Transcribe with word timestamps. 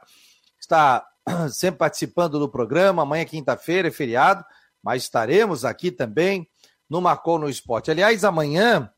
está 0.60 1.06
sempre 1.50 1.80
participando 1.80 2.40
do 2.40 2.50
programa. 2.50 3.04
Amanhã, 3.04 3.26
quinta-feira, 3.26 3.88
é 3.88 3.92
feriado, 3.92 4.44
mas 4.84 5.04
estaremos 5.04 5.64
aqui 5.64 5.92
também 5.92 6.48
no 6.90 7.02
Marcou 7.02 7.40
no 7.40 7.50
Esporte. 7.50 7.90
Aliás, 7.90 8.24
amanhã 8.24 8.90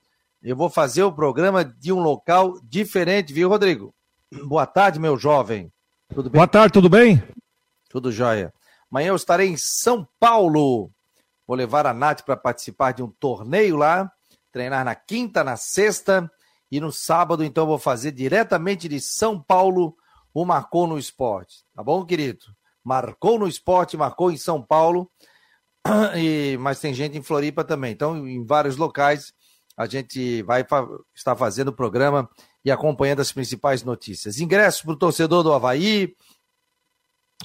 eu 0.42 0.56
vou 0.56 0.70
fazer 0.70 1.04
o 1.04 1.12
programa 1.12 1.64
de 1.64 1.92
um 1.92 2.00
local 2.00 2.60
diferente, 2.64 3.34
viu, 3.34 3.50
Rodrigo? 3.50 3.94
Boa 4.46 4.66
tarde, 4.66 5.00
meu 5.00 5.18
jovem. 5.18 5.72
Tudo 6.14 6.30
bem? 6.30 6.40
Boa 6.40 6.48
tarde, 6.48 6.74
tudo 6.74 6.90
bem? 6.90 7.22
Tudo 7.98 8.12
jóia. 8.12 8.54
Amanhã 8.92 9.08
eu 9.08 9.16
estarei 9.16 9.50
em 9.50 9.58
São 9.58 10.08
Paulo. 10.20 10.92
Vou 11.48 11.58
levar 11.58 11.88
a 11.88 11.96
Nath 11.96 12.22
para 12.22 12.38
participar 12.38 12.92
de 12.92 13.02
um 13.02 13.10
torneio 13.10 13.76
lá, 13.76 14.12
treinar 14.52 14.86
na 14.86 14.94
quinta, 14.94 15.44
na 15.44 15.58
sexta 15.58 16.32
e 16.72 16.80
no 16.80 16.92
sábado, 16.92 17.44
então, 17.44 17.66
vou 17.66 17.80
fazer 17.80 18.12
diretamente 18.12 18.88
de 18.88 19.02
São 19.02 19.42
Paulo 19.42 19.98
o 20.32 20.46
Marcou 20.46 20.86
no 20.86 21.00
Esporte. 21.00 21.66
Tá 21.74 21.82
bom, 21.82 22.06
querido? 22.06 22.46
Marcou 22.84 23.40
no 23.40 23.48
Esporte, 23.48 23.98
marcou 23.98 24.30
em 24.30 24.38
São 24.38 24.62
Paulo, 24.62 25.10
e, 26.16 26.56
mas 26.60 26.80
tem 26.80 26.94
gente 26.94 27.18
em 27.18 27.24
Floripa 27.24 27.64
também. 27.64 27.94
Então, 27.94 28.28
em 28.28 28.46
vários 28.46 28.78
locais, 28.78 29.34
a 29.76 29.88
gente 29.88 30.44
vai 30.44 30.64
estar 31.16 31.36
fazendo 31.36 31.70
o 31.70 31.76
programa 31.76 32.30
e 32.64 32.70
acompanhando 32.70 33.22
as 33.22 33.32
principais 33.32 33.82
notícias. 33.82 34.40
Ingressos 34.40 34.84
para 34.84 34.94
o 34.94 35.00
torcedor 35.00 35.42
do 35.42 35.52
Havaí, 35.52 36.14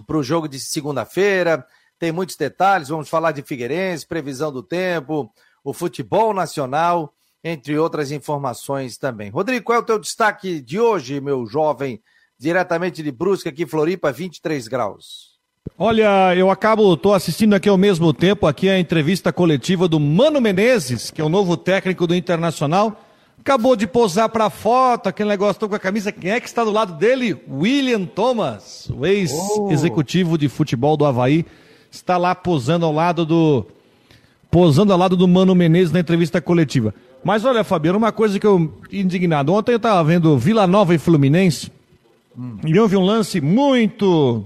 para 0.06 0.16
o 0.16 0.22
jogo 0.22 0.48
de 0.48 0.58
segunda-feira. 0.58 1.64
Tem 1.98 2.10
muitos 2.10 2.36
detalhes, 2.36 2.88
vamos 2.88 3.08
falar 3.08 3.32
de 3.32 3.42
Figueirense, 3.42 4.06
previsão 4.06 4.52
do 4.52 4.62
tempo, 4.62 5.32
o 5.62 5.72
futebol 5.72 6.34
nacional, 6.34 7.14
entre 7.44 7.78
outras 7.78 8.10
informações 8.10 8.96
também. 8.96 9.30
Rodrigo, 9.30 9.64
qual 9.64 9.78
é 9.78 9.80
o 9.80 9.84
teu 9.84 9.98
destaque 9.98 10.60
de 10.60 10.80
hoje, 10.80 11.20
meu 11.20 11.46
jovem, 11.46 12.02
diretamente 12.38 13.02
de 13.02 13.12
Brusque, 13.12 13.48
aqui 13.48 13.66
Floripa, 13.66 14.10
23 14.10 14.66
graus? 14.66 15.32
Olha, 15.78 16.34
eu 16.36 16.50
acabo, 16.50 16.92
estou 16.94 17.14
assistindo 17.14 17.54
aqui 17.54 17.68
ao 17.68 17.78
mesmo 17.78 18.12
tempo 18.12 18.46
aqui 18.46 18.68
a 18.68 18.78
entrevista 18.78 19.32
coletiva 19.32 19.88
do 19.88 19.98
Mano 19.98 20.40
Menezes, 20.40 21.10
que 21.10 21.20
é 21.20 21.24
o 21.24 21.28
novo 21.28 21.56
técnico 21.56 22.06
do 22.06 22.14
Internacional. 22.14 23.00
Acabou 23.42 23.74
de 23.74 23.88
posar 23.88 24.28
para 24.28 24.48
foto, 24.48 25.08
aquele 25.08 25.28
negócio, 25.28 25.54
estou 25.54 25.68
com 25.68 25.74
a 25.74 25.78
camisa. 25.78 26.12
Quem 26.12 26.30
é 26.30 26.38
que 26.38 26.46
está 26.46 26.62
do 26.62 26.70
lado 26.70 26.92
dele? 26.92 27.36
William 27.50 28.04
Thomas, 28.04 28.88
o 28.88 29.04
ex-executivo 29.04 30.38
de 30.38 30.48
futebol 30.48 30.96
do 30.96 31.04
Havaí, 31.04 31.44
está 31.90 32.16
lá 32.16 32.36
posando 32.36 32.86
ao 32.86 32.92
lado 32.92 33.26
do. 33.26 33.66
posando 34.48 34.92
ao 34.92 34.98
lado 34.98 35.16
do 35.16 35.26
Mano 35.26 35.56
Menezes 35.56 35.90
na 35.90 35.98
entrevista 35.98 36.40
coletiva. 36.40 36.94
Mas 37.24 37.44
olha, 37.44 37.64
Fabiano, 37.64 37.98
uma 37.98 38.12
coisa 38.12 38.38
que 38.38 38.46
eu 38.46 38.72
indignado. 38.92 39.52
Ontem 39.52 39.72
eu 39.72 39.76
estava 39.76 40.04
vendo 40.04 40.38
Vila 40.38 40.64
Nova 40.68 40.94
e 40.94 40.98
Fluminense 40.98 41.72
hum. 42.38 42.58
e 42.64 42.78
houve 42.78 42.96
um 42.96 43.04
lance 43.04 43.40
muito 43.40 44.44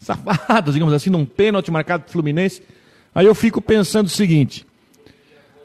safado, 0.00 0.72
digamos 0.72 0.94
assim, 0.94 1.10
num 1.10 1.26
pênalti 1.26 1.70
marcado 1.70 2.04
pro 2.04 2.12
Fluminense. 2.12 2.62
Aí 3.14 3.26
eu 3.26 3.34
fico 3.34 3.60
pensando 3.60 4.06
o 4.06 4.10
seguinte: 4.10 4.66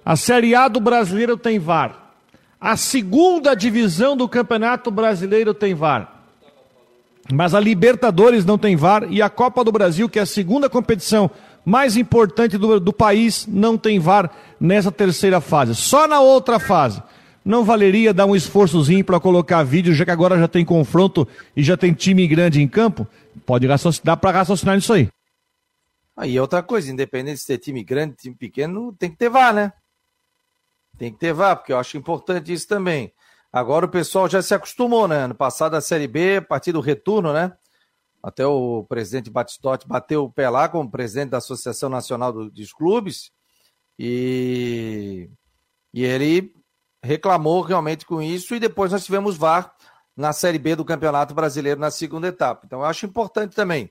a 0.04 0.18
Série 0.18 0.54
A 0.54 0.68
do 0.68 0.82
brasileiro 0.82 1.38
tem 1.38 1.58
VAR. 1.58 2.09
A 2.60 2.76
segunda 2.76 3.56
divisão 3.56 4.18
do 4.18 4.28
Campeonato 4.28 4.92
Brasileiro 4.92 5.54
tem 5.54 5.74
VAR. 5.74 6.24
Mas 7.32 7.54
a 7.54 7.60
Libertadores 7.60 8.44
não 8.44 8.58
tem 8.58 8.76
VAR 8.76 9.08
e 9.10 9.22
a 9.22 9.30
Copa 9.30 9.64
do 9.64 9.72
Brasil, 9.72 10.10
que 10.10 10.20
é 10.20 10.24
a 10.24 10.26
segunda 10.26 10.70
competição 10.70 11.32
mais 11.64 11.96
importante 11.96 12.58
do, 12.58 12.80
do 12.80 12.92
país, 12.92 13.46
não 13.48 13.78
tem 13.78 14.00
VAR 14.00 14.32
nessa 14.60 14.92
terceira 14.92 15.40
fase. 15.40 15.76
Só 15.76 16.08
na 16.08 16.20
outra 16.20 16.60
fase. 16.60 17.02
Não 17.46 17.64
valeria 17.64 18.14
dar 18.14 18.26
um 18.26 18.36
esforçozinho 18.36 19.06
para 19.06 19.20
colocar 19.20 19.64
vídeo, 19.64 19.94
já 19.94 20.04
que 20.04 20.12
agora 20.12 20.38
já 20.38 20.48
tem 20.48 20.66
confronto 20.66 21.28
e 21.56 21.64
já 21.64 21.78
tem 21.78 21.94
time 21.94 22.28
grande 22.28 22.62
em 22.62 22.68
campo? 22.68 23.08
Pode 23.46 23.66
dar 24.04 24.18
para 24.18 24.32
raciocinar 24.32 24.76
nisso 24.76 24.92
aí. 24.92 25.08
Aí 26.18 26.38
outra 26.38 26.62
coisa, 26.62 26.92
independente 26.92 27.40
de 27.40 27.46
ter 27.46 27.58
time 27.58 27.84
grande, 27.84 28.16
time 28.16 28.36
pequeno, 28.36 28.94
tem 29.00 29.10
que 29.10 29.16
ter 29.16 29.30
VAR, 29.30 29.54
né? 29.54 29.72
Tem 31.00 31.14
que 31.14 31.18
ter 31.18 31.32
VAR, 31.34 31.56
porque 31.56 31.72
eu 31.72 31.80
acho 31.80 31.98
importante 31.98 32.52
isso 32.52 32.68
também. 32.68 33.14
Agora 33.54 33.86
o 33.86 33.90
pessoal 33.90 34.28
já 34.28 34.42
se 34.42 34.54
acostumou, 34.54 35.08
né? 35.08 35.28
No 35.28 35.34
passado 35.34 35.76
a 35.76 35.82
Série 35.82 36.10
B, 36.10 36.36
a 36.36 36.42
partir 36.42 36.74
do 36.74 36.82
retorno, 36.82 37.32
né? 37.32 37.56
Até 38.22 38.46
o 38.46 38.84
presidente 38.84 39.30
Batistotti 39.30 39.88
bateu 39.88 40.26
o 40.26 40.32
pé 40.32 40.50
lá 40.50 40.68
como 40.68 40.92
presidente 40.92 41.30
da 41.30 41.38
Associação 41.38 41.90
Nacional 41.90 42.34
dos 42.34 42.74
Clubes 42.74 43.32
e, 43.98 45.30
e 45.94 46.04
ele 46.04 46.54
reclamou 47.02 47.62
realmente 47.62 48.06
com 48.06 48.22
isso 48.22 48.54
e 48.54 48.60
depois 48.60 48.92
nós 48.92 49.06
tivemos 49.06 49.38
VAR 49.38 49.74
na 50.18 50.34
Série 50.34 50.60
B 50.60 50.76
do 50.76 50.84
Campeonato 50.84 51.34
Brasileiro 51.34 51.80
na 51.80 51.90
segunda 51.90 52.28
etapa. 52.28 52.66
Então 52.66 52.80
eu 52.80 52.86
acho 52.86 53.06
importante 53.06 53.56
também. 53.56 53.90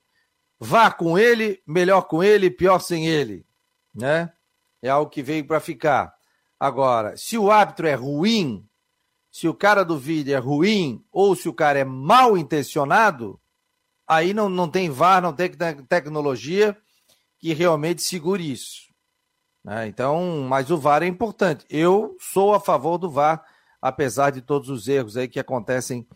VAR 0.60 0.94
com 0.94 1.19
ele, 1.19 1.62
melhor 1.66 2.02
com 2.02 2.22
ele, 2.22 2.50
pior 2.50 2.80
sem 2.80 3.06
ele, 3.06 3.46
né? 3.94 4.30
É 4.82 4.90
algo 4.90 5.10
que 5.10 5.22
veio 5.22 5.46
para 5.46 5.58
ficar. 5.58 6.17
Agora, 6.58 7.16
se 7.16 7.38
o 7.38 7.50
árbitro 7.50 7.86
é 7.86 7.94
ruim, 7.94 8.66
se 9.30 9.46
o 9.46 9.54
cara 9.54 9.84
do 9.84 9.98
vídeo 9.98 10.34
é 10.34 10.38
ruim, 10.38 11.04
ou 11.12 11.36
se 11.36 11.48
o 11.48 11.52
cara 11.52 11.78
é 11.78 11.84
mal 11.84 12.36
intencionado, 12.36 13.41
aí 14.06 14.34
não, 14.34 14.48
não 14.48 14.69
tem 14.69 14.91
VAR, 14.91 15.22
não 15.22 15.32
tem 15.32 15.50
tecnologia 15.88 16.76
que 17.38 17.52
realmente 17.52 18.02
segure 18.02 18.50
isso. 18.50 18.88
Né? 19.62 19.86
Então, 19.86 20.46
mas 20.48 20.70
o 20.70 20.78
VAR 20.78 21.02
é 21.02 21.06
importante. 21.06 21.64
Eu 21.69 22.16
sou 22.19 22.54
a 22.54 22.60
favor 22.60 22.98
do 22.98 23.10
VAR, 23.10 23.44
apesar 23.80 24.30
de 24.30 24.40
todos 24.40 24.69
os 24.69 24.88
erros 24.88 25.16
aí 25.16 25.28
que 25.28 25.38
acontecem 25.38 26.06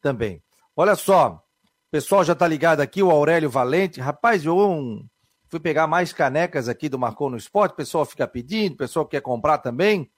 também. 0.00 0.42
Olha 0.74 0.96
só, 0.96 1.34
o 1.34 1.90
pessoal 1.90 2.24
já 2.24 2.32
está 2.32 2.48
ligado 2.48 2.80
aqui, 2.80 3.02
o 3.02 3.10
Aurélio 3.10 3.50
Valente. 3.50 4.00
Rapaz, 4.00 4.44
eu 4.44 4.58
um, 4.58 5.06
Fui 5.52 5.60
pegar 5.60 5.86
mais 5.86 6.14
canecas 6.14 6.66
aqui 6.66 6.88
do 6.88 6.98
Marcou 6.98 7.28
no 7.28 7.36
Esporte. 7.36 7.72
O 7.72 7.76
pessoal 7.76 8.06
fica 8.06 8.26
pedindo, 8.26 8.72
o 8.72 8.78
pessoal 8.78 9.04
quer 9.04 9.20
comprar 9.20 9.58
também. 9.58 10.10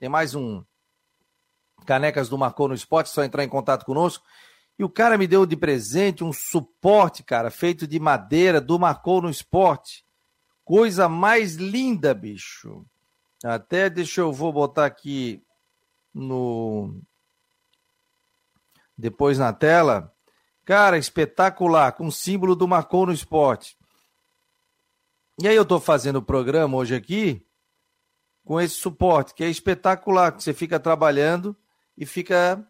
Tem 0.00 0.08
mais 0.08 0.34
um 0.34 0.64
canecas 1.86 2.28
do 2.28 2.36
Marcou 2.36 2.66
no 2.66 2.74
Esporte, 2.74 3.08
só 3.08 3.22
entrar 3.22 3.44
em 3.44 3.48
contato 3.48 3.86
conosco. 3.86 4.24
E 4.76 4.82
o 4.82 4.90
cara 4.90 5.16
me 5.16 5.28
deu 5.28 5.46
de 5.46 5.56
presente 5.56 6.24
um 6.24 6.32
suporte, 6.32 7.22
cara, 7.22 7.52
feito 7.52 7.86
de 7.86 8.00
madeira 8.00 8.60
do 8.60 8.80
Marcou 8.80 9.22
no 9.22 9.30
Esporte. 9.30 10.04
Coisa 10.64 11.08
mais 11.08 11.54
linda, 11.54 12.12
bicho. 12.12 12.84
Até 13.44 13.88
deixa 13.88 14.22
eu 14.22 14.32
vou 14.32 14.52
botar 14.52 14.86
aqui 14.86 15.40
no 16.12 17.00
depois 18.98 19.38
na 19.38 19.52
tela. 19.52 20.12
Cara, 20.64 20.98
espetacular, 20.98 21.92
com 21.92 22.08
o 22.08 22.12
símbolo 22.12 22.56
do 22.56 22.66
Marcou 22.66 23.06
no 23.06 23.12
Esporte. 23.12 23.78
E 25.42 25.48
aí 25.48 25.56
eu 25.56 25.62
estou 25.62 25.80
fazendo 25.80 26.16
o 26.16 26.22
programa 26.22 26.76
hoje 26.76 26.94
aqui 26.94 27.42
com 28.44 28.60
esse 28.60 28.74
suporte, 28.74 29.32
que 29.32 29.42
é 29.42 29.48
espetacular, 29.48 30.32
que 30.32 30.42
você 30.42 30.52
fica 30.52 30.78
trabalhando 30.78 31.56
e 31.96 32.04
fica 32.04 32.62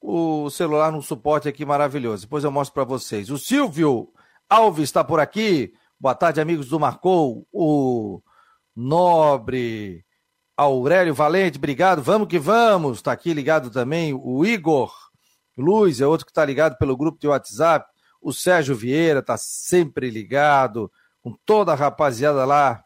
o 0.00 0.48
celular 0.50 0.92
num 0.92 1.02
suporte 1.02 1.48
aqui 1.48 1.64
maravilhoso. 1.64 2.22
Depois 2.22 2.44
eu 2.44 2.52
mostro 2.52 2.74
para 2.74 2.84
vocês. 2.84 3.28
O 3.28 3.36
Silvio 3.36 4.12
Alves 4.48 4.84
está 4.84 5.02
por 5.02 5.18
aqui. 5.18 5.74
Boa 5.98 6.14
tarde, 6.14 6.40
amigos 6.40 6.68
do 6.68 6.78
Marcou. 6.78 7.44
O 7.52 8.22
Nobre 8.76 10.04
Aurélio 10.56 11.12
Valente, 11.12 11.58
obrigado. 11.58 12.02
Vamos 12.02 12.28
que 12.28 12.38
vamos. 12.38 12.98
Está 12.98 13.10
aqui 13.10 13.34
ligado 13.34 13.68
também 13.68 14.14
o 14.14 14.46
Igor 14.46 14.94
Luz, 15.58 16.00
é 16.00 16.06
outro 16.06 16.24
que 16.24 16.30
está 16.30 16.44
ligado 16.44 16.78
pelo 16.78 16.96
grupo 16.96 17.18
de 17.18 17.26
WhatsApp. 17.26 17.84
O 18.22 18.32
Sérgio 18.32 18.76
Vieira 18.76 19.18
está 19.18 19.36
sempre 19.36 20.08
ligado 20.08 20.88
com 21.22 21.36
toda 21.44 21.72
a 21.72 21.76
rapaziada 21.76 22.44
lá 22.44 22.84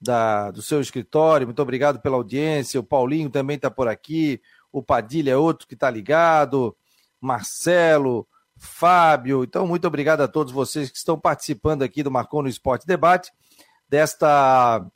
da, 0.00 0.50
do 0.50 0.62
seu 0.62 0.80
escritório. 0.80 1.46
Muito 1.46 1.62
obrigado 1.62 2.00
pela 2.00 2.16
audiência. 2.16 2.80
O 2.80 2.84
Paulinho 2.84 3.30
também 3.30 3.56
está 3.56 3.70
por 3.70 3.88
aqui. 3.88 4.40
O 4.72 4.82
Padilha 4.82 5.32
é 5.32 5.36
outro 5.36 5.66
que 5.66 5.74
está 5.74 5.90
ligado. 5.90 6.76
Marcelo, 7.20 8.26
Fábio. 8.56 9.44
Então, 9.44 9.66
muito 9.66 9.86
obrigado 9.86 10.22
a 10.22 10.28
todos 10.28 10.52
vocês 10.52 10.90
que 10.90 10.96
estão 10.96 11.18
participando 11.18 11.82
aqui 11.82 12.02
do 12.02 12.10
Marcou 12.10 12.42
no 12.42 12.48
Esporte 12.48 12.86
Debate. 12.86 13.32
desta 13.88 14.86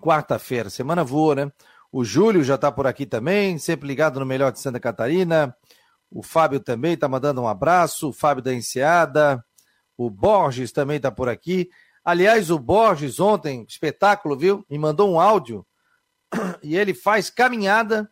quarta-feira. 0.00 0.68
Semana 0.68 1.02
voa, 1.02 1.34
né? 1.34 1.52
O 1.90 2.04
Júlio 2.04 2.44
já 2.44 2.56
está 2.56 2.70
por 2.70 2.86
aqui 2.86 3.06
também, 3.06 3.56
sempre 3.58 3.88
ligado 3.88 4.20
no 4.20 4.26
Melhor 4.26 4.52
de 4.52 4.60
Santa 4.60 4.78
Catarina. 4.78 5.56
O 6.10 6.22
Fábio 6.22 6.60
também 6.60 6.92
está 6.92 7.08
mandando 7.08 7.40
um 7.40 7.48
abraço. 7.48 8.10
O 8.10 8.12
Fábio 8.12 8.42
da 8.42 8.52
Enseada. 8.52 9.42
O 9.96 10.10
Borges 10.10 10.72
também 10.72 10.98
está 10.98 11.10
por 11.10 11.28
aqui. 11.28 11.70
Aliás, 12.04 12.50
o 12.50 12.58
Borges 12.58 13.18
ontem, 13.18 13.64
espetáculo, 13.68 14.36
viu? 14.36 14.64
Me 14.70 14.78
mandou 14.78 15.10
um 15.10 15.20
áudio 15.20 15.66
e 16.62 16.76
ele 16.76 16.94
faz 16.94 17.30
caminhada 17.30 18.10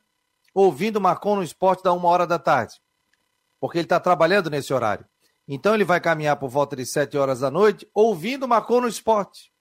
ouvindo 0.54 1.00
Marcon 1.00 1.36
no 1.36 1.42
esporte 1.42 1.82
da 1.82 1.92
uma 1.92 2.08
hora 2.08 2.26
da 2.26 2.38
tarde. 2.38 2.74
Porque 3.60 3.78
ele 3.78 3.86
está 3.86 4.00
trabalhando 4.00 4.50
nesse 4.50 4.72
horário. 4.72 5.06
Então 5.46 5.74
ele 5.74 5.84
vai 5.84 6.00
caminhar 6.00 6.36
por 6.36 6.48
volta 6.48 6.74
de 6.74 6.86
sete 6.86 7.18
horas 7.18 7.40
da 7.40 7.50
noite, 7.50 7.88
ouvindo 7.92 8.48
Marcon 8.48 8.80
no 8.80 8.88
esporte. 8.88 9.52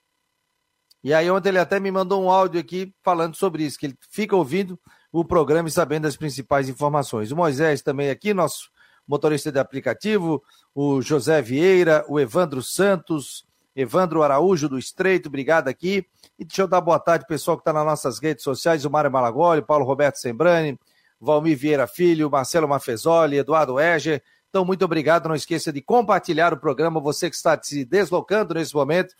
E 1.02 1.12
aí 1.12 1.30
ontem 1.30 1.50
ele 1.50 1.58
até 1.58 1.78
me 1.78 1.90
mandou 1.90 2.22
um 2.22 2.30
áudio 2.30 2.58
aqui 2.58 2.94
falando 3.02 3.36
sobre 3.36 3.64
isso, 3.64 3.78
que 3.78 3.86
ele 3.86 3.98
fica 4.10 4.34
ouvindo 4.34 4.80
o 5.12 5.22
programa 5.24 5.68
e 5.68 5.72
sabendo 5.72 6.06
as 6.06 6.16
principais 6.16 6.68
informações. 6.68 7.30
O 7.30 7.36
Moisés 7.36 7.82
também 7.82 8.08
aqui, 8.08 8.32
nosso 8.32 8.70
motorista 9.06 9.52
de 9.52 9.58
aplicativo, 9.58 10.42
o 10.74 11.00
José 11.02 11.40
Vieira, 11.42 12.04
o 12.08 12.18
Evandro 12.18 12.62
Santos, 12.62 13.44
Evandro 13.76 14.22
Araújo 14.22 14.68
do 14.68 14.78
Estreito, 14.78 15.28
obrigado 15.28 15.68
aqui. 15.68 16.06
E 16.38 16.44
deixa 16.44 16.62
eu 16.62 16.68
dar 16.68 16.80
boa 16.80 16.98
tarde 16.98 17.26
pessoal 17.26 17.56
que 17.56 17.62
está 17.62 17.72
nas 17.72 17.84
nossas 17.84 18.18
redes 18.18 18.44
sociais, 18.44 18.84
o 18.84 18.90
Mário 18.90 19.10
Malagoli, 19.10 19.62
Paulo 19.62 19.84
Roberto 19.84 20.16
Sembrani, 20.16 20.78
Valmir 21.20 21.56
Vieira 21.56 21.86
Filho, 21.86 22.30
Marcelo 22.30 22.68
Mafezoli, 22.68 23.38
Eduardo 23.38 23.80
Eger. 23.80 24.22
Então, 24.48 24.64
muito 24.64 24.84
obrigado. 24.84 25.28
Não 25.28 25.34
esqueça 25.34 25.72
de 25.72 25.82
compartilhar 25.82 26.52
o 26.52 26.56
programa. 26.56 27.00
Você 27.00 27.28
que 27.28 27.36
está 27.36 27.58
se 27.60 27.84
deslocando 27.84 28.54
nesse 28.54 28.74
momento 28.74 29.14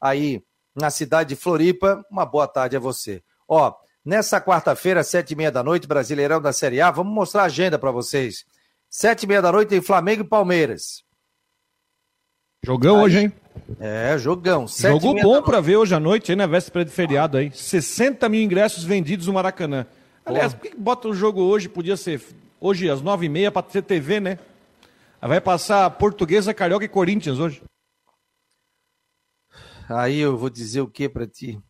aí 0.00 0.42
na 0.74 0.90
cidade 0.90 1.30
de 1.30 1.36
Floripa, 1.36 2.04
uma 2.10 2.26
boa 2.26 2.46
tarde 2.46 2.76
a 2.76 2.80
você. 2.80 3.22
Ó, 3.48 3.72
nessa 4.04 4.40
quarta-feira, 4.40 5.02
sete 5.04 5.30
e 5.30 5.36
meia 5.36 5.50
da 5.50 5.62
noite, 5.62 5.86
Brasileirão 5.86 6.40
da 6.40 6.52
Série 6.52 6.80
A, 6.80 6.90
vamos 6.90 7.14
mostrar 7.14 7.42
a 7.42 7.46
agenda 7.46 7.78
para 7.78 7.90
vocês. 7.90 8.44
Sete 8.96 9.24
e 9.24 9.26
meia 9.26 9.42
da 9.42 9.50
noite 9.50 9.70
tem 9.70 9.82
Flamengo 9.82 10.22
e 10.22 10.28
Palmeiras. 10.28 11.02
Jogão 12.64 12.98
aí, 12.98 13.02
hoje, 13.02 13.18
hein? 13.18 13.32
É, 13.80 14.16
jogão. 14.16 14.68
Jogo 14.68 15.20
bom 15.20 15.42
para 15.42 15.60
ver 15.60 15.78
hoje 15.78 15.92
à 15.96 15.98
noite, 15.98 16.30
aí 16.30 16.36
na 16.36 16.46
véspera 16.46 16.84
de 16.84 16.92
feriado 16.92 17.36
aí. 17.36 17.50
60 17.50 18.28
mil 18.28 18.40
ingressos 18.40 18.84
vendidos 18.84 19.26
no 19.26 19.32
Maracanã. 19.32 19.84
Aliás, 20.24 20.54
por 20.54 20.62
que 20.62 20.76
bota 20.76 21.08
o 21.08 21.12
jogo 21.12 21.42
hoje? 21.42 21.68
Podia 21.68 21.96
ser 21.96 22.22
hoje 22.60 22.88
às 22.88 23.02
nove 23.02 23.26
e 23.26 23.28
meia 23.28 23.50
para 23.50 23.66
ter 23.66 23.82
TV, 23.82 24.20
né? 24.20 24.38
Vai 25.20 25.40
passar 25.40 25.90
Portuguesa, 25.90 26.54
Carioca 26.54 26.84
e 26.84 26.88
Corinthians 26.88 27.40
hoje. 27.40 27.64
Aí 29.88 30.20
eu 30.20 30.38
vou 30.38 30.48
dizer 30.48 30.82
o 30.82 30.88
que 30.88 31.08
para 31.08 31.26
ti? 31.26 31.60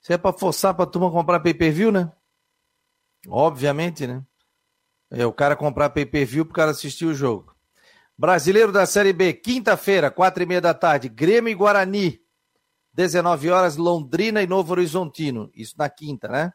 Isso 0.00 0.12
é 0.12 0.16
para 0.16 0.32
forçar 0.32 0.74
para 0.74 0.86
turma 0.86 1.10
comprar 1.10 1.40
pay-per-view, 1.40 1.90
né? 1.90 2.12
Obviamente, 3.26 4.06
né? 4.06 4.22
É 5.14 5.26
o 5.26 5.32
cara 5.32 5.54
comprar 5.54 5.90
pay-per-view 5.90 6.46
para 6.46 6.52
o 6.52 6.54
cara 6.54 6.70
assistir 6.70 7.04
o 7.04 7.12
jogo. 7.12 7.54
Brasileiro 8.16 8.72
da 8.72 8.86
Série 8.86 9.12
B, 9.12 9.34
quinta-feira, 9.34 10.10
quatro 10.10 10.42
e 10.42 10.46
meia 10.46 10.60
da 10.60 10.72
tarde, 10.72 11.06
Grêmio 11.10 11.50
e 11.50 11.54
Guarani. 11.54 12.18
19 12.94 13.50
horas, 13.50 13.76
Londrina 13.76 14.42
e 14.42 14.46
Novo 14.46 14.72
Horizontino. 14.72 15.50
Isso 15.54 15.74
na 15.76 15.90
quinta, 15.90 16.28
né? 16.28 16.50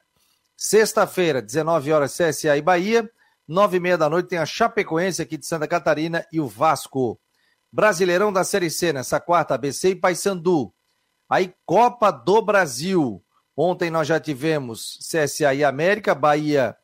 Sexta-feira, 0.56 1.40
19 1.40 1.92
horas, 1.92 2.18
CSA 2.18 2.58
e 2.58 2.62
Bahia. 2.64 3.08
Nove 3.48 3.78
e 3.78 3.80
meia 3.80 3.98
da 3.98 4.10
noite 4.10 4.30
tem 4.30 4.40
a 4.40 4.46
Chapecoense 4.46 5.22
aqui 5.22 5.38
de 5.38 5.46
Santa 5.46 5.68
Catarina 5.68 6.26
e 6.32 6.40
o 6.40 6.48
Vasco. 6.48 7.20
Brasileirão 7.72 8.34
da 8.34 8.44
Série 8.44 8.72
C, 8.72 8.92
nessa 8.92 9.20
quarta, 9.20 9.54
ABC 9.54 9.90
e 9.90 9.96
Paysandu. 9.96 10.74
Aí, 11.30 11.54
Copa 11.64 12.10
do 12.10 12.42
Brasil. 12.42 13.24
Ontem 13.56 13.92
nós 13.92 14.08
já 14.08 14.20
tivemos 14.20 14.98
CSA 15.00 15.54
e 15.54 15.64
América, 15.64 16.16
Bahia 16.16 16.76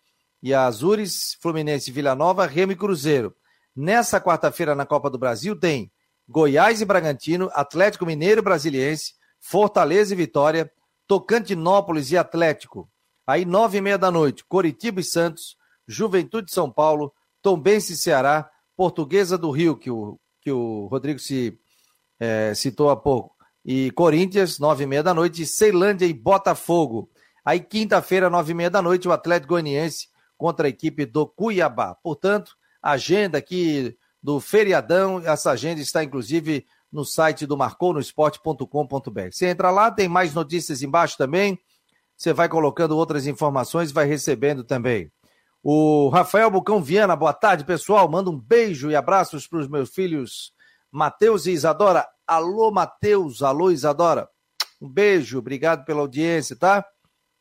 e 0.44 0.54
Azures, 0.54 1.38
Fluminense 1.40 1.90
Vila 1.90 2.14
Nova, 2.14 2.46
Remo 2.46 2.74
e 2.74 2.76
Cruzeiro. 2.76 3.34
Nessa 3.74 4.20
quarta-feira 4.20 4.76
na 4.76 4.86
Copa 4.86 5.10
do 5.10 5.18
Brasil 5.18 5.58
tem 5.58 5.90
Goiás 6.28 6.82
e 6.82 6.86
Bragantino, 6.86 7.50
Atlético 7.54 8.06
Mineiro 8.06 8.42
e 8.42 8.44
Brasiliense, 8.44 9.14
Fortaleza 9.40 10.14
e 10.14 10.18
Vitória, 10.18 10.70
Tocantinópolis 11.08 12.12
e 12.12 12.18
Atlético. 12.18 12.90
Aí, 13.26 13.46
nove 13.46 13.78
e 13.78 13.82
meia 13.82 13.98
da 13.98 14.12
noite, 14.12 14.44
Coritiba 14.44 15.00
e 15.00 15.04
Santos, 15.04 15.56
Juventude 15.88 16.48
de 16.48 16.54
São 16.54 16.70
Paulo, 16.70 17.14
Tombense 17.42 17.94
e 17.94 17.98
Ceará, 17.98 18.50
Portuguesa 18.76 19.38
do 19.38 19.50
Rio, 19.50 19.78
que 19.78 19.90
o, 19.90 20.20
que 20.42 20.52
o 20.52 20.88
Rodrigo 20.88 21.20
se 21.20 21.58
é, 22.20 22.54
citou 22.54 22.90
há 22.90 22.98
pouco, 22.98 23.34
e 23.64 23.92
Corinthians, 23.92 24.60
nove 24.60 24.84
e 24.84 24.88
meia 24.88 25.04
da 25.04 25.14
noite, 25.14 25.46
Ceilândia 25.46 26.06
e 26.06 26.14
Botafogo. 26.14 27.10
Aí, 27.46 27.62
quinta-feira, 27.62 28.30
nove 28.30 28.52
e 28.52 28.56
meia 28.56 28.70
da 28.70 28.82
noite, 28.82 29.08
o 29.08 29.12
Atlético 29.14 29.54
Goianiense 29.54 30.12
contra 30.44 30.68
a 30.68 30.70
equipe 30.70 31.06
do 31.06 31.26
Cuiabá. 31.26 31.96
Portanto, 31.96 32.58
agenda 32.82 33.38
aqui 33.38 33.98
do 34.22 34.42
feriadão, 34.42 35.22
essa 35.24 35.52
agenda 35.52 35.80
está 35.80 36.04
inclusive 36.04 36.66
no 36.92 37.06
site 37.06 37.46
do 37.46 37.56
marconosport.com.br. 37.56 39.32
Você 39.32 39.48
entra 39.48 39.72
lá, 39.72 39.90
tem 39.90 40.10
mais 40.10 40.34
notícias 40.34 40.82
embaixo 40.82 41.18
também. 41.18 41.58
Você 42.18 42.34
vai 42.34 42.50
colocando 42.50 42.98
outras 42.98 43.26
informações, 43.26 43.94
vai 43.94 44.06
recebendo 44.06 44.66
também. 44.66 45.10
O 45.64 46.10
Rafael 46.10 46.52
Bucão 46.52 46.84
Viana, 46.84 47.16
boa 47.16 47.32
tarde, 47.32 47.64
pessoal. 47.64 48.12
Manda 48.12 48.30
um 48.30 48.38
beijo 48.38 48.92
e 48.92 48.98
abraços 48.98 49.48
para 49.48 49.60
os 49.60 49.70
meus 49.70 49.92
filhos 49.92 50.52
Matheus 50.92 51.46
e 51.46 51.52
Isadora. 51.52 52.06
Alô, 52.28 52.70
Matheus. 52.70 53.42
Alô, 53.42 53.72
Isadora. 53.72 54.28
Um 54.82 54.90
beijo, 54.90 55.40
obrigado 55.40 55.86
pela 55.86 56.02
audiência, 56.02 56.54
tá? 56.54 56.86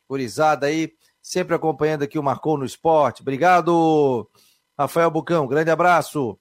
Curizada 0.07 0.67
aí, 0.67 0.93
sempre 1.23 1.55
acompanhando 1.55 2.03
aqui 2.03 2.19
o 2.19 2.23
Marcou 2.23 2.57
no 2.57 2.65
Esporte. 2.65 3.23
Obrigado, 3.23 4.29
Rafael 4.77 5.09
Bucão. 5.09 5.47
Grande 5.47 5.71
abraço. 5.71 6.37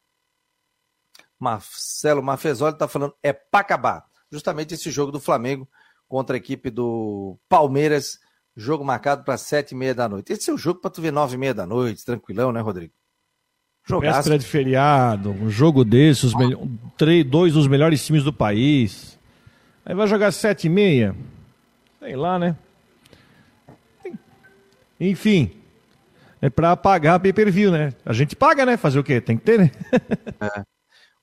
Marcelo 1.38 2.22
Mafezoli 2.22 2.74
está 2.74 2.86
falando, 2.86 3.14
é 3.22 3.32
para 3.32 3.60
acabar. 3.60 4.04
Justamente 4.30 4.74
esse 4.74 4.90
jogo 4.90 5.10
do 5.10 5.18
Flamengo 5.18 5.66
contra 6.06 6.36
a 6.36 6.38
equipe 6.38 6.68
do 6.68 7.38
Palmeiras 7.48 8.18
Jogo 8.54 8.84
marcado 8.84 9.24
para 9.24 9.38
sete 9.38 9.72
e 9.72 9.74
meia 9.74 9.94
da 9.94 10.08
noite. 10.08 10.32
Esse 10.32 10.50
é 10.50 10.52
o 10.52 10.58
jogo 10.58 10.80
para 10.80 10.90
tu 10.90 11.00
ver 11.00 11.10
nove 11.10 11.36
e 11.36 11.38
meia 11.38 11.54
da 11.54 11.66
noite, 11.66 12.04
tranquilão, 12.04 12.52
né, 12.52 12.60
Rodrigo? 12.60 12.92
Jogaço. 13.84 14.16
Véspera 14.16 14.38
de 14.38 14.46
feriado, 14.46 15.30
um 15.30 15.50
jogo 15.50 15.84
desses, 15.84 16.34
me... 16.34 16.56
três, 16.96 17.24
dois 17.24 17.54
dos 17.54 17.66
melhores 17.66 18.04
times 18.04 18.22
do 18.22 18.32
país. 18.32 19.18
Aí 19.84 19.94
vai 19.94 20.06
jogar 20.06 20.30
sete 20.32 20.66
e 20.66 20.70
meia, 20.70 21.16
sei 21.98 22.14
lá, 22.14 22.38
né? 22.38 22.56
Enfim, 25.04 25.60
é 26.40 26.48
para 26.48 26.76
pagar 26.76 27.18
pay-per-view, 27.18 27.72
né? 27.72 27.92
A 28.06 28.12
gente 28.12 28.36
paga, 28.36 28.64
né? 28.64 28.76
Fazer 28.76 29.00
o 29.00 29.04
quê? 29.04 29.20
Tem 29.20 29.36
que 29.36 29.42
ter, 29.42 29.58
né? 29.58 29.72
é. 30.40 30.62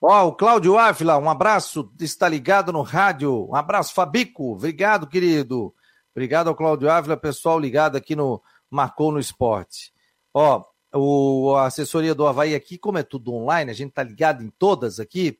Ó, 0.02 0.28
o 0.28 0.34
Cláudio 0.34 0.78
Ávila, 0.78 1.18
um 1.18 1.30
abraço, 1.30 1.90
está 1.98 2.28
ligado 2.28 2.74
no 2.74 2.82
rádio. 2.82 3.48
Um 3.50 3.56
abraço, 3.56 3.94
Fabico. 3.94 4.52
Obrigado, 4.52 5.08
querido. 5.08 5.74
Obrigado 6.14 6.50
ao 6.50 6.56
Cláudio 6.56 6.90
Ávila, 6.90 7.16
pessoal 7.16 7.58
ligado 7.58 7.96
aqui 7.96 8.18
no 8.18 8.42
Marcou 8.70 9.14
no 9.14 9.20
Esporte. 9.20 9.94
Ó, 10.34 10.62
o, 10.94 11.56
a 11.56 11.68
assessoria 11.68 12.14
do 12.14 12.28
Havaí 12.28 12.56
aqui, 12.56 12.78
como 12.78 12.98
é 12.98 13.04
tudo 13.04 13.34
online, 13.34 13.72
a 13.72 13.74
gente 13.74 13.94
tá 13.94 14.04
ligado 14.04 14.44
em 14.44 14.50
todas 14.60 15.00
aqui. 15.00 15.40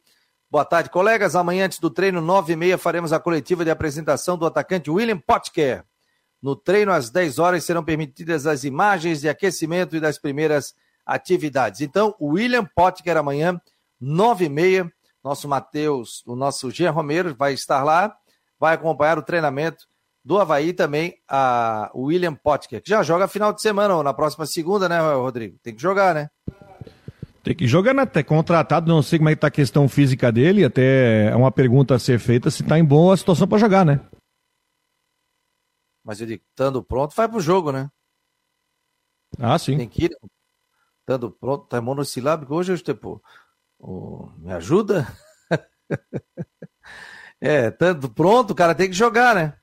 Boa 0.50 0.64
tarde, 0.64 0.90
colegas. 0.90 1.36
Amanhã, 1.36 1.66
antes 1.66 1.80
do 1.80 1.90
treino, 1.90 2.22
nove 2.22 2.54
e 2.54 2.56
meia, 2.56 2.78
faremos 2.78 3.12
a 3.12 3.20
coletiva 3.20 3.66
de 3.66 3.72
apresentação 3.72 4.38
do 4.38 4.46
atacante 4.46 4.90
William 4.90 5.20
Potker. 5.20 5.84
No 6.42 6.56
treino, 6.56 6.92
às 6.92 7.10
10 7.10 7.40
horas, 7.40 7.64
serão 7.64 7.84
permitidas 7.84 8.48
as 8.48 8.64
imagens 8.64 9.22
de 9.22 9.30
aquecimento 9.30 9.96
e 9.96 10.00
das 10.00 10.18
primeiras 10.18 10.74
atividades. 11.06 11.82
Então, 11.82 12.16
o 12.20 12.34
William 12.34 12.64
Potker 12.64 13.18
amanhã, 13.18 13.60
nove 14.00 14.46
e 14.46 14.50
meia, 14.50 14.92
nosso 15.24 15.48
Matheus, 15.48 16.24
o 16.26 16.36
nosso 16.36 16.72
Jean 16.72 16.92
Romero 16.92 17.36
vai 17.38 17.54
estar 17.54 17.84
lá, 17.84 18.16
vai 18.60 18.74
acompanhar 18.74 19.18
o 19.18 19.24
treinamento 19.24 19.86
do 20.24 20.38
Havaí 20.38 20.74
também 20.74 21.16
a 21.28 21.90
William 21.96 22.36
Potker, 22.36 22.82
que 22.82 22.90
já 22.90 23.02
joga 23.04 23.28
final 23.28 23.52
de 23.52 23.62
semana, 23.62 23.96
ou 23.96 24.04
na 24.04 24.14
próxima 24.14 24.46
segunda, 24.46 24.88
né, 24.88 25.00
Rodrigo? 25.00 25.58
Tem 25.62 25.74
que 25.74 25.82
jogar, 25.82 26.14
né? 26.14 26.30
Tem 27.44 27.56
que 27.56 27.68
jogar, 27.68 27.94
né? 27.94 28.06
Tá 28.06 28.24
contratado, 28.24 28.88
não 28.88 29.02
sei 29.02 29.18
como 29.18 29.30
é 29.30 29.36
que 29.36 29.42
tá 29.42 29.48
a 29.48 29.52
questão 29.52 29.88
física 29.90 30.32
dele, 30.32 30.64
até 30.64 31.28
é 31.28 31.36
uma 31.36 31.52
pergunta 31.52 31.96
a 31.96 32.00
ser 32.00 32.20
feita 32.20 32.52
se 32.52 32.64
tá 32.64 32.78
em 32.78 32.84
boa 32.84 33.16
situação 33.18 33.48
para 33.48 33.58
jogar, 33.58 33.86
né? 33.86 34.00
Mas 36.10 36.20
eu 36.20 36.26
digo, 36.26 36.44
estando 36.50 36.84
pronto, 36.84 37.14
vai 37.14 37.30
pro 37.30 37.40
jogo, 37.40 37.72
né? 37.72 37.88
Ah, 39.38 39.60
sim. 39.60 39.78
Tem 39.78 39.88
que 39.88 40.06
ir. 40.06 40.18
Estando 41.02 41.30
pronto, 41.30 41.68
tá 41.68 41.80
monossilábico 41.80 42.56
hoje, 42.56 42.72
eu, 42.72 42.82
tipo, 42.82 43.22
oh, 43.78 44.32
me 44.40 44.52
ajuda? 44.52 45.08
é, 47.40 47.68
estando 47.68 48.10
pronto, 48.10 48.50
o 48.54 48.56
cara 48.56 48.74
tem 48.74 48.88
que 48.88 48.96
jogar, 48.96 49.36
né? 49.36 49.56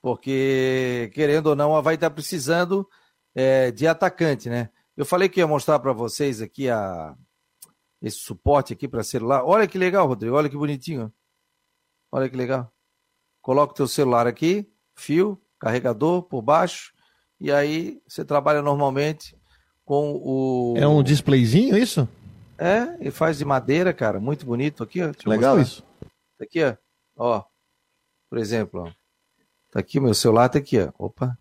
porque, 0.00 1.10
querendo 1.12 1.48
ou 1.48 1.54
não, 1.54 1.82
vai 1.82 1.96
estar 1.96 2.08
precisando 2.08 2.88
é, 3.34 3.70
de 3.70 3.86
atacante, 3.86 4.48
né? 4.48 4.70
Eu 4.96 5.04
falei 5.04 5.28
que 5.28 5.40
ia 5.40 5.46
mostrar 5.46 5.80
para 5.80 5.92
vocês 5.92 6.40
aqui 6.40 6.70
a, 6.70 7.14
esse 8.00 8.20
suporte 8.20 8.72
aqui 8.72 8.88
para 8.88 9.04
celular. 9.04 9.44
Olha 9.44 9.68
que 9.68 9.76
legal, 9.76 10.06
Rodrigo, 10.06 10.34
olha 10.34 10.48
que 10.48 10.56
bonitinho. 10.56 11.12
Olha 12.10 12.30
que 12.30 12.36
legal. 12.38 12.72
coloca 13.42 13.74
o 13.74 13.76
teu 13.76 13.86
celular 13.86 14.26
aqui, 14.26 14.72
fio, 14.94 15.38
carregador 15.60 16.22
por 16.22 16.42
baixo, 16.42 16.92
e 17.38 17.52
aí 17.52 18.00
você 18.08 18.24
trabalha 18.24 18.62
normalmente 18.62 19.36
com 19.84 20.12
o. 20.16 20.74
É 20.76 20.88
um 20.88 21.02
displayzinho 21.02 21.76
isso? 21.76 22.08
É, 22.58 22.96
ele 23.00 23.10
faz 23.10 23.38
de 23.38 23.44
madeira, 23.44 23.92
cara, 23.92 24.18
muito 24.18 24.44
bonito 24.44 24.82
aqui, 24.82 25.02
ó. 25.02 25.12
Legal 25.26 25.56
mostrar. 25.56 25.62
isso. 25.62 25.82
Tá 26.38 26.44
aqui, 26.44 26.64
ó. 26.64 26.76
Ó, 27.16 27.44
por 28.28 28.38
exemplo, 28.38 28.84
ó. 28.86 28.90
Tá 29.70 29.80
aqui, 29.80 30.00
meu 30.00 30.14
celular 30.14 30.48
tá 30.48 30.58
aqui, 30.58 30.78
ó. 30.80 30.92
Opa, 30.98 31.38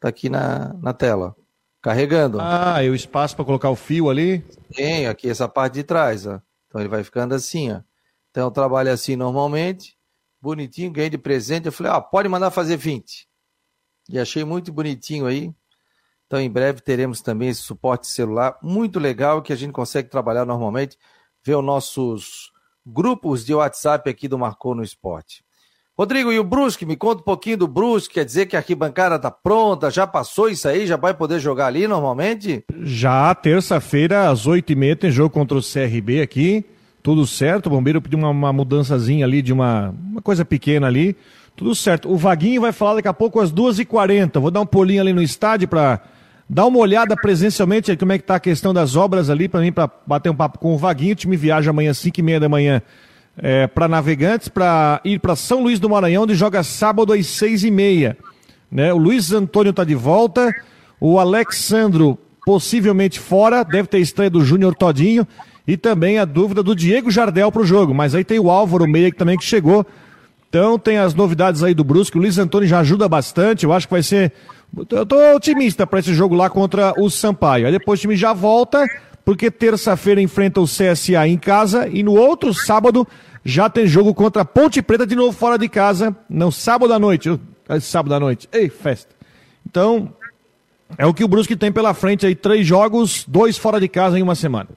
tá 0.00 0.08
aqui 0.08 0.28
na, 0.28 0.72
na 0.74 0.92
tela. 0.92 1.34
Carregando. 1.82 2.38
Ah, 2.40 2.82
e 2.82 2.88
o 2.88 2.94
espaço 2.94 3.36
para 3.36 3.44
colocar 3.44 3.68
o 3.68 3.76
fio 3.76 4.08
ali? 4.08 4.38
Tem, 4.74 5.06
aqui 5.06 5.28
essa 5.28 5.46
parte 5.46 5.74
de 5.74 5.82
trás, 5.82 6.26
ó. 6.26 6.40
Então 6.66 6.80
ele 6.80 6.88
vai 6.88 7.04
ficando 7.04 7.34
assim, 7.34 7.72
ó. 7.72 7.80
Então 8.30 8.44
eu 8.44 8.50
trabalho 8.50 8.90
assim 8.90 9.16
normalmente, 9.16 9.96
bonitinho, 10.40 10.90
ganhei 10.90 11.10
de 11.10 11.18
presente. 11.18 11.66
Eu 11.66 11.72
falei, 11.72 11.92
ah, 11.92 12.00
pode 12.00 12.28
mandar 12.28 12.50
fazer 12.50 12.76
20. 12.76 13.28
E 14.08 14.18
achei 14.18 14.44
muito 14.44 14.72
bonitinho 14.72 15.26
aí. 15.26 15.52
Então 16.26 16.40
em 16.40 16.50
breve 16.50 16.80
teremos 16.80 17.20
também 17.20 17.48
esse 17.48 17.62
suporte 17.62 18.06
celular 18.06 18.58
muito 18.62 18.98
legal 18.98 19.42
que 19.42 19.52
a 19.52 19.56
gente 19.56 19.72
consegue 19.72 20.08
trabalhar 20.08 20.44
normalmente, 20.44 20.98
ver 21.44 21.56
os 21.56 21.64
nossos 21.64 22.52
grupos 22.84 23.44
de 23.44 23.54
WhatsApp 23.54 24.08
aqui 24.08 24.28
do 24.28 24.38
Marcou 24.38 24.74
no 24.74 24.82
Esporte. 24.82 25.44
Rodrigo, 25.96 26.32
e 26.32 26.40
o 26.40 26.44
Brusque? 26.44 26.84
Me 26.84 26.96
conta 26.96 27.20
um 27.20 27.24
pouquinho 27.24 27.56
do 27.56 27.68
Brusque. 27.68 28.14
Quer 28.14 28.24
dizer 28.24 28.46
que 28.46 28.56
a 28.56 28.58
arquibancada 28.58 29.16
tá 29.16 29.30
pronta? 29.30 29.92
Já 29.92 30.08
passou 30.08 30.48
isso 30.48 30.66
aí? 30.66 30.88
Já 30.88 30.96
vai 30.96 31.14
poder 31.14 31.38
jogar 31.38 31.66
ali 31.66 31.86
normalmente? 31.86 32.64
Já, 32.82 33.32
terça-feira, 33.32 34.28
às 34.28 34.44
oito 34.44 34.72
e 34.72 34.74
meia, 34.74 34.96
tem 34.96 35.08
jogo 35.08 35.30
contra 35.30 35.56
o 35.56 35.62
CRB 35.62 36.20
aqui. 36.20 36.64
Tudo 37.00 37.24
certo. 37.28 37.66
O 37.66 37.70
Bombeiro 37.70 38.02
pediu 38.02 38.18
uma, 38.18 38.30
uma 38.30 38.52
mudançazinha 38.52 39.24
ali 39.24 39.40
de 39.40 39.52
uma, 39.52 39.90
uma 39.90 40.20
coisa 40.20 40.44
pequena 40.44 40.88
ali. 40.88 41.16
Tudo 41.56 41.74
certo. 41.74 42.10
O 42.10 42.16
Vaguinho 42.16 42.60
vai 42.60 42.72
falar 42.72 42.94
daqui 42.96 43.08
a 43.08 43.14
pouco 43.14 43.40
às 43.40 43.52
duas 43.52 43.78
e 43.78 43.84
quarenta. 43.84 44.40
Vou 44.40 44.50
dar 44.50 44.60
um 44.60 44.66
pulinho 44.66 45.00
ali 45.00 45.12
no 45.12 45.22
estádio 45.22 45.68
para 45.68 46.00
dar 46.48 46.66
uma 46.66 46.78
olhada 46.78 47.14
presencialmente 47.16 47.96
como 47.96 48.12
é 48.12 48.18
que 48.18 48.24
tá 48.24 48.36
a 48.36 48.40
questão 48.40 48.74
das 48.74 48.96
obras 48.96 49.30
ali 49.30 49.48
para 49.48 49.60
mim, 49.60 49.72
para 49.72 49.88
bater 50.06 50.30
um 50.30 50.34
papo 50.34 50.58
com 50.58 50.74
o 50.74 50.78
Vaguinho. 50.78 51.12
O 51.12 51.16
time 51.16 51.36
viaja 51.36 51.70
amanhã 51.70 51.92
às 51.92 51.98
cinco 51.98 52.18
e 52.20 52.22
meia 52.22 52.40
da 52.40 52.48
manhã 52.48 52.82
é, 53.36 53.66
para 53.66 53.88
Navegantes 53.88 54.48
para 54.48 55.00
ir 55.04 55.20
para 55.20 55.36
São 55.36 55.62
Luís 55.62 55.78
do 55.78 55.88
Maranhão, 55.88 56.24
onde 56.24 56.34
joga 56.34 56.62
sábado 56.62 57.12
às 57.12 57.26
seis 57.26 57.62
e 57.64 57.70
meia. 57.70 58.16
Né? 58.70 58.92
O 58.92 58.98
Luiz 58.98 59.32
Antônio 59.32 59.70
está 59.70 59.84
de 59.84 59.94
volta, 59.94 60.52
o 61.00 61.18
Alexandro 61.18 62.18
possivelmente 62.44 63.18
fora, 63.18 63.62
deve 63.64 63.88
ter 63.88 63.98
estreia 63.98 64.28
do 64.30 64.44
Júnior 64.44 64.74
Todinho 64.74 65.26
e 65.66 65.76
também 65.76 66.18
a 66.18 66.24
dúvida 66.24 66.62
do 66.62 66.74
Diego 66.74 67.10
Jardel 67.10 67.50
para 67.50 67.62
o 67.62 67.66
jogo. 67.66 67.94
Mas 67.94 68.14
aí 68.14 68.24
tem 68.24 68.38
o 68.38 68.50
Álvaro 68.50 68.86
Meia 68.86 69.10
que 69.10 69.16
também 69.16 69.38
que 69.38 69.44
chegou. 69.44 69.86
Então 70.54 70.78
tem 70.78 70.98
as 70.98 71.14
novidades 71.14 71.64
aí 71.64 71.74
do 71.74 71.82
Brusque. 71.82 72.16
O 72.16 72.20
Luiz 72.20 72.38
Antônio 72.38 72.68
já 72.68 72.78
ajuda 72.78 73.08
bastante. 73.08 73.64
Eu 73.64 73.72
acho 73.72 73.88
que 73.88 73.94
vai 73.94 74.04
ser. 74.04 74.32
Eu 74.88 75.04
tô 75.04 75.34
otimista 75.34 75.84
para 75.84 75.98
esse 75.98 76.14
jogo 76.14 76.36
lá 76.36 76.48
contra 76.48 76.94
o 76.96 77.10
Sampaio. 77.10 77.66
Aí 77.66 77.72
depois 77.72 77.98
o 77.98 78.02
time 78.02 78.14
já 78.14 78.32
volta 78.32 78.86
porque 79.24 79.50
terça-feira 79.50 80.20
enfrenta 80.20 80.60
o 80.60 80.64
CSA 80.64 81.26
em 81.26 81.36
casa 81.36 81.88
e 81.88 82.04
no 82.04 82.14
outro 82.14 82.54
sábado 82.54 83.04
já 83.44 83.68
tem 83.68 83.84
jogo 83.84 84.14
contra 84.14 84.42
a 84.42 84.44
Ponte 84.44 84.80
Preta 84.80 85.04
de 85.04 85.16
novo 85.16 85.36
fora 85.36 85.58
de 85.58 85.68
casa, 85.68 86.16
no 86.30 86.52
sábado 86.52 86.92
à 86.92 87.00
noite. 87.00 87.36
É 87.68 87.80
sábado 87.80 88.14
à 88.14 88.20
noite. 88.20 88.48
Ei, 88.52 88.68
festa. 88.68 89.12
Então, 89.68 90.14
é 90.96 91.04
o 91.04 91.12
que 91.12 91.24
o 91.24 91.28
Brusque 91.28 91.56
tem 91.56 91.72
pela 91.72 91.92
frente 91.94 92.26
aí, 92.26 92.34
três 92.36 92.64
jogos, 92.64 93.24
dois 93.26 93.58
fora 93.58 93.80
de 93.80 93.88
casa 93.88 94.20
em 94.20 94.22
uma 94.22 94.36
semana. 94.36 94.68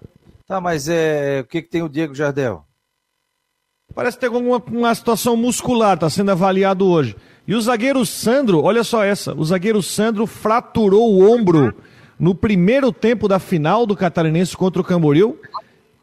Tá, 0.47 0.59
mas 0.59 0.89
é, 0.89 1.41
o 1.41 1.43
que, 1.45 1.61
que 1.61 1.69
tem 1.69 1.83
o 1.83 1.89
Diego 1.89 2.15
Jardel? 2.15 2.66
Parece 3.97 4.19
ter 4.19 4.27
alguma 4.27 4.61
uma 4.71 4.93
situação 4.93 5.35
muscular, 5.35 5.95
está 5.95 6.07
sendo 6.07 6.29
avaliado 6.29 6.85
hoje. 6.85 7.15
E 7.47 7.55
o 7.55 7.59
zagueiro 7.59 8.05
Sandro, 8.05 8.61
olha 8.61 8.83
só 8.83 9.03
essa, 9.03 9.33
o 9.33 9.43
zagueiro 9.43 9.81
Sandro 9.81 10.27
fraturou 10.27 11.11
o 11.11 11.27
ombro 11.27 11.73
no 12.19 12.35
primeiro 12.35 12.91
tempo 12.91 13.27
da 13.27 13.39
final 13.39 13.87
do 13.87 13.95
Catarinense 13.95 14.55
contra 14.55 14.79
o 14.79 14.85
Camboriú. 14.85 15.39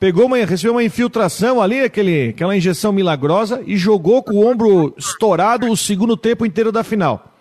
Pegou 0.01 0.27
uma, 0.27 0.39
recebeu 0.39 0.73
uma 0.73 0.83
infiltração 0.83 1.63
ali, 1.63 1.83
aquele, 1.83 2.31
aquela 2.31 2.57
injeção 2.57 2.93
milagrosa, 2.93 3.63
e 3.65 3.77
jogou 3.77 4.25
com 4.25 4.35
o 4.35 4.45
ombro 4.45 4.93
estourado 4.99 5.71
o 5.71 5.77
segundo 5.77 6.17
tempo 6.17 6.45
inteiro 6.45 6.73
da 6.73 6.83
final. 6.83 7.33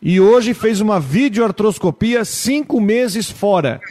E 0.00 0.18
hoje 0.18 0.54
fez 0.54 0.80
uma 0.80 0.98
videoartroscopia 0.98 2.24
cinco 2.24 2.80
meses 2.80 3.30
fora. 3.30 3.82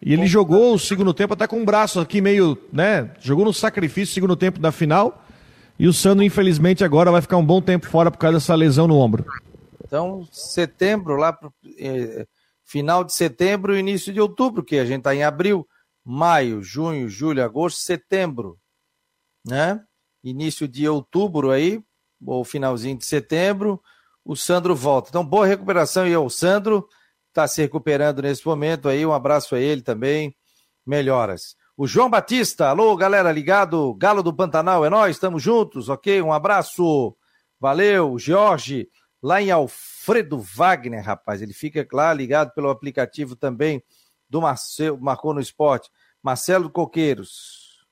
E 0.00 0.12
ele 0.12 0.28
jogou 0.28 0.74
o 0.74 0.78
segundo 0.78 1.12
tempo 1.12 1.34
até 1.34 1.48
com 1.48 1.60
o 1.60 1.64
braço 1.64 1.98
aqui 1.98 2.20
meio, 2.20 2.56
né? 2.72 3.10
Jogou 3.20 3.44
no 3.44 3.52
sacrifício 3.52 4.14
segundo 4.14 4.36
tempo 4.36 4.60
da 4.60 4.70
final. 4.70 5.24
E 5.80 5.88
o 5.88 5.94
Sandro, 5.94 6.22
infelizmente, 6.22 6.84
agora 6.84 7.10
vai 7.10 7.22
ficar 7.22 7.38
um 7.38 7.46
bom 7.46 7.62
tempo 7.62 7.88
fora 7.88 8.10
por 8.10 8.18
causa 8.18 8.36
dessa 8.36 8.54
lesão 8.54 8.86
no 8.86 8.98
ombro. 8.98 9.24
Então, 9.82 10.28
setembro, 10.30 11.16
lá 11.16 11.34
eh, 11.78 12.26
final 12.62 13.02
de 13.02 13.14
setembro 13.14 13.74
e 13.74 13.80
início 13.80 14.12
de 14.12 14.20
outubro, 14.20 14.62
que 14.62 14.78
a 14.78 14.84
gente 14.84 14.98
está 14.98 15.14
em 15.14 15.22
abril, 15.22 15.66
maio, 16.04 16.62
junho, 16.62 17.08
julho, 17.08 17.42
agosto, 17.42 17.78
setembro, 17.78 18.58
né? 19.42 19.82
Início 20.22 20.68
de 20.68 20.86
outubro 20.86 21.50
aí, 21.50 21.82
ou 22.26 22.44
finalzinho 22.44 22.98
de 22.98 23.06
setembro, 23.06 23.80
o 24.22 24.36
Sandro 24.36 24.76
volta. 24.76 25.08
Então, 25.08 25.24
boa 25.24 25.46
recuperação 25.46 26.02
aí 26.02 26.12
ao 26.12 26.28
Sandro, 26.28 26.86
está 27.28 27.48
se 27.48 27.62
recuperando 27.62 28.20
nesse 28.20 28.46
momento 28.46 28.86
aí, 28.86 29.06
um 29.06 29.14
abraço 29.14 29.54
a 29.54 29.58
ele 29.58 29.80
também, 29.80 30.36
melhoras. 30.86 31.56
O 31.80 31.86
João 31.86 32.10
Batista, 32.10 32.68
alô 32.68 32.94
galera 32.94 33.32
ligado, 33.32 33.94
Galo 33.94 34.22
do 34.22 34.34
Pantanal, 34.34 34.84
é 34.84 34.90
nós, 34.90 35.16
estamos 35.16 35.42
juntos, 35.42 35.88
ok? 35.88 36.20
Um 36.20 36.30
abraço, 36.30 37.16
valeu, 37.58 38.18
Jorge, 38.18 38.86
lá 39.22 39.40
em 39.40 39.50
Alfredo 39.50 40.38
Wagner, 40.38 41.02
rapaz. 41.02 41.40
Ele 41.40 41.54
fica 41.54 41.88
lá 41.90 42.12
ligado 42.12 42.52
pelo 42.52 42.68
aplicativo 42.68 43.34
também 43.34 43.82
do 44.28 44.42
Marcelo, 44.42 45.00
Marcou 45.00 45.32
no 45.32 45.40
Esporte. 45.40 45.88
Marcelo 46.22 46.68
Coqueiros. 46.68 47.86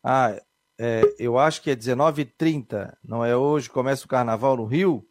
Ah, 0.00 0.40
é, 0.78 1.02
eu 1.18 1.36
acho 1.36 1.60
que 1.60 1.72
é 1.72 1.74
19h30, 1.74 2.96
não 3.02 3.24
é 3.24 3.36
hoje? 3.36 3.68
Começa 3.68 4.04
o 4.04 4.08
carnaval 4.08 4.56
no 4.56 4.64
Rio? 4.64 5.04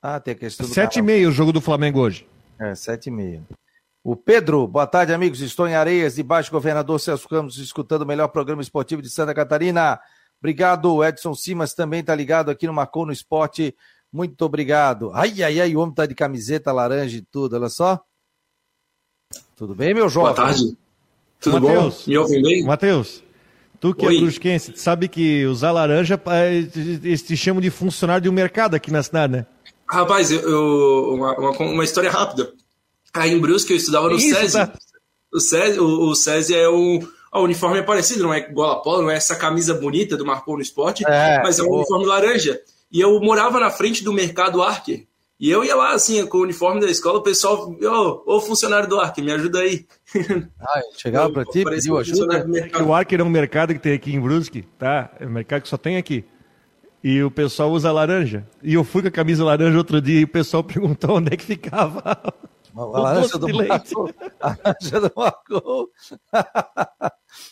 Ah, 0.00 0.18
tem 0.18 0.32
a 0.32 0.38
questão 0.38 0.66
do. 0.66 0.72
7h30 0.74 1.28
o 1.28 1.32
jogo 1.32 1.52
do 1.52 1.60
Flamengo 1.60 2.00
hoje. 2.00 2.26
É, 2.58 2.72
7h30. 2.72 3.44
O 4.08 4.14
Pedro, 4.14 4.68
boa 4.68 4.86
tarde, 4.86 5.12
amigos. 5.12 5.40
Estou 5.40 5.66
em 5.66 5.74
Areias, 5.74 6.14
debaixo 6.14 6.48
do 6.48 6.52
governador 6.52 7.00
Celso 7.00 7.28
Campos, 7.28 7.58
escutando 7.58 8.02
o 8.02 8.06
melhor 8.06 8.28
programa 8.28 8.62
esportivo 8.62 9.02
de 9.02 9.10
Santa 9.10 9.34
Catarina. 9.34 9.98
Obrigado, 10.38 11.02
Edson 11.02 11.34
Simas 11.34 11.74
também 11.74 12.02
está 12.02 12.14
ligado 12.14 12.48
aqui 12.48 12.68
no 12.68 12.72
Marcou 12.72 13.04
no 13.04 13.10
Esporte. 13.10 13.74
Muito 14.12 14.40
obrigado. 14.42 15.10
Ai, 15.12 15.42
ai, 15.42 15.60
ai, 15.60 15.74
o 15.74 15.80
homem 15.80 15.92
tá 15.92 16.06
de 16.06 16.14
camiseta 16.14 16.70
laranja 16.70 17.16
e 17.16 17.20
tudo, 17.20 17.56
olha 17.56 17.68
só. 17.68 18.00
Tudo 19.56 19.74
bem, 19.74 19.92
meu 19.92 20.08
jovem? 20.08 20.34
Boa 20.34 20.46
tarde. 20.46 20.76
Tudo 21.40 21.60
Mateus, 21.62 21.94
bom? 21.96 22.02
Me 22.06 22.18
ouvem 22.18 22.42
bem? 22.42 22.64
Matheus, 22.64 23.24
tu 23.80 23.92
que 23.92 24.04
é 24.04 24.08
Oi. 24.08 24.18
é 24.18 24.20
brusquense, 24.20 24.72
sabe 24.76 25.08
que 25.08 25.44
usar 25.46 25.72
laranja, 25.72 26.22
eles 27.02 27.22
te 27.22 27.36
chamam 27.36 27.60
de 27.60 27.70
funcionário 27.70 28.22
de 28.22 28.28
um 28.28 28.32
mercado 28.32 28.76
aqui 28.76 28.92
na 28.92 29.02
cidade, 29.02 29.32
né? 29.32 29.46
Rapaz, 29.90 30.30
eu, 30.30 30.40
eu 30.40 31.14
uma, 31.14 31.36
uma, 31.36 31.50
uma, 31.58 31.84
história 31.84 32.10
rápida. 32.10 32.52
Aí 33.16 33.32
em 33.32 33.38
Brusque 33.38 33.72
eu 33.72 33.76
estudava 33.76 34.08
no 34.08 34.16
Isso, 34.16 34.34
SESI. 34.34 34.52
Tá. 34.54 34.72
O 35.32 35.40
SESI, 35.40 35.80
o, 35.80 36.10
o 36.10 36.14
SESI 36.14 36.54
é 36.54 36.68
o, 36.68 37.00
o 37.32 37.40
uniforme 37.40 37.78
é 37.78 37.82
parecido, 37.82 38.22
não 38.22 38.34
é 38.34 38.38
igual 38.38 38.72
a 38.72 38.82
polo, 38.82 39.02
não 39.02 39.10
é 39.10 39.16
essa 39.16 39.34
camisa 39.34 39.74
bonita 39.74 40.16
do 40.16 40.24
Marcou 40.24 40.56
no 40.56 40.62
Esporte, 40.62 41.04
é, 41.06 41.42
mas 41.42 41.58
é 41.58 41.62
um 41.62 41.70
uniforme 41.70 42.06
laranja. 42.06 42.60
E 42.90 43.00
eu 43.00 43.18
morava 43.20 43.58
na 43.58 43.70
frente 43.70 44.04
do 44.04 44.12
mercado 44.12 44.62
Arker. 44.62 45.06
E 45.38 45.50
eu 45.50 45.62
ia 45.62 45.76
lá, 45.76 45.92
assim, 45.92 46.24
com 46.26 46.38
o 46.38 46.42
uniforme 46.42 46.80
da 46.80 46.86
escola, 46.86 47.18
o 47.18 47.22
pessoal, 47.22 47.70
ô, 47.70 48.36
ô 48.36 48.40
funcionário 48.40 48.88
do 48.88 48.98
Arker, 48.98 49.22
me 49.22 49.32
ajuda 49.32 49.60
aí. 49.60 49.86
Ah, 50.58 50.80
chegava 50.96 51.30
para 51.30 51.44
ti, 51.44 51.64
pediu 51.64 51.98
ajuda. 51.98 52.46
É 52.72 52.82
o 52.82 52.94
Arker 52.94 53.20
é 53.20 53.22
um 53.22 53.28
mercado 53.28 53.74
que 53.74 53.80
tem 53.80 53.92
aqui 53.92 54.14
em 54.14 54.20
Brusque, 54.20 54.62
tá? 54.78 55.10
É 55.20 55.26
um 55.26 55.30
mercado 55.30 55.62
que 55.62 55.68
só 55.68 55.76
tem 55.76 55.96
aqui. 55.96 56.24
E 57.04 57.22
o 57.22 57.30
pessoal 57.30 57.70
usa 57.70 57.92
laranja. 57.92 58.46
E 58.62 58.74
eu 58.74 58.82
fui 58.82 59.02
com 59.02 59.08
a 59.08 59.10
camisa 59.10 59.44
laranja 59.44 59.76
outro 59.76 60.00
dia 60.00 60.20
e 60.20 60.24
o 60.24 60.28
pessoal 60.28 60.64
perguntou 60.64 61.16
onde 61.16 61.34
é 61.34 61.36
que 61.36 61.44
ficava. 61.44 62.18
A 62.76 62.84
laranja 62.84 63.38
do 63.38 63.48
Marco. 63.48 64.14
A 64.40 64.48
laranja 64.48 65.00
do 65.00 65.12
Marco. 65.16 65.90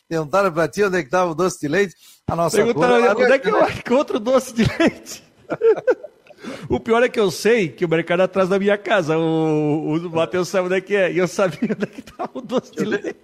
Perguntaram 0.09 0.53
pra 0.53 0.69
ti 0.69 0.85
onde 0.85 0.99
é 0.99 1.01
que 1.01 1.09
estava 1.09 1.31
o 1.31 1.35
doce 1.35 1.61
de 1.61 1.69
leite. 1.69 1.95
A 2.27 2.37
nossa 2.37 2.57
Perguntaram 2.57 3.15
cor, 3.15 3.25
onde 3.25 3.33
é 3.33 3.39
que 3.39 3.49
eu 3.49 3.69
encontro 3.69 4.21
doce 4.21 4.53
de 4.53 4.65
leite. 4.79 5.25
o 6.69 6.79
pior 6.79 7.03
é 7.03 7.09
que 7.09 7.19
eu 7.19 7.31
sei 7.31 7.69
que 7.69 7.85
o 7.85 7.89
mercado 7.89 8.21
é 8.21 8.25
atrás 8.27 8.49
da 8.49 8.59
minha 8.59 8.77
casa. 8.77 9.17
O, 9.17 9.97
o 9.97 10.11
Matheus 10.11 10.49
sabe 10.49 10.67
onde 10.67 10.77
é 10.77 10.81
que 10.81 10.95
é. 10.95 11.11
E 11.11 11.19
eu 11.19 11.27
sabia 11.27 11.71
onde 11.75 11.85
é 11.85 11.87
que 11.87 12.01
estava 12.01 12.31
o 12.35 12.43
doce 12.43 12.73
de 12.73 12.85
leite. 12.85 13.17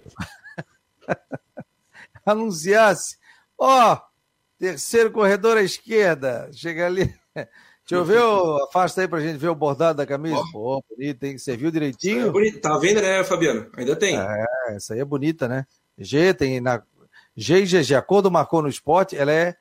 Anunciasse. 2.25 3.17
Ó, 3.57 3.93
oh, 3.93 3.97
terceiro 4.57 5.11
corredor 5.11 5.57
à 5.57 5.61
esquerda. 5.61 6.49
Chega 6.51 6.87
ali. 6.87 7.13
Deixa 7.91 7.95
eu 7.95 8.05
ver, 8.05 8.21
o, 8.21 8.63
afasta 8.63 9.01
aí 9.01 9.07
pra 9.07 9.19
gente 9.19 9.37
ver 9.37 9.49
o 9.49 9.55
bordado 9.55 9.97
da 9.97 10.05
camisa. 10.05 10.37
Oh. 10.37 10.51
Pô, 10.51 10.83
bonito, 10.89 11.23
hein? 11.25 11.37
Você 11.37 11.57
viu 11.57 11.69
direitinho? 11.69 12.27
É 12.27 12.31
bonito. 12.31 12.61
Tá 12.61 12.77
vendo, 12.77 13.01
né, 13.01 13.21
Fabiano? 13.21 13.69
Ainda 13.75 13.97
tem. 13.97 14.17
É, 14.17 14.45
essa 14.69 14.93
aí 14.93 15.01
é 15.01 15.05
bonita, 15.05 15.45
né? 15.45 15.65
G 15.97 16.33
tem 16.33 16.61
na 16.61 16.81
G 17.35 17.59
e 17.59 17.65
GG. 17.65 17.95
A 17.95 18.01
cor 18.01 18.21
do 18.21 18.31
marcou 18.31 18.61
no 18.61 18.69
esporte, 18.69 19.17
ela 19.17 19.33
é, 19.33 19.55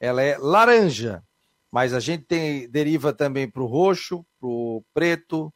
ela 0.00 0.20
é 0.20 0.36
laranja. 0.36 1.22
Mas 1.70 1.94
a 1.94 2.00
gente 2.00 2.24
tem, 2.24 2.68
deriva 2.68 3.12
também 3.12 3.48
para 3.48 3.62
o 3.62 3.66
roxo, 3.66 4.26
para 4.40 4.48
o 4.48 4.82
preto, 4.92 5.54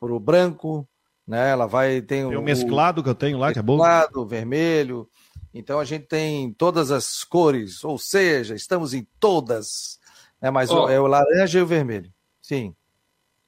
para 0.00 0.14
o 0.14 0.18
branco, 0.18 0.88
né? 1.26 1.50
Ela 1.50 1.66
vai 1.66 2.00
tem, 2.00 2.26
tem 2.26 2.36
o, 2.36 2.40
o 2.40 2.42
mesclado 2.42 3.02
que 3.02 3.10
eu 3.10 3.14
tenho 3.14 3.36
lá, 3.36 3.52
que 3.52 3.58
é 3.58 3.62
bom. 3.62 3.76
Mesclado, 3.76 4.26
vermelho. 4.26 5.06
Então 5.52 5.78
a 5.78 5.84
gente 5.84 6.06
tem 6.06 6.50
todas 6.50 6.90
as 6.90 7.24
cores, 7.24 7.84
ou 7.84 7.98
seja, 7.98 8.54
estamos 8.54 8.94
em 8.94 9.06
todas. 9.20 9.97
Né? 10.40 10.50
Mas 10.50 10.70
oh. 10.70 10.88
é 10.88 11.00
o 11.00 11.06
laranja 11.06 11.58
e 11.58 11.62
o 11.62 11.66
vermelho. 11.66 12.12
Sim. 12.40 12.74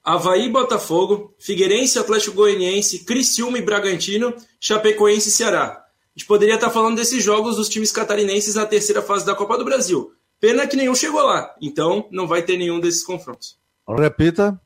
Havaí 0.03 0.49
Botafogo, 0.49 1.35
Figueirense, 1.39 1.99
Atlético 1.99 2.35
Goianiense, 2.35 3.05
Criciúma 3.05 3.59
e 3.59 3.61
Bragantino, 3.61 4.33
Chapecoense 4.59 5.29
e 5.29 5.31
Ceará. 5.31 5.83
A 5.83 6.19
gente 6.19 6.27
poderia 6.27 6.55
estar 6.55 6.71
falando 6.71 6.95
desses 6.95 7.23
jogos 7.23 7.55
dos 7.55 7.69
times 7.69 7.91
catarinenses 7.91 8.55
na 8.55 8.65
terceira 8.65 9.01
fase 9.01 9.25
da 9.25 9.35
Copa 9.35 9.57
do 9.57 9.65
Brasil. 9.65 10.11
Pena 10.39 10.65
que 10.65 10.75
nenhum 10.75 10.95
chegou 10.95 11.21
lá, 11.21 11.55
então 11.61 12.07
não 12.11 12.27
vai 12.27 12.41
ter 12.41 12.57
nenhum 12.57 12.79
desses 12.79 13.03
confrontos. 13.03 13.57
Repita. 13.87 14.59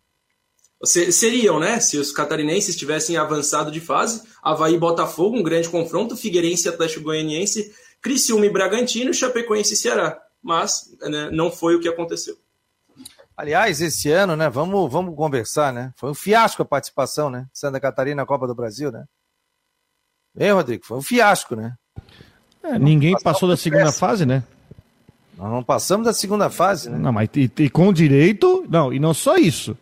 Seriam, 0.84 1.60
né? 1.60 1.80
Se 1.80 1.98
os 1.98 2.12
catarinenses 2.12 2.76
tivessem 2.76 3.18
avançado 3.18 3.72
de 3.72 3.82
fase, 3.82 4.22
Havaí 4.42 4.78
Botafogo, 4.78 5.38
um 5.38 5.44
grande 5.44 5.68
confronto, 5.68 6.16
Figueirense 6.16 6.70
Atlético 6.70 7.04
Goianiense, 7.04 7.74
Criciúma 8.02 8.46
e 8.46 8.50
Bragantino, 8.50 9.14
Chapecoense 9.14 9.74
e 9.74 9.78
Ceará. 9.78 10.22
Mas 10.46 10.96
né, 11.02 11.32
não 11.32 11.50
foi 11.50 11.76
o 11.76 11.80
que 11.80 11.90
aconteceu. 11.90 12.38
Aliás, 13.36 13.82
esse 13.82 14.12
ano, 14.12 14.36
né? 14.36 14.48
Vamos, 14.48 14.92
vamos 14.92 15.16
conversar, 15.16 15.74
né? 15.74 15.92
Foi 15.98 16.12
um 16.12 16.14
fiasco 16.14 16.62
a 16.62 16.66
participação, 16.66 17.32
né? 17.32 17.48
Santa 17.52 17.80
Catarina 17.80 18.18
na 18.18 18.28
Copa 18.28 18.46
do 18.46 18.54
Brasil, 18.54 18.92
né? 18.92 19.06
Hein, 20.38 20.52
Rodrigo? 20.52 20.86
Foi 20.86 21.00
um 21.00 21.02
fiasco, 21.02 21.56
né? 21.56 21.74
É, 22.62 22.78
ninguém 22.78 23.16
passou 23.24 23.50
da 23.50 23.58
segunda 23.58 23.92
fase, 23.92 24.24
né? 24.24 24.44
Nós 25.36 25.50
não 25.50 25.64
passamos 25.64 26.06
da 26.06 26.14
segunda 26.14 26.48
fase, 26.52 26.92
né? 26.92 26.98
Não, 27.00 27.12
mas 27.12 27.28
e, 27.36 27.52
e, 27.58 27.70
com 27.70 27.92
direito. 27.92 28.64
Não, 28.70 28.94
e 28.94 29.00
não 29.00 29.16
só 29.16 29.38
isso. 29.38 29.76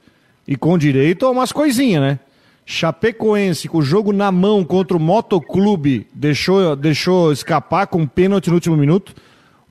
E 0.47 0.55
com 0.55 0.77
direito 0.77 1.25
a 1.25 1.29
umas 1.29 1.51
coisinhas, 1.51 2.01
né? 2.01 2.19
Chapecoense, 2.65 3.67
com 3.67 3.79
o 3.79 3.83
jogo 3.83 4.13
na 4.13 4.31
mão 4.31 4.63
contra 4.63 4.95
o 4.95 4.99
Motoclube, 4.99 6.07
deixou, 6.13 6.73
deixou 6.77 7.33
escapar 7.33 7.87
com 7.87 7.99
um 7.99 8.07
pênalti 8.07 8.47
no 8.47 8.55
último 8.55 8.77
minuto. 8.77 9.13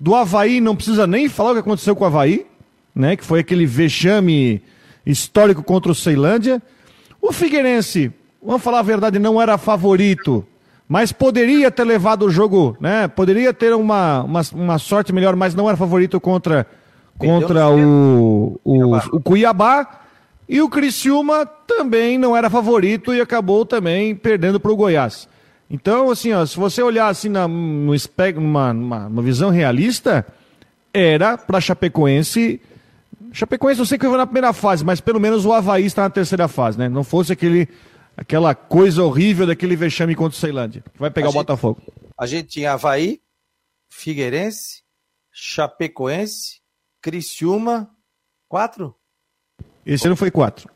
Do 0.02 0.14
Havaí, 0.14 0.60
não 0.60 0.74
precisa 0.74 1.06
nem 1.06 1.28
falar 1.28 1.50
o 1.50 1.54
que 1.54 1.60
aconteceu 1.60 1.94
com 1.94 2.02
o 2.02 2.06
Havaí 2.06 2.46
né? 2.94 3.16
Que 3.16 3.24
foi 3.24 3.40
aquele 3.40 3.66
vexame 3.66 4.62
histórico 5.04 5.62
contra 5.62 5.90
o 5.90 5.94
Ceilândia. 5.94 6.62
O 7.20 7.32
Figueirense, 7.32 8.12
vamos 8.42 8.62
falar 8.62 8.80
a 8.80 8.82
verdade, 8.82 9.18
não 9.18 9.40
era 9.40 9.56
favorito, 9.56 10.44
mas 10.88 11.12
poderia 11.12 11.70
ter 11.70 11.84
levado 11.84 12.26
o 12.26 12.30
jogo, 12.30 12.76
né? 12.80 13.08
Poderia 13.08 13.52
ter 13.54 13.74
uma, 13.74 14.22
uma, 14.22 14.40
uma 14.52 14.78
sorte 14.78 15.12
melhor, 15.12 15.34
mas 15.36 15.54
não 15.54 15.68
era 15.68 15.76
favorito 15.76 16.20
contra, 16.20 16.66
contra 17.18 17.68
o, 17.70 18.60
o, 18.64 18.96
o 18.96 19.20
Cuiabá. 19.20 19.98
E 20.48 20.60
o 20.60 20.68
Criciúma 20.68 21.46
também 21.66 22.18
não 22.18 22.36
era 22.36 22.50
favorito 22.50 23.14
e 23.14 23.20
acabou 23.20 23.64
também 23.64 24.14
perdendo 24.14 24.60
para 24.60 24.72
o 24.72 24.76
Goiás. 24.76 25.26
Então, 25.72 26.10
assim, 26.10 26.32
ó, 26.32 26.44
se 26.44 26.56
você 26.56 26.82
olhar 26.82 27.08
assim 27.08 27.30
na, 27.30 27.48
no, 27.48 27.94
numa, 28.36 28.72
numa, 28.72 29.08
numa 29.08 29.22
visão 29.22 29.50
realista, 29.50 30.24
era 30.92 31.36
para 31.38 31.60
Chapecoense 31.60 32.60
Chapecoense 33.32 33.80
eu 33.80 33.86
sei 33.86 33.98
que 33.98 34.06
foi 34.06 34.16
na 34.16 34.26
primeira 34.26 34.52
fase, 34.52 34.84
mas 34.84 35.00
pelo 35.00 35.18
menos 35.18 35.46
o 35.46 35.52
Havaí 35.52 35.86
está 35.86 36.02
na 36.02 36.10
terceira 36.10 36.46
fase, 36.48 36.78
né? 36.78 36.88
Não 36.88 37.02
fosse 37.02 37.32
aquele, 37.32 37.66
aquela 38.14 38.54
coisa 38.54 39.02
horrível 39.02 39.46
daquele 39.46 39.74
vexame 39.74 40.14
contra 40.14 40.36
o 40.36 40.40
Ceilândia, 40.40 40.84
que 40.92 41.00
vai 41.00 41.10
pegar 41.10 41.28
a 41.28 41.30
o 41.30 41.32
gente, 41.32 41.40
Botafogo. 41.40 41.80
A 42.18 42.26
gente 42.26 42.48
tinha 42.48 42.72
Havaí, 42.72 43.22
Figueirense, 43.90 44.82
Chapecoense, 45.32 46.60
Criciúma, 47.00 47.90
quatro? 48.48 48.94
Esse 49.84 50.06
ano 50.06 50.16
foi 50.16 50.30
quatro. 50.30 50.70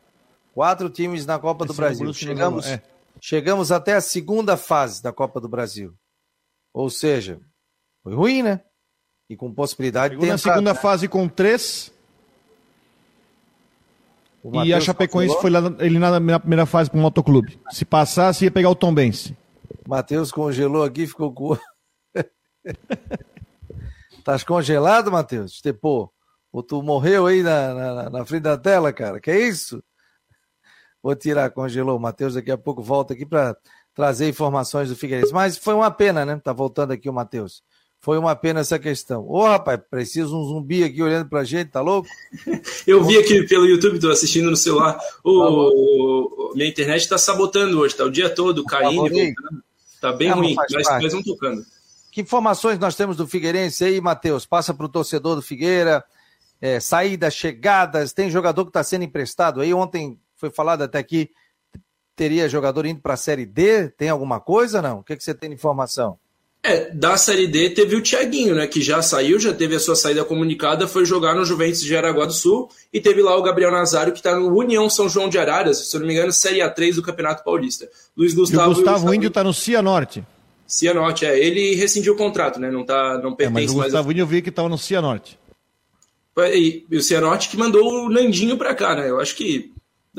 Quatro 0.55 0.89
times 0.89 1.27
na 1.27 1.39
Copa 1.39 1.67
Esse 1.67 1.75
do 1.75 1.77
Brasil. 1.77 2.15
Chegamos, 2.15 2.67
é. 2.67 2.83
Chegamos 3.21 3.73
até 3.73 3.95
a 3.95 4.01
segunda 4.01 4.57
fase 4.57 5.03
da 5.03 5.13
Copa 5.13 5.41
do 5.41 5.49
Brasil. 5.49 5.95
Ou 6.73 6.91
seja, 6.91 7.41
foi 8.03 8.15
ruim, 8.15 8.43
né? 8.43 8.61
E 9.29 9.37
com 9.37 9.53
possibilidade 9.53 10.15
Chegou 10.15 10.25
de 10.27 10.31
na 10.31 10.39
segunda 10.39 10.75
né? 10.75 10.79
fase 10.79 11.09
com 11.09 11.29
três 11.29 11.93
e 14.65 14.73
a 14.73 14.81
Chapecoense 14.81 15.35
congelou? 15.35 15.41
foi 15.41 15.51
lá, 15.51 15.85
eliminada 15.85 16.21
na 16.21 16.39
primeira 16.39 16.67
fase 16.67 16.91
para 16.91 16.99
o 16.99 17.03
motoclube. 17.03 17.59
Se 17.71 17.85
passasse, 17.85 18.45
ia 18.45 18.51
pegar 18.51 18.71
o 18.71 18.75
Tom 18.75 18.95
Bense. 18.95 19.37
Matheus 19.87 20.31
congelou 20.31 20.85
aqui 20.85 21.07
ficou 21.07 21.33
com. 21.33 21.57
Estás 24.19 24.43
congelado, 24.45 25.11
Matheus? 25.11 25.61
Tipo, 25.61 26.13
ou 26.53 26.63
tu 26.63 26.83
morreu 26.83 27.27
aí 27.27 27.43
na, 27.43 27.75
na, 27.75 28.11
na, 28.11 28.25
frente 28.25 28.43
da 28.43 28.57
tela, 28.57 28.93
cara? 28.93 29.21
Que 29.21 29.31
é 29.31 29.41
isso? 29.41 29.83
Vou 31.07 31.15
tirar, 31.15 31.49
congelou. 31.51 31.97
O 31.97 32.01
Matheus 32.01 32.35
daqui 32.35 32.51
a 32.51 32.59
pouco 32.59 32.83
volta 32.83 33.15
aqui 33.15 33.25
para 33.25 33.57
trazer 33.95 34.29
informações 34.29 34.89
do 34.89 34.97
Figueirense. 34.97 35.33
Mas 35.33 35.57
foi 35.57 35.73
uma 35.73 35.89
pena, 35.89 36.27
né? 36.27 36.37
Tá 36.43 36.53
voltando 36.53 36.91
aqui 36.91 37.09
o 37.09 37.13
Matheus. 37.13 37.63
Foi 38.01 38.19
uma 38.19 38.35
pena 38.35 38.59
essa 38.59 38.77
questão. 38.77 39.25
Ô, 39.25 39.45
rapaz, 39.45 39.79
precisa 39.89 40.27
um 40.27 40.43
zumbi 40.43 40.83
aqui 40.83 41.01
olhando 41.01 41.29
pra 41.29 41.45
gente, 41.45 41.69
tá 41.69 41.81
louco? 41.81 42.09
Eu 42.85 43.05
vi 43.05 43.17
aqui 43.19 43.45
pelo 43.45 43.67
YouTube, 43.67 44.01
tô 44.01 44.11
assistindo 44.11 44.51
no 44.51 44.57
celular. 44.57 44.99
O, 45.23 46.51
minha 46.57 46.69
internet 46.69 47.09
tá 47.09 47.17
sabotando 47.17 47.79
hoje, 47.79 47.95
tá 47.95 48.03
o 48.03 48.11
dia 48.11 48.29
todo 48.29 48.65
caindo 48.65 49.07
e 49.07 49.33
voltando. 49.33 49.63
Tá 50.01 50.13
bem 50.13 50.33
ruim, 50.33 50.57
mas, 50.57 50.73
mas 50.89 51.13
vamos 51.13 51.25
tocando. 51.25 51.63
Que 52.11 52.23
informações 52.23 52.81
nós 52.81 52.97
temos 52.97 53.17
do 53.17 53.29
Figueirense 53.29 53.85
aí, 53.85 54.01
Matheus? 54.01 54.45
Passa 54.45 54.75
pro 54.75 54.89
torcedor 54.89 55.37
do 55.37 55.43
Figueira. 55.43 56.05
É, 56.61 56.81
saídas, 56.81 57.33
chegadas, 57.33 58.13
tem 58.13 58.29
jogador 58.29 58.65
que 58.65 58.71
está 58.71 58.83
sendo 58.83 59.05
emprestado 59.05 59.61
aí. 59.61 59.73
Ontem 59.73 60.19
foi 60.37 60.51
falado 60.51 60.83
até 60.83 60.99
aqui, 60.99 61.31
teria 62.15 62.49
jogador 62.49 62.87
indo 62.87 63.01
para 63.01 63.15
a 63.15 63.19
Série 63.19 63.47
D. 63.47 63.89
Tem 63.91 64.09
alguma 64.09 64.41
coisa 64.41 64.81
não? 64.81 65.01
O 65.01 65.03
que, 65.03 65.17
que 65.17 65.23
você 65.23 65.35
tem 65.35 65.51
de 65.51 65.57
informação? 65.57 66.19
É, 66.63 66.91
da 66.91 67.17
Série 67.17 67.47
D 67.47 67.71
teve 67.71 67.95
o 67.95 68.03
Thiaguinho, 68.03 68.53
né, 68.57 68.67
que 68.67 68.83
já 68.83 69.01
saiu, 69.01 69.39
já 69.39 69.55
teve 69.55 69.77
a 69.77 69.79
sua 69.79 69.95
saída 69.95 70.25
comunicada, 70.25 70.89
foi 70.89 71.05
jogar 71.05 71.33
no 71.33 71.45
Juventus 71.45 71.81
de 71.81 71.97
Araguá 71.97 72.27
do 72.27 72.33
Sul, 72.33 72.69
e 72.93 73.01
teve 73.01 73.23
lá 73.23 73.37
o 73.37 73.43
Gabriel 73.43 73.71
Nazário, 73.71 74.13
que 74.13 74.19
está 74.19 74.35
no 74.35 74.49
União 74.49 74.91
São 74.91 75.09
João 75.09 75.29
de 75.29 75.39
Araras, 75.39 75.79
se 75.79 75.95
eu 75.95 76.01
não 76.01 76.09
me 76.09 76.13
engano, 76.13 76.33
Série 76.33 76.59
A3 76.59 76.97
do 76.97 77.03
Campeonato 77.03 77.45
Paulista. 77.45 77.89
Luiz 78.17 78.35
Gustavo, 78.35 78.71
e 78.71 78.73
o 78.73 78.75
Gustavo 78.75 79.15
Índio 79.15 79.29
está 79.29 79.45
no 79.45 79.55
Cianorte. 79.55 80.25
Cianorte, 80.67 81.25
é. 81.25 81.39
Ele 81.39 81.77
rescindiu 81.77 82.15
o 82.15 82.17
contrato, 82.17 82.59
né, 82.59 82.69
não, 82.69 82.85
tá, 82.85 83.17
não 83.23 83.37
pertence 83.37 83.63
é, 83.63 83.67
mas 83.67 83.71
o 83.71 83.83
Gustavo 83.85 84.11
Índio 84.11 84.23
eu 84.23 84.27
vi 84.27 84.43
que 84.43 84.49
estava 84.49 84.69
no 84.69 84.77
Cianorte. 84.77 85.39
E, 86.53 86.85
e 86.91 86.97
o 86.97 87.03
Cianorte 87.03 87.49
que 87.49 87.57
mandou 87.57 88.07
o 88.07 88.11
Nandinho 88.11 88.59
para 88.59 88.75
cá, 88.75 88.97
né, 88.97 89.09
eu 89.09 89.21
acho 89.21 89.37
que 89.37 89.73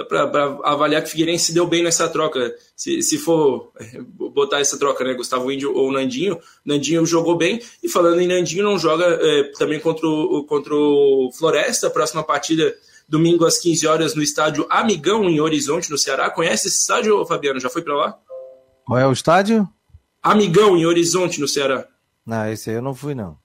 para 0.05 0.60
avaliar 0.63 1.01
que 1.01 1.07
o 1.07 1.12
Figueirense 1.12 1.45
se 1.45 1.53
deu 1.53 1.65
bem 1.65 1.83
nessa 1.83 2.07
troca. 2.07 2.55
Se, 2.75 3.01
se 3.01 3.17
for 3.17 3.71
é, 3.79 3.99
botar 4.01 4.60
essa 4.60 4.77
troca, 4.77 5.03
né, 5.03 5.13
Gustavo 5.13 5.51
Índio 5.51 5.75
ou 5.75 5.91
Nandinho, 5.91 6.39
Nandinho 6.63 7.05
jogou 7.05 7.36
bem. 7.36 7.62
E 7.81 7.89
falando 7.89 8.19
em 8.21 8.27
Nandinho, 8.27 8.63
não 8.63 8.77
joga 8.77 9.05
é, 9.05 9.43
também 9.57 9.79
contra 9.79 10.07
o, 10.07 10.43
contra 10.43 10.73
o 10.75 11.31
Floresta. 11.33 11.89
Próxima 11.89 12.23
partida, 12.23 12.75
domingo 13.07 13.45
às 13.45 13.57
15 13.57 13.88
horas, 13.88 14.15
no 14.15 14.21
estádio 14.21 14.67
Amigão, 14.69 15.25
em 15.29 15.39
Horizonte, 15.39 15.89
no 15.89 15.97
Ceará. 15.97 16.29
Conhece 16.29 16.67
esse 16.67 16.79
estádio, 16.79 17.25
Fabiano? 17.25 17.60
Já 17.60 17.69
foi 17.69 17.81
para 17.81 17.95
lá? 17.95 18.17
Qual 18.86 18.99
é 18.99 19.07
o 19.07 19.12
estádio? 19.12 19.67
Amigão, 20.21 20.77
em 20.77 20.86
Horizonte, 20.86 21.39
no 21.39 21.47
Ceará. 21.47 21.88
Não, 22.25 22.47
esse 22.51 22.69
aí 22.69 22.75
eu 22.75 22.81
não 22.81 22.93
fui, 22.93 23.15
não. 23.15 23.38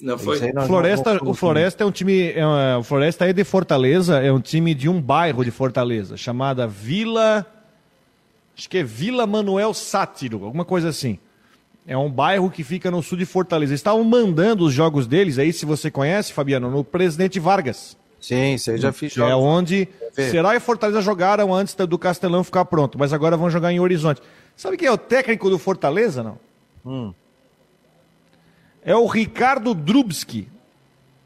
Não 0.00 0.16
foi? 0.18 0.38
Floresta, 0.66 1.22
o 1.22 1.34
Floresta 1.34 1.84
é 1.84 1.86
um 1.86 1.90
time. 1.90 2.32
É, 2.32 2.76
o 2.76 2.82
Floresta 2.82 3.28
é 3.28 3.32
de 3.32 3.44
Fortaleza, 3.44 4.18
é 4.18 4.32
um 4.32 4.40
time 4.40 4.74
de 4.74 4.88
um 4.88 5.00
bairro 5.00 5.44
de 5.44 5.50
Fortaleza, 5.50 6.16
chamada 6.16 6.66
Vila. 6.66 7.46
Acho 8.56 8.68
que 8.68 8.78
é 8.78 8.82
Vila 8.82 9.26
Manuel 9.26 9.74
Sátiro, 9.74 10.44
alguma 10.44 10.64
coisa 10.64 10.88
assim. 10.88 11.18
É 11.86 11.96
um 11.96 12.10
bairro 12.10 12.50
que 12.50 12.62
fica 12.64 12.90
no 12.90 13.02
sul 13.02 13.18
de 13.18 13.26
Fortaleza. 13.26 13.72
Eles 13.72 13.80
estavam 13.80 14.02
mandando 14.04 14.64
os 14.64 14.72
jogos 14.72 15.06
deles, 15.06 15.38
aí 15.38 15.52
se 15.52 15.66
você 15.66 15.90
conhece, 15.90 16.32
Fabiano, 16.32 16.70
no 16.70 16.84
Presidente 16.84 17.38
Vargas. 17.38 17.96
Sim, 18.20 18.58
você 18.58 18.76
já 18.76 18.92
fiz 18.92 19.16
É 19.16 19.34
onde 19.34 19.88
Será 20.12 20.54
e 20.54 20.60
Fortaleza 20.60 21.00
jogaram 21.00 21.54
antes 21.54 21.74
do 21.74 21.98
Castelão 21.98 22.44
ficar 22.44 22.66
pronto, 22.66 22.98
mas 22.98 23.14
agora 23.14 23.36
vão 23.36 23.48
jogar 23.48 23.72
em 23.72 23.80
Horizonte. 23.80 24.20
Sabe 24.54 24.76
quem 24.76 24.88
é 24.88 24.92
o 24.92 24.98
técnico 24.98 25.48
do 25.48 25.58
Fortaleza, 25.58 26.22
não? 26.22 26.38
Hum 26.84 27.14
é 28.84 28.94
o 28.94 29.06
Ricardo 29.06 29.74
Drubski. 29.74 30.48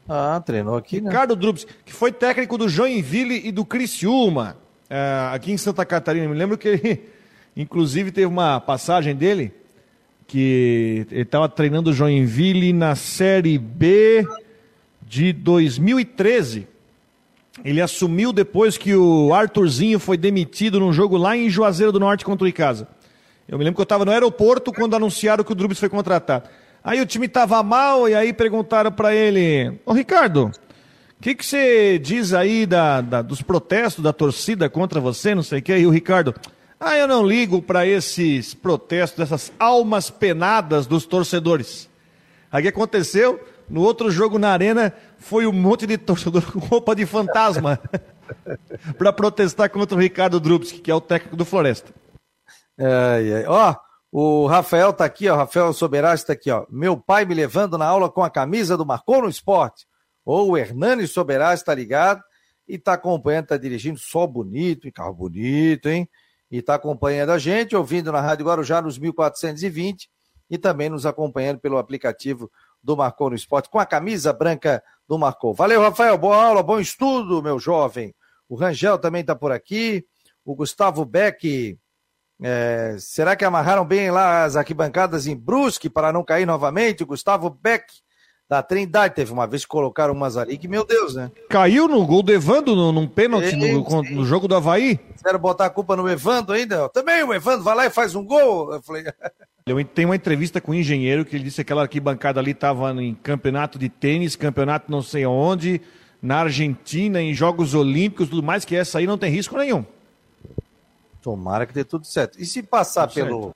Ah, 0.07 0.41
treinou 0.45 0.75
aqui, 0.75 1.01
né? 1.01 1.09
Ricardo 1.09 1.35
Drubski, 1.35 1.71
que 1.83 1.93
foi 1.93 2.11
técnico 2.11 2.57
do 2.57 2.69
Joinville 2.69 3.41
e 3.43 3.51
do 3.51 3.65
Criciúma, 3.65 4.57
é, 4.89 5.29
aqui 5.33 5.51
em 5.51 5.57
Santa 5.57 5.83
Catarina. 5.85 6.27
Me 6.27 6.35
lembro 6.35 6.57
que 6.57 6.67
ele, 6.67 7.01
inclusive, 7.57 8.11
teve 8.11 8.27
uma 8.27 8.59
passagem 8.59 9.15
dele, 9.15 9.51
que 10.27 11.07
ele 11.09 11.21
estava 11.21 11.49
treinando 11.49 11.89
o 11.89 11.93
Joinville 11.93 12.71
na 12.71 12.95
Série 12.95 13.57
B 13.57 14.27
de 15.01 15.33
2013. 15.33 16.67
Ele 17.63 17.81
assumiu 17.81 18.33
depois 18.33 18.77
que 18.77 18.93
o 18.95 19.33
Arthurzinho 19.33 19.97
foi 19.97 20.17
demitido 20.17 20.79
num 20.79 20.91
jogo 20.91 21.15
lá 21.17 21.37
em 21.37 21.49
Juazeiro 21.49 21.91
do 21.91 21.99
Norte 21.99 22.25
contra 22.25 22.45
o 22.45 22.47
Icasa. 22.47 22.87
Eu 23.47 23.57
me 23.57 23.63
lembro 23.63 23.75
que 23.75 23.81
eu 23.81 23.83
estava 23.83 24.03
no 24.03 24.11
aeroporto 24.11 24.73
quando 24.73 24.95
anunciaram 24.95 25.43
que 25.43 25.51
o 25.51 25.55
Drubs 25.55 25.79
foi 25.79 25.87
contratado. 25.87 26.49
Aí 26.85 27.01
o 27.01 27.05
time 27.05 27.27
tava 27.27 27.63
mal 27.63 28.07
e 28.07 28.13
aí 28.13 28.31
perguntaram 28.31 28.91
para 28.91 29.11
ele: 29.11 29.79
Ô 29.83 29.91
Ricardo, 29.91 30.51
o 31.19 31.23
que, 31.23 31.33
que 31.33 31.43
você 31.43 31.97
diz 31.97 32.31
aí 32.31 32.67
da, 32.67 33.01
da, 33.01 33.21
dos 33.23 33.41
protestos 33.41 34.03
da 34.03 34.13
torcida 34.13 34.69
contra 34.69 35.01
você, 35.01 35.33
não 35.33 35.41
sei 35.41 35.57
o 35.57 35.61
que, 35.63 35.75
e 35.75 35.87
o 35.87 35.89
Ricardo? 35.89 36.35
Ah, 36.79 36.95
eu 36.95 37.07
não 37.07 37.25
ligo 37.25 37.59
para 37.59 37.87
esses 37.87 38.53
protestos, 38.53 39.19
essas 39.19 39.51
almas 39.57 40.11
penadas 40.11 40.85
dos 40.85 41.07
torcedores. 41.07 41.89
Aí 42.51 42.59
o 42.59 42.63
que 42.63 42.69
aconteceu? 42.69 43.43
No 43.67 43.81
outro 43.81 44.11
jogo 44.11 44.37
na 44.37 44.51
arena, 44.51 44.93
foi 45.17 45.47
um 45.47 45.51
monte 45.51 45.87
de 45.87 45.97
torcedor 45.97 46.43
com 46.53 46.59
roupa 46.59 46.95
de 46.95 47.07
fantasma 47.07 47.79
para 48.95 49.11
protestar 49.11 49.71
contra 49.71 49.97
o 49.97 49.99
Ricardo 49.99 50.39
Drubski, 50.39 50.81
que 50.81 50.91
é 50.91 50.93
o 50.93 51.01
técnico 51.01 51.35
do 51.35 51.45
Floresta. 51.45 51.91
Ai, 52.77 53.33
ai. 53.33 53.45
Ó, 53.47 53.75
o 54.17 54.47
Rafael 54.47 54.93
tá 54.93 55.03
aqui, 55.03 55.27
ó. 55.27 55.35
Rafael 55.35 55.73
Soberasti 55.73 56.23
está 56.23 56.31
aqui, 56.31 56.49
ó. 56.49 56.65
Meu 56.69 56.95
pai 56.95 57.25
me 57.25 57.33
levando 57.33 57.77
na 57.77 57.85
aula 57.85 58.09
com 58.09 58.23
a 58.23 58.29
camisa 58.29 58.77
do 58.77 58.85
Marcou 58.85 59.21
no 59.21 59.27
Esporte. 59.27 59.85
Ou 60.23 60.51
o 60.51 60.57
Hernani 60.57 61.05
Soberasti 61.05 61.63
está 61.63 61.75
ligado 61.75 62.23
e 62.65 62.75
está 62.75 62.93
acompanhando, 62.93 63.43
está 63.43 63.57
dirigindo 63.57 63.99
só 63.99 64.25
bonito, 64.25 64.89
carro 64.93 65.13
bonito, 65.13 65.89
hein? 65.89 66.09
E 66.49 66.59
está 66.59 66.75
acompanhando 66.75 67.31
a 67.31 67.37
gente, 67.37 67.75
ouvindo 67.75 68.09
na 68.09 68.21
Rádio 68.21 68.45
Guarujá 68.45 68.81
nos 68.81 68.97
1420 68.97 70.09
e 70.49 70.57
também 70.57 70.89
nos 70.89 71.05
acompanhando 71.05 71.59
pelo 71.59 71.77
aplicativo 71.77 72.49
do 72.81 72.95
Marcou 72.95 73.29
no 73.29 73.35
Esporte, 73.35 73.69
com 73.69 73.79
a 73.79 73.85
camisa 73.85 74.31
branca 74.31 74.81
do 75.05 75.19
Marcou. 75.19 75.53
Valeu, 75.53 75.81
Rafael. 75.81 76.17
Boa 76.17 76.41
aula, 76.41 76.63
bom 76.63 76.79
estudo, 76.79 77.43
meu 77.43 77.59
jovem. 77.59 78.15
O 78.47 78.55
Rangel 78.55 78.97
também 78.97 79.19
está 79.19 79.35
por 79.35 79.51
aqui. 79.51 80.05
O 80.45 80.55
Gustavo 80.55 81.03
Beck. 81.03 81.77
É, 82.41 82.95
será 82.99 83.35
que 83.35 83.45
amarraram 83.45 83.85
bem 83.85 84.11
lá 84.11 84.43
as 84.43 84.55
arquibancadas 84.55 85.25
em 85.25 85.35
Brusque 85.35 85.89
para 85.89 86.11
não 86.11 86.23
cair 86.23 86.45
novamente? 86.45 87.03
O 87.03 87.07
Gustavo 87.07 87.49
Beck 87.49 87.85
da 88.49 88.61
Trindade. 88.61 89.15
Teve 89.15 89.31
uma 89.31 89.47
vez 89.47 89.63
que 89.63 89.69
colocaram 89.69 90.13
umas 90.13 90.37
ali 90.37 90.57
que, 90.57 90.67
meu 90.67 90.85
Deus, 90.85 91.15
né? 91.15 91.31
Caiu 91.49 91.87
no 91.87 92.05
gol 92.05 92.23
do 92.23 92.31
Evandro, 92.31 92.75
no, 92.75 92.91
num 92.91 93.07
pênalti 93.07 93.55
no, 93.55 94.03
no, 94.03 94.25
jogo 94.25 94.47
do 94.47 94.55
Havaí? 94.55 94.99
Quero 95.23 95.39
botar 95.39 95.65
a 95.65 95.69
culpa 95.69 95.95
no 95.95 96.07
Evandro 96.09 96.53
ainda. 96.53 96.89
Também 96.89 97.23
o 97.23 97.33
Evandro 97.33 97.63
vai 97.63 97.75
lá 97.75 97.85
e 97.85 97.89
faz 97.89 98.15
um 98.15 98.23
gol. 98.23 98.73
Eu 98.73 98.81
falei. 98.81 99.03
Eu 99.67 99.83
tenho 99.83 100.09
uma 100.09 100.15
entrevista 100.15 100.61
com 100.61 100.73
um 100.73 100.75
engenheiro 100.75 101.25
que 101.25 101.35
ele 101.35 101.45
disse 101.45 101.55
que 101.55 101.61
aquela 101.61 101.81
arquibancada 101.81 102.39
ali 102.39 102.51
estava 102.51 102.91
em 103.01 103.15
campeonato 103.15 103.79
de 103.79 103.89
tênis, 103.89 104.35
campeonato 104.35 104.91
não 104.91 105.01
sei 105.01 105.25
onde, 105.25 105.81
na 106.21 106.41
Argentina, 106.41 107.19
em 107.19 107.33
Jogos 107.33 107.73
Olímpicos, 107.73 108.29
tudo 108.29 108.43
mais, 108.43 108.63
que 108.63 108.75
essa 108.75 108.99
aí 108.99 109.07
não 109.07 109.17
tem 109.17 109.31
risco 109.31 109.57
nenhum. 109.57 109.83
Tomara 111.25 111.65
que 111.65 111.73
dê 111.73 111.83
tudo 111.83 112.05
certo. 112.05 112.39
E 112.39 112.45
se 112.45 112.61
passar 112.61 113.07
pelo, 113.11 113.51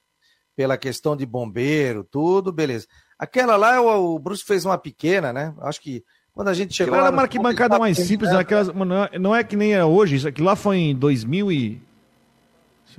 pela 0.56 0.76
questão 0.76 1.16
de 1.16 1.24
bombeiro, 1.24 2.04
tudo, 2.04 2.52
beleza. 2.52 2.88
Aquela 3.20 3.56
lá, 3.56 3.80
o, 3.80 4.16
o 4.16 4.18
Bruce 4.18 4.44
fez 4.44 4.66
uma 4.66 4.76
pequena, 4.76 5.32
né? 5.32 5.54
Acho 5.62 5.80
que 5.80 6.04
quando 6.34 6.48
a 6.48 6.54
gente 6.56 6.74
chegou 6.74 6.96
Aquela 6.96 7.04
lá... 7.04 7.10
Aquela 7.10 7.22
arquibancada 7.22 7.78
mais 7.78 7.96
simples, 8.00 8.32
né? 8.32 8.40
aquelas, 8.40 8.70
não, 8.70 9.04
é, 9.04 9.20
não 9.20 9.36
é 9.36 9.44
que 9.44 9.56
nem 9.56 9.76
é 9.76 9.86
hoje, 9.86 10.16
isso 10.16 10.28
aqui 10.28 10.42
lá 10.42 10.56
foi 10.56 10.78
em 10.78 10.96
2000 10.96 11.52
e... 11.52 11.80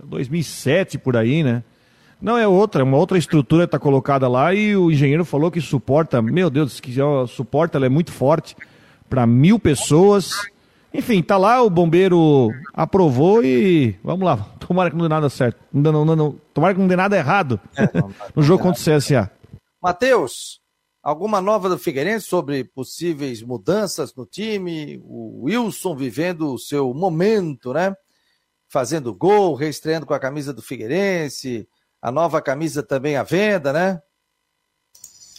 2007, 0.05 0.99
por 0.99 1.17
aí, 1.17 1.43
né? 1.43 1.65
Não, 2.23 2.39
é 2.39 2.47
outra, 2.47 2.85
uma 2.85 2.97
outra 2.97 3.19
estrutura 3.19 3.65
está 3.65 3.77
colocada 3.77 4.29
lá 4.29 4.55
e 4.55 4.77
o 4.77 4.89
engenheiro 4.89 5.25
falou 5.25 5.51
que 5.51 5.61
suporta, 5.61 6.23
meu 6.23 6.49
Deus, 6.49 6.79
que 6.79 6.95
suporta, 7.27 7.77
ela 7.77 7.87
é 7.87 7.89
muito 7.89 8.13
forte 8.13 8.57
para 9.09 9.27
mil 9.27 9.59
pessoas. 9.59 10.49
Enfim, 10.93 11.23
tá 11.23 11.37
lá, 11.37 11.63
o 11.63 11.71
bombeiro 11.71 12.49
aprovou 12.73 13.45
e 13.45 13.97
vamos 14.03 14.25
lá, 14.25 14.37
tomara 14.59 14.91
que 14.91 14.97
não 14.97 15.03
dê 15.03 15.09
nada 15.09 15.29
certo. 15.29 15.63
Não, 15.73 15.93
não, 15.93 16.05
não, 16.05 16.17
não 16.17 16.41
tomara 16.53 16.75
que 16.75 16.81
não 16.81 16.89
dê 16.89 16.97
nada 16.97 17.17
errado 17.17 17.61
é, 17.77 17.89
não, 17.99 18.13
no 18.35 18.43
jogo 18.43 18.63
contra 18.63 18.81
o 18.81 18.99
CSA. 18.99 19.31
Matheus, 19.81 20.61
alguma 21.03 21.41
nova 21.41 21.69
do 21.69 21.79
Figueirense 21.79 22.27
sobre 22.27 22.65
possíveis 22.65 23.43
mudanças 23.43 24.15
no 24.15 24.27
time? 24.27 25.01
O 25.05 25.45
Wilson 25.45 25.95
vivendo 25.95 26.53
o 26.53 26.59
seu 26.59 26.93
momento, 26.93 27.73
né? 27.73 27.95
Fazendo 28.69 29.15
gol, 29.15 29.55
reestreando 29.55 30.07
com 30.07 30.15
a 30.15 30.21
camisa 30.21 30.53
do 30.53 30.63
Figueirense 30.63 31.69
a 32.03 32.11
nova 32.11 32.41
camisa 32.41 32.83
também 32.83 33.17
à 33.17 33.23
venda, 33.23 33.73
né? 33.73 34.01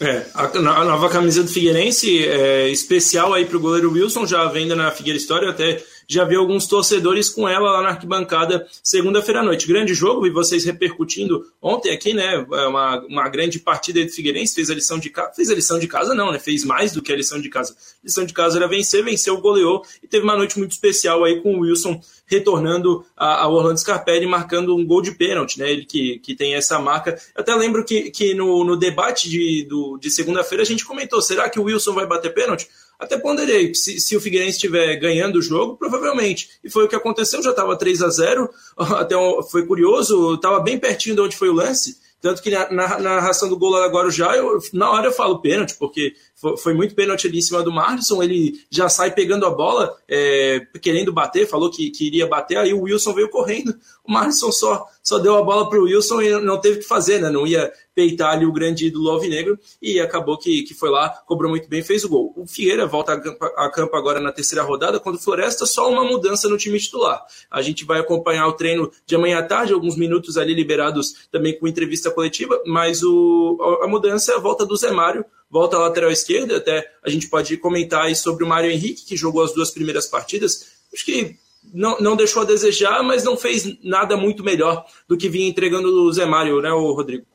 É, 0.01 0.25
a, 0.33 0.45
a 0.45 0.83
nova 0.83 1.09
camisa 1.09 1.43
do 1.43 1.49
Figueirense 1.49 2.27
é 2.27 2.67
especial 2.69 3.35
aí 3.35 3.45
para 3.45 3.55
o 3.55 3.59
goleiro 3.59 3.91
Wilson, 3.91 4.25
já 4.25 4.43
venda 4.47 4.75
na 4.75 4.89
Figueira 4.89 5.15
História, 5.15 5.47
até 5.47 5.79
já 6.13 6.25
vi 6.25 6.35
alguns 6.35 6.67
torcedores 6.67 7.29
com 7.29 7.47
ela 7.47 7.71
lá 7.71 7.81
na 7.81 7.89
arquibancada 7.89 8.67
segunda-feira 8.83 9.39
à 9.39 9.43
noite. 9.43 9.67
Grande 9.67 9.93
jogo, 9.93 10.23
vi 10.23 10.29
vocês 10.29 10.65
repercutindo 10.65 11.45
ontem 11.61 11.91
aqui, 11.91 12.13
né? 12.13 12.45
É 12.51 12.67
uma, 12.67 12.99
uma 13.05 13.29
grande 13.29 13.59
partida 13.59 14.03
do 14.03 14.11
Figueirense, 14.11 14.55
fez 14.55 14.69
a 14.69 14.75
lição 14.75 14.99
de 14.99 15.09
casa. 15.09 15.31
Fez 15.33 15.49
a 15.49 15.55
lição 15.55 15.79
de 15.79 15.87
casa, 15.87 16.13
não, 16.13 16.31
né? 16.31 16.39
Fez 16.39 16.65
mais 16.65 16.91
do 16.91 17.01
que 17.01 17.13
a 17.13 17.15
lição 17.15 17.39
de 17.39 17.49
casa. 17.49 17.73
A 17.73 18.05
lição 18.05 18.25
de 18.25 18.33
casa 18.33 18.57
era 18.57 18.67
vencer, 18.67 19.03
venceu, 19.03 19.39
goleou 19.39 19.83
e 20.03 20.07
teve 20.07 20.23
uma 20.23 20.35
noite 20.35 20.59
muito 20.59 20.71
especial 20.71 21.23
aí 21.23 21.41
com 21.41 21.55
o 21.55 21.59
Wilson 21.61 22.01
retornando 22.31 23.05
ao 23.15 23.53
Orlando 23.53 23.79
Scarpelli, 23.79 24.25
marcando 24.25 24.73
um 24.75 24.85
gol 24.85 25.01
de 25.01 25.11
pênalti, 25.11 25.59
né? 25.59 25.69
Ele 25.69 25.85
que, 25.85 26.19
que 26.19 26.33
tem 26.33 26.55
essa 26.55 26.79
marca. 26.79 27.19
Eu 27.35 27.41
até 27.41 27.53
lembro 27.53 27.83
que, 27.83 28.09
que 28.09 28.33
no, 28.33 28.63
no 28.63 28.77
debate 28.77 29.29
de, 29.29 29.65
do, 29.65 29.97
de 29.97 30.09
segunda-feira 30.09 30.63
a 30.63 30.65
gente 30.65 30.85
comentou: 30.85 31.21
será 31.21 31.49
que 31.49 31.59
o 31.59 31.63
Wilson 31.63 31.93
vai 31.93 32.07
bater 32.07 32.33
pênalti? 32.33 32.69
Até 33.01 33.17
ponderei, 33.17 33.73
se, 33.73 33.99
se 33.99 34.15
o 34.15 34.21
Figueirense 34.21 34.57
estiver 34.57 34.95
ganhando 34.97 35.37
o 35.37 35.41
jogo, 35.41 35.75
provavelmente. 35.75 36.51
E 36.63 36.69
foi 36.69 36.85
o 36.85 36.87
que 36.87 36.95
aconteceu, 36.95 37.41
já 37.41 37.49
estava 37.49 37.75
3 37.75 37.99
a 38.03 38.09
0 38.09 38.47
até 38.77 39.15
foi 39.49 39.65
curioso, 39.65 40.35
estava 40.35 40.59
bem 40.59 40.77
pertinho 40.77 41.15
de 41.15 41.21
onde 41.21 41.35
foi 41.35 41.49
o 41.49 41.53
lance. 41.53 41.97
Tanto 42.21 42.43
que 42.43 42.51
na, 42.51 42.71
na, 42.71 42.99
narração 42.99 43.49
do 43.49 43.57
gol 43.57 43.75
agora 43.77 44.11
já, 44.11 44.37
eu, 44.37 44.59
na 44.71 44.91
hora 44.91 45.07
eu 45.07 45.11
falo 45.11 45.41
pênalti, 45.41 45.73
porque 45.79 46.13
foi, 46.57 46.73
muito 46.73 46.95
pênalti 46.95 47.27
ali 47.27 47.37
em 47.37 47.41
cima 47.41 47.61
do 47.61 47.71
Marlison. 47.71 48.21
Ele 48.23 48.59
já 48.69 48.89
sai 48.89 49.11
pegando 49.11 49.45
a 49.45 49.49
bola, 49.49 49.95
é, 50.07 50.65
querendo 50.81 51.13
bater, 51.13 51.47
falou 51.47 51.69
que, 51.69 51.91
que 51.91 52.07
iria 52.07 52.27
bater, 52.27 52.57
aí 52.57 52.73
o 52.73 52.81
Wilson 52.81 53.13
veio 53.13 53.29
correndo. 53.29 53.75
O 54.03 54.11
Marlison 54.11 54.51
só, 54.51 54.85
só 55.03 55.19
deu 55.19 55.35
a 55.37 55.43
bola 55.43 55.69
para 55.69 55.79
o 55.79 55.83
Wilson 55.83 56.21
e 56.21 56.41
não 56.41 56.59
teve 56.59 56.77
o 56.77 56.79
que 56.81 56.87
fazer, 56.87 57.21
né? 57.21 57.29
Não 57.29 57.45
ia 57.45 57.71
peitar 57.93 58.33
ali 58.33 58.45
o 58.45 58.51
grande 58.51 58.87
ídolo 58.87 59.09
alvinegro 59.09 59.59
e 59.81 59.99
acabou 59.99 60.37
que, 60.37 60.63
que 60.63 60.73
foi 60.73 60.89
lá, 60.89 61.09
cobrou 61.25 61.49
muito 61.49 61.67
bem 61.67 61.83
fez 61.83 62.03
o 62.03 62.09
gol. 62.09 62.33
O 62.35 62.47
Figueira 62.47 62.87
volta 62.87 63.13
a 63.13 63.19
campo, 63.19 63.45
a 63.45 63.69
campo 63.69 63.95
agora 63.95 64.19
na 64.19 64.31
terceira 64.31 64.63
rodada, 64.63 64.99
quando 64.99 65.15
o 65.15 65.19
Floresta, 65.19 65.65
só 65.65 65.89
uma 65.91 66.03
mudança 66.03 66.47
no 66.47 66.57
time 66.57 66.79
titular. 66.79 67.23
A 67.49 67.61
gente 67.61 67.85
vai 67.85 67.99
acompanhar 67.99 68.47
o 68.47 68.53
treino 68.53 68.91
de 69.05 69.15
amanhã 69.15 69.39
à 69.39 69.43
tarde, 69.43 69.73
alguns 69.73 69.97
minutos 69.97 70.37
ali 70.37 70.53
liberados 70.53 71.27
também 71.31 71.57
com 71.57 71.67
entrevista 71.67 72.09
coletiva, 72.09 72.61
mas 72.65 73.03
o, 73.03 73.57
a 73.83 73.87
mudança 73.87 74.31
é 74.31 74.35
a 74.35 74.39
volta 74.39 74.65
do 74.65 74.75
Zé 74.75 74.91
Mário, 74.91 75.25
volta 75.51 75.75
à 75.75 75.79
lateral 75.79 76.09
esquerda, 76.09 76.57
até 76.57 76.89
a 77.03 77.09
gente 77.09 77.27
pode 77.27 77.57
comentar 77.57 78.05
aí 78.05 78.15
sobre 78.15 78.43
o 78.43 78.47
Mário 78.47 78.71
Henrique, 78.71 79.05
que 79.05 79.17
jogou 79.17 79.43
as 79.43 79.53
duas 79.53 79.69
primeiras 79.69 80.07
partidas. 80.07 80.71
Acho 80.93 81.05
que 81.05 81.35
não, 81.73 81.99
não 81.99 82.15
deixou 82.15 82.41
a 82.41 82.45
desejar, 82.45 83.03
mas 83.03 83.25
não 83.25 83.35
fez 83.35 83.77
nada 83.83 84.15
muito 84.15 84.43
melhor 84.43 84.85
do 85.07 85.17
que 85.17 85.27
vinha 85.27 85.49
entregando 85.49 85.89
o 85.89 86.13
Zé 86.13 86.25
Mário, 86.25 86.61
né, 86.61 86.71
o 86.71 86.93
Rodrigo? 86.93 87.25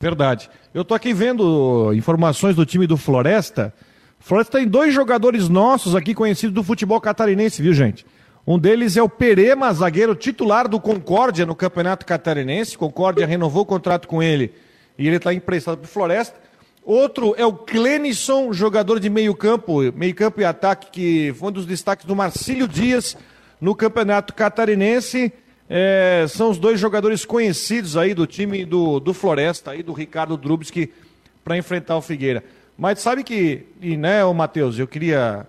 Verdade. 0.00 0.48
Eu 0.72 0.84
tô 0.84 0.94
aqui 0.94 1.12
vendo 1.12 1.92
informações 1.92 2.54
do 2.54 2.64
time 2.64 2.86
do 2.86 2.96
Floresta. 2.96 3.74
Floresta 4.20 4.58
tem 4.58 4.68
dois 4.68 4.94
jogadores 4.94 5.48
nossos 5.48 5.94
aqui 5.96 6.14
conhecidos 6.14 6.54
do 6.54 6.62
futebol 6.62 7.00
catarinense, 7.00 7.60
viu, 7.60 7.74
gente? 7.74 8.06
Um 8.46 8.58
deles 8.58 8.96
é 8.96 9.02
o 9.02 9.08
Perema, 9.08 9.72
zagueiro 9.72 10.14
titular 10.14 10.68
do 10.68 10.80
Concórdia 10.80 11.44
no 11.44 11.54
Campeonato 11.54 12.06
Catarinense. 12.06 12.78
Concórdia 12.78 13.26
renovou 13.26 13.62
o 13.62 13.66
contrato 13.66 14.08
com 14.08 14.22
ele 14.22 14.54
e 15.00 15.06
ele 15.06 15.16
está 15.16 15.32
emprestado 15.32 15.78
para 15.78 15.86
o 15.86 15.88
Floresta. 15.88 16.38
Outro 16.84 17.34
é 17.38 17.46
o 17.46 17.54
Clenison, 17.54 18.52
jogador 18.52 19.00
de 19.00 19.08
meio 19.08 19.34
campo, 19.34 19.80
meio 19.94 20.14
campo 20.14 20.42
e 20.42 20.44
ataque, 20.44 20.90
que 20.90 21.34
foi 21.38 21.48
um 21.48 21.52
dos 21.52 21.64
destaques 21.64 22.04
do 22.04 22.14
Marcílio 22.14 22.68
Dias 22.68 23.16
no 23.58 23.74
Campeonato 23.74 24.34
Catarinense. 24.34 25.32
É, 25.70 26.26
são 26.28 26.50
os 26.50 26.58
dois 26.58 26.78
jogadores 26.78 27.24
conhecidos 27.24 27.96
aí 27.96 28.12
do 28.12 28.26
time 28.26 28.66
do, 28.66 29.00
do 29.00 29.14
Floresta, 29.14 29.70
aí 29.70 29.82
do 29.82 29.94
Ricardo 29.94 30.36
Drubski, 30.36 30.92
para 31.42 31.56
enfrentar 31.56 31.96
o 31.96 32.02
Figueira. 32.02 32.44
Mas 32.76 33.00
sabe 33.00 33.24
que, 33.24 33.64
e, 33.80 33.96
né, 33.96 34.22
o 34.22 34.34
Matheus, 34.34 34.78
eu 34.78 34.86
queria 34.86 35.46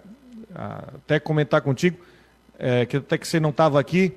ah, 0.56 0.94
até 0.96 1.20
comentar 1.20 1.60
contigo, 1.62 1.98
é, 2.58 2.86
que 2.86 2.96
até 2.96 3.18
que 3.18 3.28
você 3.28 3.38
não 3.38 3.50
estava 3.50 3.82
aqui, 3.82 4.14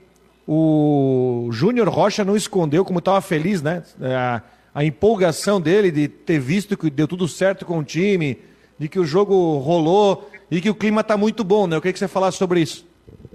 o 0.47 1.49
Júnior 1.51 1.89
Rocha 1.89 2.25
não 2.25 2.37
escondeu 2.37 2.85
como 2.85 3.01
estava 3.01 3.21
feliz, 3.21 3.63
né? 3.63 3.83
A, 4.01 4.43
a, 4.75 4.85
empolgação 4.85 5.61
dele 5.61 5.91
de 5.91 6.09
ter 6.09 6.39
visto 6.39 6.77
que 6.77 6.91
deu 6.91 7.07
tudo 7.07 7.29
certo 7.29 7.65
com 7.65 7.79
o 7.79 7.85
time, 7.85 8.39
de 8.79 8.89
que 8.89 8.99
o 8.99 9.05
jogo 9.05 9.59
rolou 9.59 10.29
e 10.51 10.61
que 10.61 10.71
o 10.71 10.75
clima 10.75 11.01
está 11.01 11.17
muito 11.17 11.45
bom, 11.45 11.67
né? 11.67 11.77
Eu 11.77 11.81
queria 11.81 11.93
que 11.93 11.99
você 11.99 12.09
falasse 12.09 12.39
sobre 12.39 12.61
isso. 12.61 12.87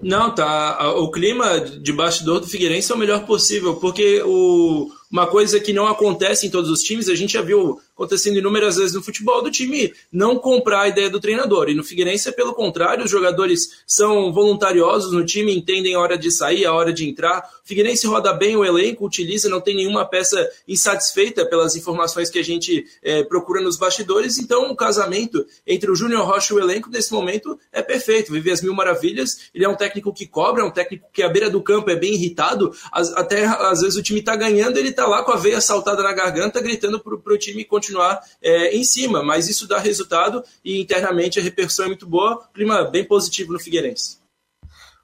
Não, 0.02 0.34
tá. 0.34 0.94
O 0.98 1.12
clima 1.12 1.60
de 1.60 1.92
bastidor 1.92 2.40
do 2.40 2.48
Figueirense 2.48 2.92
é 2.92 2.96
o 2.96 2.98
melhor 2.98 3.26
possível, 3.26 3.76
porque 3.76 4.22
o, 4.26 4.90
uma 5.12 5.26
coisa 5.26 5.60
que 5.60 5.74
não 5.74 5.88
acontece 5.88 6.46
em 6.46 6.50
todos 6.50 6.70
os 6.70 6.82
times, 6.82 7.10
a 7.10 7.16
gente 7.16 7.34
já 7.34 7.42
viu 7.42 7.80
acontecendo 7.96 8.38
inúmeras 8.38 8.78
vezes 8.78 8.94
no 8.94 9.02
futebol, 9.02 9.42
do 9.42 9.52
time 9.52 9.94
não 10.10 10.38
comprar 10.38 10.84
a 10.84 10.88
ideia 10.88 11.10
do 11.10 11.20
treinador. 11.20 11.68
E 11.68 11.74
no 11.74 11.84
Figueirense, 11.84 12.32
pelo 12.32 12.54
contrário, 12.54 13.04
os 13.04 13.12
jogadores 13.12 13.82
são 13.86 14.32
voluntariosos 14.32 15.12
no 15.12 15.26
time, 15.26 15.54
entendem 15.54 15.96
a 15.96 16.00
hora 16.00 16.18
de 16.18 16.32
sair, 16.32 16.66
a 16.66 16.74
hora 16.74 16.94
de 16.94 17.10
entrar. 17.10 17.40
O 17.64 17.68
Figueirense 17.68 18.08
roda 18.08 18.32
bem 18.32 18.56
o 18.56 18.64
elenco, 18.64 19.06
utiliza, 19.06 19.50
não 19.50 19.60
tem 19.60 19.76
nenhuma 19.76 20.06
peça 20.06 20.50
insatisfeita 20.66 21.46
pelas 21.46 21.76
informações 21.76 22.30
que 22.30 22.40
a 22.40 22.44
gente 22.44 22.86
é, 23.04 23.24
procura 23.24 23.62
nos 23.62 23.76
bastidores. 23.76 24.38
Então, 24.38 24.72
o 24.72 24.76
casamento 24.76 25.46
entre 25.68 25.92
o 25.92 25.96
Júnior 25.96 26.26
Rocha 26.26 26.54
e 26.54 26.58
o 26.58 26.60
elenco, 26.60 26.90
nesse 26.90 27.12
momento, 27.12 27.60
é 27.74 27.82
perfeito. 27.82 28.32
Vive 28.32 28.52
as 28.52 28.62
mil 28.62 28.74
maravilhas. 28.74 29.50
Ele 29.54 29.66
é 29.66 29.70
um 29.70 29.76
técnico 29.76 30.14
que 30.14 30.26
cobra, 30.26 30.62
é 30.62 30.66
um 30.66 30.72
técnico 30.72 31.08
que 31.12 31.22
à 31.22 31.28
beira 31.28 31.50
do 31.50 31.62
campo 31.62 31.90
é 31.90 31.96
bem 31.98 32.14
irritado. 32.14 32.72
Até 32.94 33.46
às 33.46 33.82
vezes 33.82 33.98
o 33.98 34.04
time 34.04 34.22
está 34.22 34.38
ganhando, 34.38 34.78
ele 34.78 34.90
está 35.00 35.08
lá 35.08 35.24
com 35.24 35.32
a 35.32 35.38
veia 35.38 35.62
saltada 35.62 36.04
na 36.04 36.12
garganta, 36.12 36.62
gritando 36.62 37.00
para 37.00 37.16
o 37.16 37.38
time 37.38 37.64
continuar 37.64 38.20
é, 38.42 38.76
em 38.76 38.84
cima. 38.84 39.24
Mas 39.24 39.48
isso 39.48 39.66
dá 39.66 39.80
resultado 39.80 40.44
e 40.64 40.82
internamente 40.82 41.40
a 41.40 41.44
repercussão 41.44 41.86
é 41.86 41.88
muito 41.88 42.06
boa. 42.06 42.46
Clima 42.54 42.84
bem 42.84 43.06
positivo 43.06 43.54
no 43.54 43.60
Figueirense. 43.60 44.20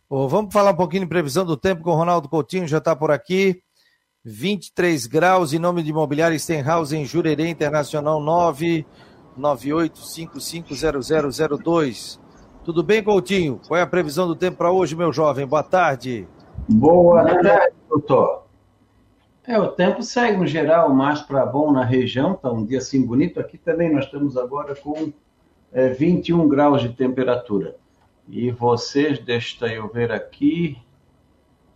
Oh, 0.09 0.27
vamos 0.27 0.53
falar 0.53 0.71
um 0.71 0.75
pouquinho 0.75 1.03
de 1.03 1.09
previsão 1.09 1.45
do 1.45 1.55
tempo 1.55 1.81
com 1.81 1.91
o 1.91 1.95
Ronaldo 1.95 2.27
Coutinho, 2.27 2.67
já 2.67 2.79
está 2.79 2.93
por 2.95 3.09
aqui. 3.09 3.61
23 4.23 5.07
graus, 5.07 5.53
em 5.53 5.59
nome 5.59 5.81
de 5.81 5.91
Imobiliário 5.91 6.37
Stenhouse, 6.39 6.93
em 6.95 7.05
Jurerê 7.05 7.47
Internacional 7.47 8.19
998550002. 9.37 12.19
Tudo 12.65 12.83
bem, 12.83 13.01
Coutinho? 13.03 13.61
Qual 13.67 13.79
é 13.79 13.83
a 13.83 13.87
previsão 13.87 14.27
do 14.27 14.35
tempo 14.35 14.57
para 14.57 14.71
hoje, 14.71 14.95
meu 14.95 15.13
jovem? 15.13 15.47
Boa 15.47 15.63
tarde. 15.63 16.27
Boa 16.67 17.23
tarde, 17.23 17.75
doutor. 17.87 18.44
É, 19.47 19.59
o 19.59 19.67
tempo 19.67 20.01
segue 20.01 20.37
no 20.37 20.47
geral 20.47 20.91
mais 20.93 21.21
para 21.21 21.45
bom 21.45 21.71
na 21.71 21.85
região, 21.85 22.33
está 22.33 22.51
um 22.51 22.65
dia 22.65 22.79
assim 22.79 23.05
bonito. 23.05 23.39
Aqui 23.39 23.59
também 23.59 23.93
nós 23.93 24.05
estamos 24.05 24.35
agora 24.37 24.75
com 24.75 25.13
é, 25.71 25.89
21 25.89 26.47
graus 26.47 26.81
de 26.81 26.89
temperatura. 26.89 27.75
E 28.27 28.49
vocês, 28.49 29.19
deixa 29.19 29.67
eu 29.67 29.87
ver 29.87 30.11
aqui, 30.11 30.77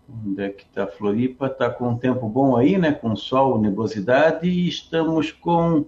onde 0.10 0.42
é 0.42 0.50
que 0.50 0.64
está 0.64 0.88
Floripa? 0.88 1.46
Está 1.46 1.70
com 1.70 1.90
um 1.90 1.98
tempo 1.98 2.28
bom 2.28 2.58
aí, 2.58 2.76
né? 2.76 2.92
Com 2.92 3.16
sol, 3.16 3.62
nebulosidade, 3.62 4.50
e 4.50 4.68
estamos 4.68 5.32
com 5.32 5.86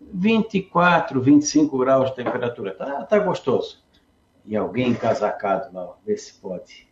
24, 0.00 1.20
25 1.20 1.76
graus 1.76 2.08
de 2.08 2.16
temperatura. 2.16 2.74
Tá, 2.74 3.04
tá 3.04 3.18
gostoso. 3.18 3.84
E 4.46 4.56
alguém 4.56 4.88
encasacado 4.88 5.74
lá, 5.74 5.94
vê 6.06 6.16
se 6.16 6.40
pode. 6.40 6.87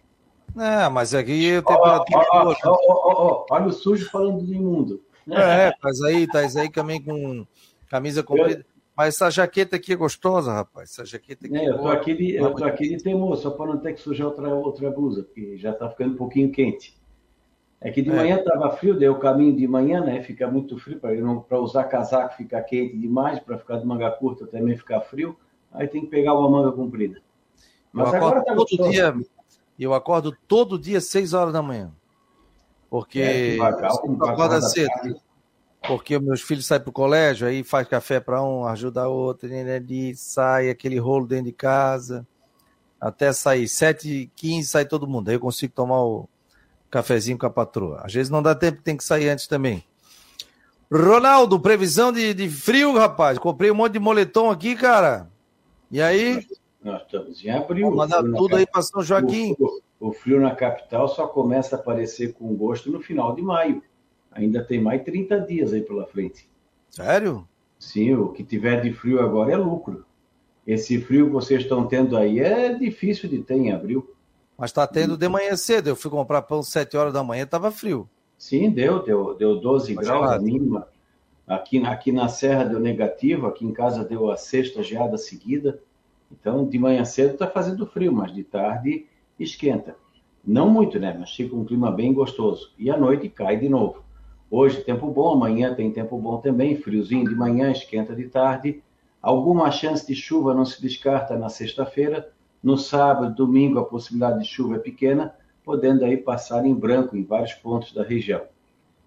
É, 0.56 0.88
mas 0.88 1.14
aqui 1.14 1.44
eu 1.44 1.62
tenho 1.62 1.78
temperatura. 2.04 2.56
Oh, 2.64 2.78
oh, 2.88 3.44
oh, 3.50 3.54
Olha 3.54 3.66
o 3.66 3.72
sujo 3.72 4.10
falando 4.10 4.42
do 4.42 4.54
imundo. 4.54 5.02
É, 5.30 5.72
mas 5.82 6.00
aí, 6.02 6.26
tá 6.26 6.38
aí 6.38 6.70
também 6.70 7.02
com 7.02 7.46
camisa 7.88 8.22
comprida. 8.22 8.64
Mas 8.96 9.08
essa 9.08 9.30
jaqueta 9.30 9.76
aqui 9.76 9.92
é 9.92 9.96
gostosa, 9.96 10.52
rapaz. 10.52 10.90
Essa 10.90 11.04
jaqueta 11.04 11.46
aqui. 11.46 11.56
É, 11.56 11.68
eu 11.68 11.78
tô 11.78 11.88
aqui 11.88 12.14
de, 12.14 12.34
eu 12.34 12.54
tô 12.54 12.64
aqui 12.64 12.88
de 12.88 13.02
temor, 13.02 13.36
só 13.36 13.50
para 13.50 13.66
não 13.66 13.78
ter 13.78 13.92
que 13.92 14.00
sujar 14.00 14.28
outra, 14.28 14.48
outra 14.48 14.90
blusa, 14.90 15.22
porque 15.22 15.58
já 15.58 15.72
tá 15.74 15.90
ficando 15.90 16.14
um 16.14 16.16
pouquinho 16.16 16.50
quente. 16.50 16.96
É 17.78 17.90
que 17.90 18.00
de 18.00 18.08
é. 18.08 18.14
manhã 18.14 18.42
tava 18.42 18.70
frio, 18.70 18.98
daí 18.98 19.08
o 19.10 19.18
caminho 19.18 19.54
de 19.54 19.68
manhã, 19.68 20.00
né? 20.00 20.22
Fica 20.22 20.50
muito 20.50 20.78
frio, 20.78 20.98
para 20.98 21.60
usar 21.60 21.84
casaco 21.84 22.34
ficar 22.34 22.62
quente 22.62 22.96
demais, 22.96 23.38
para 23.38 23.58
ficar 23.58 23.76
de 23.76 23.86
manga 23.86 24.10
curta 24.12 24.46
também 24.46 24.74
ficar 24.74 25.02
frio. 25.02 25.36
Aí 25.70 25.86
tem 25.86 26.00
que 26.00 26.06
pegar 26.06 26.32
uma 26.32 26.48
manga 26.48 26.72
comprida. 26.72 27.20
Mas 27.92 28.08
eu 28.08 28.14
agora 28.16 28.42
tá 28.42 28.54
todo 28.54 28.56
gostoso. 28.56 28.90
dia. 28.90 29.14
Eu 29.78 29.94
acordo 29.94 30.36
todo 30.46 30.78
dia 30.78 30.98
às 30.98 31.06
6 31.06 31.32
horas 31.32 31.52
da 31.52 31.62
manhã. 31.62 31.92
Porque 32.88 33.20
é, 33.20 33.58
acorda 33.60 34.60
cedo 34.62 35.20
porque 35.86 36.18
meus 36.18 36.42
filhos 36.42 36.66
saem 36.66 36.82
para 36.82 36.90
o 36.90 36.92
colégio, 36.92 37.46
aí 37.46 37.62
faz 37.62 37.86
café 37.86 38.18
para 38.18 38.42
um, 38.42 38.66
ajuda 38.66 39.08
outro, 39.08 39.48
ali, 39.48 40.14
sai 40.16 40.68
aquele 40.68 40.98
rolo 40.98 41.26
dentro 41.26 41.46
de 41.46 41.52
casa, 41.52 42.26
até 43.00 43.32
sair. 43.32 43.64
7h15 43.64 44.64
sai 44.64 44.84
todo 44.84 45.06
mundo, 45.06 45.28
aí 45.28 45.36
eu 45.36 45.40
consigo 45.40 45.72
tomar 45.72 46.02
o 46.02 46.28
cafezinho 46.90 47.38
com 47.38 47.46
a 47.46 47.50
patroa. 47.50 48.02
Às 48.04 48.12
vezes 48.12 48.30
não 48.30 48.42
dá 48.42 48.54
tempo, 48.54 48.82
tem 48.82 48.96
que 48.96 49.04
sair 49.04 49.28
antes 49.28 49.46
também. 49.46 49.84
Ronaldo, 50.92 51.58
previsão 51.60 52.12
de, 52.12 52.32
de 52.32 52.48
frio, 52.48 52.96
rapaz. 52.96 53.38
Comprei 53.38 53.70
um 53.70 53.74
monte 53.74 53.94
de 53.94 53.98
moletom 53.98 54.50
aqui, 54.50 54.76
cara. 54.76 55.28
E 55.90 56.00
aí? 56.00 56.46
Nós 56.86 57.02
estamos 57.02 57.44
em 57.44 57.50
abril. 57.50 57.90
Mandar 57.90 58.22
tudo 58.22 58.56
aí 58.56 58.66
para 58.66 58.82
São 58.82 59.02
Joaquim. 59.02 59.54
O, 59.58 59.80
o, 59.98 60.08
o 60.08 60.12
frio 60.12 60.40
na 60.40 60.54
capital 60.54 61.08
só 61.08 61.26
começa 61.26 61.76
a 61.76 61.78
aparecer 61.78 62.32
com 62.32 62.54
gosto 62.54 62.90
no 62.90 63.00
final 63.00 63.34
de 63.34 63.42
maio 63.42 63.82
ainda 64.36 64.62
tem 64.62 64.80
mais 64.80 65.02
30 65.02 65.40
dias 65.40 65.72
aí 65.72 65.80
pela 65.80 66.06
frente. 66.06 66.48
Sério? 66.90 67.48
Sim, 67.78 68.14
o 68.14 68.28
que 68.28 68.44
tiver 68.44 68.80
de 68.82 68.92
frio 68.92 69.20
agora 69.20 69.52
é 69.52 69.56
lucro. 69.56 70.04
Esse 70.66 71.00
frio 71.00 71.26
que 71.26 71.32
vocês 71.32 71.62
estão 71.62 71.86
tendo 71.86 72.16
aí 72.16 72.40
é 72.40 72.74
difícil 72.74 73.28
de 73.28 73.42
ter 73.42 73.54
em 73.54 73.72
abril. 73.72 74.14
Mas 74.56 74.70
está 74.70 74.86
tendo 74.86 75.16
de 75.16 75.28
manhã 75.28 75.56
cedo. 75.56 75.88
Eu 75.88 75.96
fui 75.96 76.10
comprar 76.10 76.42
pão 76.42 76.62
7 76.62 76.96
horas 76.96 77.12
da 77.12 77.22
manhã, 77.22 77.44
estava 77.44 77.70
frio. 77.70 78.08
Sim, 78.38 78.70
deu, 78.70 79.02
deu, 79.02 79.34
deu 79.34 79.60
12 79.60 79.94
Mas 79.94 80.06
graus 80.06 80.30
a 80.30 80.38
mínima. 80.38 80.88
Aqui, 81.46 81.84
aqui 81.84 82.10
na 82.10 82.28
Serra 82.28 82.64
deu 82.64 82.80
negativo, 82.80 83.46
aqui 83.46 83.64
em 83.64 83.72
casa 83.72 84.04
deu 84.04 84.30
a 84.30 84.36
sexta 84.36 84.82
geada 84.82 85.16
seguida. 85.16 85.80
Então, 86.30 86.66
de 86.66 86.78
manhã 86.78 87.04
cedo 87.04 87.34
está 87.34 87.46
fazendo 87.46 87.86
frio, 87.86 88.12
mas 88.12 88.32
de 88.32 88.44
tarde 88.44 89.06
esquenta. 89.38 89.96
Não 90.44 90.68
muito, 90.70 90.98
né? 90.98 91.16
Mas 91.18 91.34
fica 91.34 91.56
um 91.56 91.64
clima 91.64 91.90
bem 91.90 92.12
gostoso. 92.12 92.72
E 92.78 92.90
à 92.90 92.96
noite 92.96 93.28
cai 93.28 93.58
de 93.58 93.68
novo. 93.68 94.04
Hoje 94.50 94.82
tempo 94.82 95.08
bom, 95.10 95.34
amanhã 95.34 95.74
tem 95.74 95.90
tempo 95.90 96.16
bom 96.18 96.38
também, 96.38 96.76
friozinho 96.76 97.28
de 97.28 97.34
manhã, 97.34 97.70
esquenta 97.72 98.14
de 98.14 98.28
tarde. 98.28 98.80
Alguma 99.20 99.72
chance 99.72 100.06
de 100.06 100.14
chuva 100.14 100.54
não 100.54 100.64
se 100.64 100.80
descarta 100.80 101.36
na 101.36 101.48
sexta-feira. 101.48 102.30
No 102.62 102.78
sábado, 102.78 103.34
domingo, 103.34 103.80
a 103.80 103.84
possibilidade 103.84 104.40
de 104.40 104.46
chuva 104.46 104.76
é 104.76 104.78
pequena, 104.78 105.34
podendo 105.64 106.04
aí 106.04 106.16
passar 106.16 106.64
em 106.64 106.74
branco 106.74 107.16
em 107.16 107.24
vários 107.24 107.52
pontos 107.54 107.92
da 107.92 108.04
região. 108.04 108.42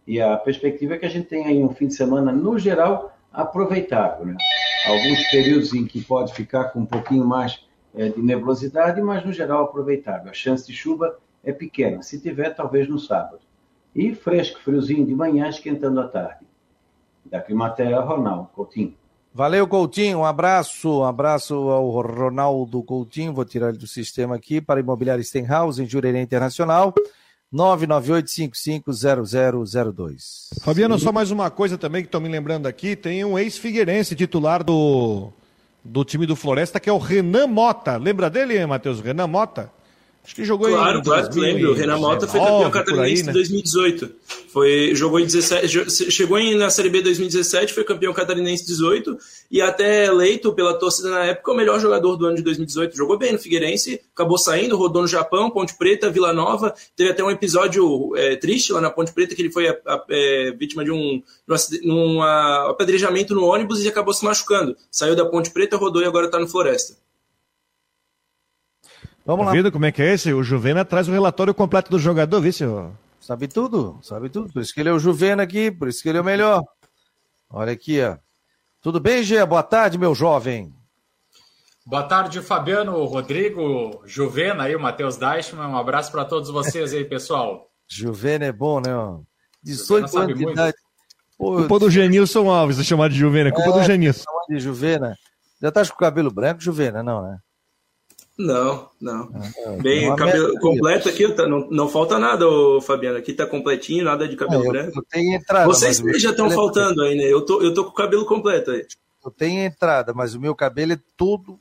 E 0.06 0.20
a 0.20 0.36
perspectiva 0.36 0.96
é 0.96 0.98
que 0.98 1.06
a 1.06 1.10
gente 1.10 1.28
tenha 1.28 1.48
aí 1.48 1.64
um 1.64 1.70
fim 1.70 1.88
de 1.88 1.94
semana, 1.94 2.34
no 2.34 2.60
geral, 2.60 3.18
aproveitável. 3.32 4.26
Né? 4.26 4.36
Alguns 4.86 5.24
períodos 5.30 5.74
em 5.74 5.86
que 5.86 6.02
pode 6.02 6.34
ficar 6.34 6.66
com 6.66 6.80
um 6.80 6.86
pouquinho 6.86 7.26
mais 7.26 7.66
é, 7.94 8.10
de 8.10 8.22
nebulosidade, 8.22 9.02
mas 9.02 9.26
no 9.26 9.34
geral 9.34 9.64
aproveitável. 9.64 10.30
A 10.30 10.34
chance 10.34 10.66
de 10.66 10.74
chuva 10.74 11.18
é 11.44 11.52
pequena. 11.52 12.02
Se 12.02 12.20
tiver, 12.20 12.52
talvez 12.52 12.88
no 12.88 13.00
sábado. 13.00 13.40
E 13.96 14.14
fresco, 14.14 14.60
friozinho 14.60 15.06
de 15.06 15.16
manhã, 15.16 15.50
esquentando 15.50 16.00
à 16.00 16.08
tarde. 16.08 16.46
Da 17.26 17.42
Climatéria, 17.42 18.00
Ronaldo 18.00 18.50
Coutinho. 18.54 18.96
Valeu, 19.34 19.68
Coutinho. 19.68 20.20
Um 20.20 20.26
abraço. 20.26 21.02
Um 21.02 21.04
abraço 21.04 21.54
ao 21.54 21.90
Ronaldo 21.90 22.82
Coutinho. 22.84 23.34
Vou 23.34 23.46
tirar 23.46 23.70
ele 23.70 23.78
do 23.78 23.88
sistema 23.88 24.36
aqui 24.36 24.60
para 24.60 24.80
Imobiliário 24.80 25.24
Stenhouse, 25.24 25.82
em 25.82 25.86
Jurerê 25.86 26.22
Internacional. 26.22 26.94
998-550002. 27.54 30.50
Fabiano, 30.62 30.98
só 31.00 31.12
mais 31.12 31.32
uma 31.32 31.50
coisa 31.50 31.78
também 31.78 32.04
que 32.04 32.08
estou 32.08 32.22
me 32.22 32.30
lembrando 32.30 32.68
aqui: 32.68 32.96
tem 32.96 33.26
um 33.26 33.40
ex-figueirense 33.40 34.16
titular 34.16 34.64
do, 34.64 35.34
do 35.84 36.06
time 36.06 36.26
do 36.26 36.36
Floresta, 36.36 36.80
que 36.80 36.90
é 36.90 36.94
o 36.94 36.98
Renan 36.98 37.48
Mota. 37.48 37.98
Lembra 37.98 38.30
dele, 38.30 38.66
Matheus? 38.66 39.02
Renan 39.02 39.28
Mota? 39.28 39.72
Acho 40.24 40.36
que 40.36 40.46
jogou 40.46 40.68
claro, 40.68 41.00
em. 41.00 41.04
Claro, 41.04 41.28
claro, 41.28 41.42
lembro. 41.42 41.72
O 41.72 41.74
Renan 41.74 41.98
Mota 41.98 42.28
foi 42.28 42.40
campeão 42.40 42.70
catarinense 42.70 43.24
né? 43.24 43.32
em 43.32 43.34
2018. 43.34 44.12
Foi, 44.50 44.94
jogou 44.94 45.20
em 45.20 45.26
17, 45.26 46.12
chegou 46.12 46.38
em, 46.38 46.56
na 46.56 46.70
Série 46.70 46.90
B 46.90 47.02
2017, 47.02 47.74
foi 47.74 47.84
campeão 47.84 48.14
catarinense 48.14 48.66
18 48.66 49.18
e 49.50 49.62
até 49.62 50.06
eleito 50.06 50.54
pela 50.54 50.74
torcida 50.78 51.10
na 51.10 51.26
época 51.26 51.52
o 51.52 51.56
melhor 51.56 51.80
jogador 51.80 52.16
do 52.16 52.26
ano 52.26 52.36
de 52.36 52.44
2018. 52.44 52.96
Jogou 52.96 53.18
bem 53.18 53.34
no 53.34 53.40
Figueirense, 53.40 54.02
acabou 54.14 54.38
saindo, 54.38 54.78
rodou 54.78 55.02
no 55.02 55.08
Japão, 55.08 55.50
Ponte 55.50 55.76
Preta, 55.78 56.10
Vila 56.10 56.34
Nova. 56.34 56.74
Teve 56.96 57.12
até 57.12 57.24
um 57.24 57.32
episódio 57.32 58.16
é, 58.16 58.36
triste 58.36 58.74
lá 58.74 58.82
na 58.82 58.90
Ponte 58.90 59.14
Preta 59.14 59.34
que 59.34 59.42
ele 59.42 59.52
foi 59.52 59.68
a, 59.68 59.78
a, 59.88 60.04
é, 60.10 60.52
vítima 60.52 60.84
de 60.84 60.92
um, 60.92 61.24
de 61.48 61.92
um 61.92 62.22
apedrejamento 62.22 63.34
no 63.34 63.46
ônibus 63.46 63.84
e 63.84 63.88
acabou 63.88 64.14
se 64.14 64.26
machucando. 64.26 64.76
Saiu 64.92 65.16
da 65.16 65.26
Ponte 65.26 65.50
Preta, 65.50 65.78
rodou 65.78 66.02
e 66.02 66.06
agora 66.06 66.28
está 66.28 66.40
no 66.40 66.48
Floresta. 66.48 66.96
Vamos 69.30 69.46
tá 69.46 69.52
lá. 69.52 69.56
Vendo 69.56 69.72
como 69.72 69.86
é 69.86 69.92
que 69.92 70.02
é 70.02 70.14
esse? 70.16 70.34
O 70.34 70.42
Juvena 70.42 70.84
traz 70.84 71.08
o 71.08 71.12
relatório 71.12 71.54
completo 71.54 71.92
do 71.92 72.00
jogador, 72.00 72.42
viu, 72.42 72.52
senhor? 72.52 72.92
Sabe 73.22 73.48
tudo, 73.48 74.00
sabe 74.02 74.28
tudo. 74.28 74.52
Por 74.52 74.60
isso 74.60 74.74
que 74.74 74.80
ele 74.80 74.90
é 74.90 74.92
o 74.92 74.98
Juvena 74.98 75.44
aqui, 75.44 75.70
por 75.70 75.88
isso 75.88 76.02
que 76.02 76.10
ele 76.10 76.18
é 76.18 76.22
o 76.22 76.26
melhor. 76.26 76.64
Olha 77.48 77.72
aqui, 77.72 78.02
ó. 78.02 78.18
Tudo 78.82 79.00
bem, 79.00 79.22
Gê? 79.22 79.46
Boa 79.46 79.62
tarde, 79.62 80.00
meu 80.00 80.16
jovem. 80.16 80.74
Boa 81.86 82.02
tarde, 82.02 82.42
Fabiano, 82.42 83.06
Rodrigo, 83.06 84.02
Juvena 84.04 84.64
aí, 84.64 84.76
o 84.76 84.80
Matheus 84.80 85.16
Deichmann. 85.16 85.68
Um 85.68 85.78
abraço 85.78 86.12
para 86.12 86.26
todos 86.26 86.50
vocês 86.50 86.92
aí, 86.92 87.06
pessoal. 87.06 87.70
Juvena 87.88 88.46
é 88.46 88.52
bom, 88.52 88.80
né? 88.80 88.90
18 89.62 90.18
anos 90.18 90.38
de 90.40 90.44
idade. 90.44 90.78
Pô, 91.38 91.56
culpa 91.56 91.78
do 91.78 91.92
Genilson 91.92 92.50
Alves, 92.50 92.80
é 92.80 92.84
chamado 92.84 93.12
de 93.12 93.20
Juvena. 93.20 93.52
Culpa 93.52 93.70
é, 93.70 93.74
do 93.74 93.84
Genilson. 93.84 94.24
de 94.50 94.60
Juvena. 94.60 95.16
Já 95.62 95.72
tá 95.72 95.86
com 95.86 95.94
o 95.94 95.98
cabelo 95.98 96.32
branco, 96.32 96.62
Juvena, 96.62 97.04
não, 97.04 97.22
né? 97.22 97.38
Não, 98.40 98.90
não. 99.02 99.30
É, 99.66 99.82
Bem, 99.82 100.16
cabelo 100.16 100.58
completo 100.62 101.10
aqui, 101.10 101.28
tá, 101.34 101.46
não, 101.46 101.70
não 101.70 101.90
falta 101.90 102.18
nada, 102.18 102.48
ô, 102.48 102.80
Fabiano. 102.80 103.18
Aqui 103.18 103.34
tá 103.34 103.46
completinho, 103.46 104.06
nada 104.06 104.26
de 104.30 104.38
cabelo 104.38 104.64
é, 104.64 104.68
branco. 104.70 105.06
entrada, 105.14 105.66
Vocês 105.66 106.02
já 106.22 106.30
estão 106.30 106.48
é 106.48 106.52
faltando 106.52 107.02
aí, 107.02 107.18
né? 107.18 107.26
Eu 107.26 107.42
tô, 107.46 107.62
eu 107.62 107.74
tô 107.74 107.84
com 107.84 107.90
o 107.90 107.94
cabelo 107.94 108.26
completo 108.26 108.72
aí. 108.72 108.88
Eu 109.26 109.30
tenho 109.30 109.66
entrada, 109.66 110.14
mas 110.14 110.36
o 110.36 110.40
meu 110.40 110.56
cabelo 110.56 110.94
é 110.94 111.00
tudo 111.18 111.60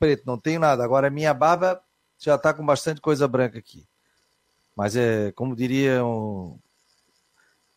preto, 0.00 0.24
não 0.26 0.36
tenho 0.36 0.58
nada. 0.58 0.82
Agora 0.82 1.06
a 1.06 1.10
minha 1.10 1.32
barba 1.32 1.80
já 2.18 2.36
tá 2.36 2.52
com 2.52 2.66
bastante 2.66 3.00
coisa 3.00 3.28
branca 3.28 3.56
aqui. 3.56 3.86
Mas 4.74 4.96
é, 4.96 5.30
como 5.30 5.54
diria 5.54 6.04
um, 6.04 6.58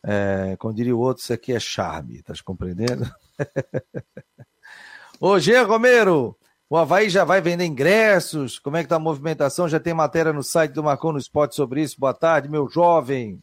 é, 0.02 0.56
como 0.58 0.74
diria 0.74 0.96
o 0.96 0.98
outro, 0.98 1.22
isso 1.22 1.32
aqui 1.32 1.52
é 1.52 1.60
charme, 1.60 2.20
tá 2.20 2.34
compreendendo? 2.44 3.08
Ô, 5.20 5.38
Gê 5.38 5.60
Romero, 5.62 6.36
o 6.68 6.76
Havaí 6.76 7.08
já 7.10 7.24
vai 7.24 7.40
vender 7.40 7.64
ingressos? 7.64 8.58
Como 8.58 8.76
é 8.76 8.82
que 8.82 8.88
tá 8.88 8.96
a 8.96 9.00
movimentação? 9.00 9.68
Já 9.68 9.78
tem 9.78 9.94
matéria 9.94 10.32
no 10.32 10.42
site 10.42 10.72
do 10.72 10.82
Marcon 10.82 11.12
no 11.12 11.18
Esporte 11.18 11.54
sobre 11.54 11.82
isso. 11.82 11.96
Boa 11.98 12.14
tarde, 12.14 12.48
meu 12.48 12.68
jovem. 12.68 13.42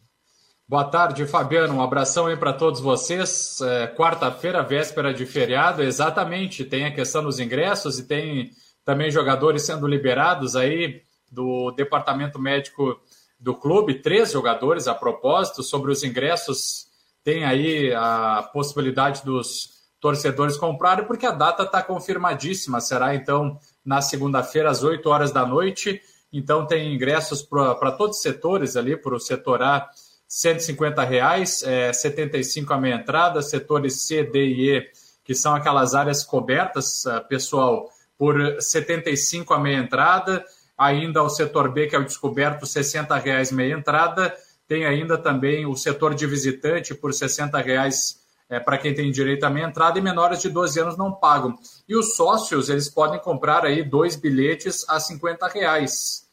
Boa 0.68 0.84
tarde, 0.84 1.26
Fabiano. 1.26 1.74
Um 1.74 1.82
abração 1.82 2.26
aí 2.26 2.36
para 2.36 2.52
todos 2.52 2.80
vocês. 2.80 3.60
É, 3.60 3.86
Quarta-feira, 3.88 4.62
véspera 4.62 5.12
de 5.12 5.26
feriado, 5.26 5.82
exatamente. 5.82 6.64
Tem 6.64 6.86
a 6.86 6.94
questão 6.94 7.22
dos 7.22 7.38
ingressos 7.38 7.98
e 7.98 8.06
tem 8.06 8.50
também 8.84 9.10
jogadores 9.10 9.62
sendo 9.62 9.86
liberados 9.86 10.56
aí 10.56 11.02
do 11.30 11.70
departamento 11.72 12.38
médico 12.38 12.98
do 13.38 13.54
clube. 13.54 14.00
Três 14.00 14.32
jogadores, 14.32 14.88
a 14.88 14.94
propósito, 14.94 15.62
sobre 15.62 15.92
os 15.92 16.02
ingressos. 16.02 16.86
Tem 17.22 17.44
aí 17.44 17.92
a 17.92 18.48
possibilidade 18.52 19.24
dos 19.24 19.81
torcedores 20.02 20.56
comprarem, 20.56 21.06
porque 21.06 21.24
a 21.24 21.30
data 21.30 21.62
está 21.62 21.80
confirmadíssima. 21.80 22.80
Será 22.80 23.14
então 23.14 23.56
na 23.84 24.02
segunda-feira, 24.02 24.68
às 24.68 24.82
8 24.82 25.08
horas 25.08 25.30
da 25.30 25.46
noite. 25.46 26.02
Então 26.32 26.66
tem 26.66 26.92
ingressos 26.92 27.40
para 27.40 27.92
todos 27.92 28.16
os 28.16 28.22
setores 28.22 28.76
ali, 28.76 28.96
para 28.96 29.14
o 29.14 29.20
setor 29.20 29.62
A, 29.62 29.88
150 30.26 31.04
reais, 31.04 31.62
é, 31.62 31.92
75 31.92 32.72
a 32.72 32.78
meia 32.78 32.96
entrada, 32.96 33.40
setores 33.42 34.02
C, 34.02 34.24
D 34.24 34.44
e 34.44 34.70
E, 34.76 34.86
que 35.24 35.36
são 35.36 35.54
aquelas 35.54 35.94
áreas 35.94 36.24
cobertas, 36.24 37.06
é, 37.06 37.20
pessoal, 37.20 37.88
por 38.18 38.60
75 38.60 39.54
a 39.54 39.58
meia 39.60 39.78
entrada. 39.78 40.44
Ainda 40.76 41.22
o 41.22 41.28
setor 41.28 41.70
B, 41.70 41.86
que 41.86 41.94
é 41.94 41.98
o 41.98 42.04
descoberto, 42.04 42.66
60 42.66 43.16
reais 43.18 43.52
meia 43.52 43.74
entrada. 43.74 44.34
Tem 44.66 44.84
ainda 44.84 45.16
também 45.16 45.64
o 45.64 45.76
setor 45.76 46.12
de 46.12 46.26
visitante 46.26 46.92
por 46.92 47.12
60 47.12 47.56
reais 47.60 48.21
é, 48.52 48.60
para 48.60 48.76
quem 48.76 48.94
tem 48.94 49.10
direito 49.10 49.44
à 49.44 49.50
meia 49.50 49.64
entrada 49.64 49.98
e 49.98 50.02
menores 50.02 50.42
de 50.42 50.50
12 50.50 50.78
anos 50.78 50.98
não 50.98 51.10
pagam. 51.10 51.58
E 51.88 51.96
os 51.96 52.14
sócios, 52.16 52.68
eles 52.68 52.86
podem 52.86 53.18
comprar 53.18 53.64
aí 53.64 53.82
dois 53.82 54.14
bilhetes 54.14 54.86
a 54.90 55.00
50 55.00 55.48
reais. 55.48 56.26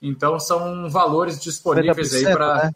Então, 0.00 0.38
são 0.38 0.90
valores 0.90 1.40
disponíveis 1.40 2.12
aí 2.12 2.24
para... 2.24 2.64
Né? 2.64 2.72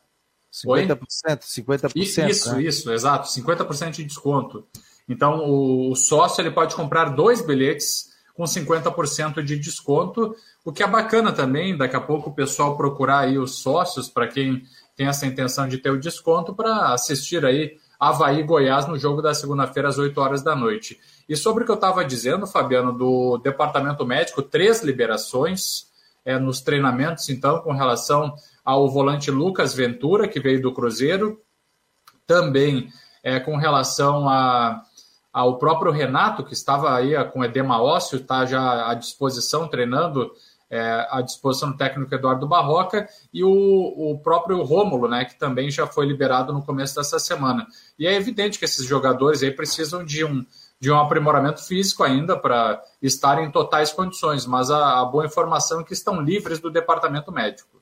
50%, 0.51 0.67
Oi? 0.67 0.87
50%. 0.87 1.93
Isso, 2.31 2.55
né? 2.55 2.63
isso, 2.63 2.91
exato, 2.91 3.29
50% 3.29 3.91
de 3.91 4.05
desconto. 4.05 4.67
Então, 5.07 5.45
o 5.45 5.95
sócio 5.95 6.41
ele 6.41 6.51
pode 6.51 6.75
comprar 6.75 7.11
dois 7.11 7.45
bilhetes 7.45 8.17
com 8.35 8.45
50% 8.45 9.43
de 9.43 9.59
desconto, 9.59 10.35
o 10.65 10.73
que 10.73 10.83
é 10.83 10.87
bacana 10.87 11.33
também, 11.33 11.77
daqui 11.77 11.97
a 11.97 12.01
pouco 12.01 12.31
o 12.31 12.35
pessoal 12.35 12.79
procurar 12.79 13.21
aí 13.21 13.39
os 13.39 13.59
sócios, 13.59 14.09
para 14.09 14.27
quem 14.27 14.63
tem 14.97 15.07
essa 15.07 15.27
intenção 15.27 15.69
de 15.69 15.77
ter 15.77 15.91
o 15.91 16.01
desconto, 16.01 16.55
para 16.55 16.95
assistir 16.95 17.45
aí 17.45 17.77
Havaí 17.99 18.43
Goiás 18.43 18.87
no 18.87 18.99
jogo 18.99 19.23
da 19.23 19.35
segunda-feira 19.35 19.89
às 19.89 19.99
8 19.99 20.19
horas 20.21 20.43
da 20.43 20.55
noite. 20.55 20.99
E 21.29 21.37
sobre 21.37 21.63
o 21.63 21.67
que 21.67 21.73
eu 21.73 21.77
estava 21.77 22.05
dizendo, 22.05 22.47
Fabiano, 22.47 22.93
do 22.93 23.39
departamento 23.39 24.05
médico, 24.05 24.43
três 24.43 24.83
liberações 24.83 25.87
é, 26.25 26.39
nos 26.39 26.61
treinamentos, 26.61 27.29
então, 27.29 27.61
com 27.61 27.73
relação 27.73 28.35
ao 28.65 28.89
volante 28.91 29.31
Lucas 29.31 29.75
Ventura, 29.75 30.29
que 30.29 30.41
veio 30.41 30.61
do 30.61 30.73
Cruzeiro, 30.73 31.41
também 32.27 32.89
é, 33.23 33.39
com 33.39 33.57
relação 33.57 34.29
a, 34.29 34.83
ao 35.33 35.59
próprio 35.59 35.93
Renato, 35.93 36.45
que 36.45 36.53
estava 36.53 36.95
aí 36.95 37.13
com 37.31 37.45
edema 37.45 37.81
ósseo, 37.81 38.19
está 38.19 38.45
já 38.45 38.91
à 38.91 38.95
disposição, 38.95 39.69
treinando 39.69 40.33
é, 40.71 41.07
à 41.11 41.21
disposição 41.21 41.71
do 41.71 41.77
técnico 41.77 42.15
Eduardo 42.15 42.47
Barroca 42.47 43.09
e 43.33 43.45
o, 43.45 43.51
o 43.51 44.19
próprio 44.19 44.63
Rômulo, 44.63 45.09
né, 45.09 45.25
que 45.25 45.39
também 45.39 45.71
já 45.71 45.87
foi 45.87 46.07
liberado 46.07 46.53
no 46.53 46.63
começo 46.63 46.95
dessa 46.97 47.19
semana. 47.19 47.67
E 47.99 48.07
é 48.07 48.15
evidente 48.15 48.59
que 48.59 48.65
esses 48.65 48.85
jogadores 48.87 49.43
aí 49.43 49.51
precisam 49.51 50.05
de 50.05 50.25
um, 50.25 50.45
de 50.81 50.91
um 50.91 50.99
aprimoramento 50.99 51.65
físico 51.65 52.03
ainda 52.03 52.37
para 52.37 52.83
estar 53.01 53.43
em 53.43 53.51
totais 53.51 53.93
condições, 53.93 54.47
mas 54.47 54.71
a, 54.71 55.01
a 55.01 55.05
boa 55.05 55.27
informação 55.27 55.81
é 55.81 55.85
que 55.85 55.93
estão 55.93 56.21
livres 56.21 56.59
do 56.59 56.71
departamento 56.71 57.31
médico. 57.31 57.81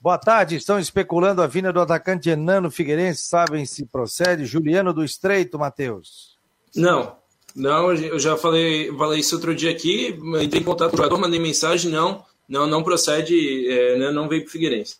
Boa 0.00 0.18
tarde, 0.18 0.56
estão 0.56 0.80
especulando 0.80 1.42
a 1.42 1.46
vinda 1.46 1.72
do 1.72 1.80
atacante 1.80 2.28
Enano 2.28 2.70
Figueirense, 2.70 3.22
sabem 3.22 3.64
se 3.64 3.86
procede? 3.86 4.44
Juliano 4.44 4.92
do 4.92 5.04
Estreito, 5.04 5.58
Matheus. 5.58 6.36
Não, 6.74 7.16
não, 7.54 7.92
eu 7.92 8.18
já 8.18 8.36
falei, 8.36 8.90
falei 8.96 9.20
isso 9.20 9.34
outro 9.34 9.54
dia 9.54 9.70
aqui, 9.70 10.18
entrei 10.40 10.60
em 10.60 10.64
contato 10.64 10.90
com 10.90 10.96
o 10.96 10.98
jogador, 10.98 11.18
mandei 11.18 11.38
mensagem, 11.38 11.90
não, 11.90 12.24
não, 12.48 12.66
não 12.66 12.82
procede, 12.82 13.68
é, 13.68 13.98
né, 13.98 14.10
não 14.10 14.28
veio 14.28 14.42
para 14.42 14.48
o 14.48 14.52
Figueirense. 14.52 14.96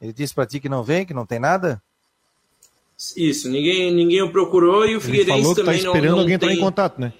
Ele 0.00 0.12
disse 0.12 0.34
para 0.34 0.46
ti 0.46 0.60
que 0.60 0.68
não 0.68 0.82
vem, 0.82 1.04
que 1.04 1.14
não 1.14 1.26
tem 1.26 1.38
nada? 1.38 1.82
Isso, 3.16 3.48
ninguém, 3.48 3.92
ninguém 3.92 4.22
o 4.22 4.32
procurou 4.32 4.84
e 4.84 4.88
o 4.88 4.90
Ele 4.92 5.00
Figueirense 5.00 5.40
falou 5.42 5.54
que 5.54 5.60
tá 5.60 5.66
também 5.66 5.82
tá 5.82 5.88
esperando 5.88 6.04
não, 6.04 6.16
não 6.16 6.20
alguém 6.20 6.38
tem... 6.38 6.48
entrar 6.48 6.60
em 6.60 6.64
contato, 6.64 7.00
né? 7.00 7.12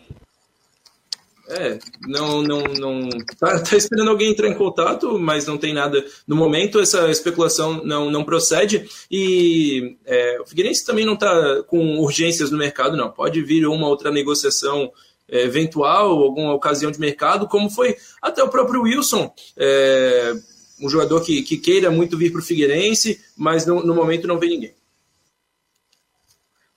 É, 1.50 1.78
não, 2.06 2.42
não, 2.42 2.62
não. 2.62 3.08
Tá, 3.38 3.58
tá, 3.60 3.76
esperando 3.76 4.10
alguém 4.10 4.30
entrar 4.30 4.48
em 4.48 4.54
contato, 4.54 5.18
mas 5.18 5.46
não 5.46 5.56
tem 5.56 5.72
nada. 5.72 6.04
No 6.26 6.36
momento, 6.36 6.78
essa 6.78 7.10
especulação 7.10 7.82
não, 7.84 8.10
não 8.10 8.22
procede. 8.22 8.86
E 9.10 9.96
é, 10.04 10.38
o 10.40 10.46
Figueirense 10.46 10.84
também 10.84 11.06
não 11.06 11.14
está 11.14 11.62
com 11.66 11.98
urgências 12.00 12.50
no 12.50 12.58
mercado, 12.58 12.96
não. 12.96 13.10
Pode 13.10 13.42
vir 13.42 13.66
uma 13.66 13.88
outra 13.88 14.10
negociação 14.10 14.92
é, 15.26 15.44
eventual, 15.44 16.22
alguma 16.22 16.52
ocasião 16.52 16.90
de 16.90 17.00
mercado, 17.00 17.48
como 17.48 17.70
foi 17.70 17.96
até 18.20 18.42
o 18.42 18.50
próprio 18.50 18.82
Wilson. 18.82 19.32
É, 19.56 20.34
um 20.80 20.88
jogador 20.88 21.22
que, 21.22 21.42
que 21.42 21.56
queira 21.56 21.90
muito 21.90 22.18
vir 22.18 22.30
para 22.30 22.40
o 22.40 22.44
Figueirense, 22.44 23.20
mas 23.36 23.64
no, 23.64 23.82
no 23.82 23.94
momento 23.94 24.28
não 24.28 24.38
vem 24.38 24.50
ninguém. 24.50 24.74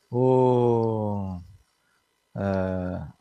O. 0.09 1.37
Uh, 2.35 3.20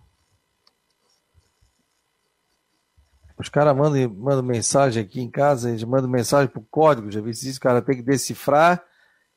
Os 3.41 3.49
caras 3.49 3.75
mandam, 3.75 4.07
mandam 4.17 4.43
mensagem 4.43 5.03
aqui 5.03 5.19
em 5.19 5.31
casa, 5.31 5.71
eles 5.71 5.83
mandam 5.83 6.11
mensagem 6.11 6.47
por 6.47 6.63
código, 6.71 7.11
já 7.11 7.23
vi 7.23 7.31
isso, 7.31 7.57
o 7.57 7.61
cara 7.61 7.81
tem 7.81 7.97
que 7.97 8.03
decifrar 8.03 8.85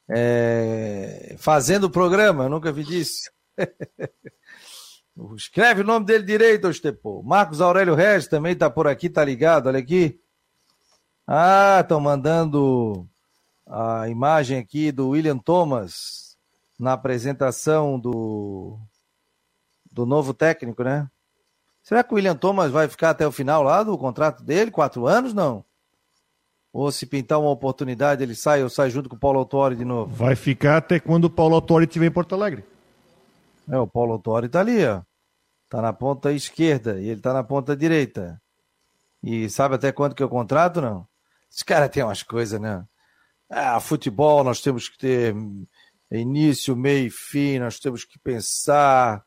é, 0.10 1.38
fazendo 1.40 1.86
o 1.86 1.90
programa, 1.90 2.50
nunca 2.50 2.70
vi 2.70 2.84
disso. 2.84 3.32
Escreve 5.38 5.82
o 5.82 5.86
nome 5.86 6.06
dele 6.06 6.26
direito, 6.26 6.68
Ostepô. 6.68 7.24
Marcos 7.24 7.62
Aurélio 7.62 7.96
Regis 7.96 8.28
também 8.28 8.52
está 8.52 8.70
por 8.70 8.88
aqui, 8.88 9.10
tá 9.10 9.24
ligado, 9.24 9.68
olha 9.68 9.80
aqui. 9.80 10.20
Ah, 11.26 11.80
estão 11.80 12.02
mandando 12.02 13.08
a 13.66 14.10
imagem 14.10 14.58
aqui 14.58 14.92
do 14.92 15.10
William 15.10 15.38
Thomas 15.38 16.36
na 16.78 16.92
apresentação 16.92 17.98
do, 17.98 18.78
do 19.90 20.06
novo 20.06 20.34
técnico, 20.34 20.84
né? 20.84 21.10
Será 21.84 22.02
que 22.02 22.14
o 22.14 22.16
William 22.16 22.36
Thomas 22.36 22.72
vai 22.72 22.88
ficar 22.88 23.10
até 23.10 23.28
o 23.28 23.32
final 23.32 23.62
lá 23.62 23.84
do 23.84 23.98
contrato 23.98 24.42
dele? 24.42 24.72
Quatro 24.72 25.06
anos, 25.06 25.34
não? 25.34 25.66
Ou 26.72 26.92
se 26.92 27.06
pintar 27.06 27.40
uma 27.40 27.52
oportunidade, 27.52 28.24
ele 28.24 28.34
sai 28.34 28.64
ou 28.64 28.70
sai 28.70 28.90
junto 28.90 29.10
com 29.10 29.18
o 29.18 29.20
Paulo 29.20 29.38
Autori 29.38 29.76
de 29.76 29.84
novo? 29.84 30.16
Vai 30.16 30.36
ficar 30.36 30.78
até 30.78 31.00
quando 31.00 31.26
o 31.26 31.30
Paulo 31.30 31.56
Autori 31.56 31.86
estiver 31.86 32.08
em 32.08 32.12
Porto 32.12 32.34
Alegre. 32.34 32.64
É, 33.70 33.78
o 33.78 33.86
Paulo 33.86 34.14
Autori 34.14 34.48
tá 34.48 34.62
ali, 34.62 34.84
ó. 34.86 35.02
Tá 35.70 35.82
na 35.82 35.92
ponta 35.92 36.32
esquerda 36.32 37.00
e 37.02 37.10
ele 37.10 37.20
tá 37.20 37.34
na 37.34 37.44
ponta 37.44 37.76
direita. 37.76 38.42
E 39.22 39.50
sabe 39.50 39.76
até 39.76 39.92
quanto 39.92 40.16
que 40.16 40.24
é 40.24 40.26
o 40.26 40.30
contrato, 40.30 40.82
não? 40.82 41.06
Esse 41.52 41.66
cara 41.66 41.90
tem 41.90 42.02
umas 42.02 42.24
coisas, 42.24 42.60
né? 42.60 42.84
Ah, 43.50 43.80
futebol, 43.80 44.44
nós 44.44 44.62
temos 44.62 44.88
que 44.88 44.98
ter 44.98 45.36
início, 46.12 46.76
meio 46.76 47.08
e 47.08 47.10
fim, 47.10 47.60
nós 47.60 47.78
temos 47.78 48.06
que 48.06 48.18
pensar 48.20 49.24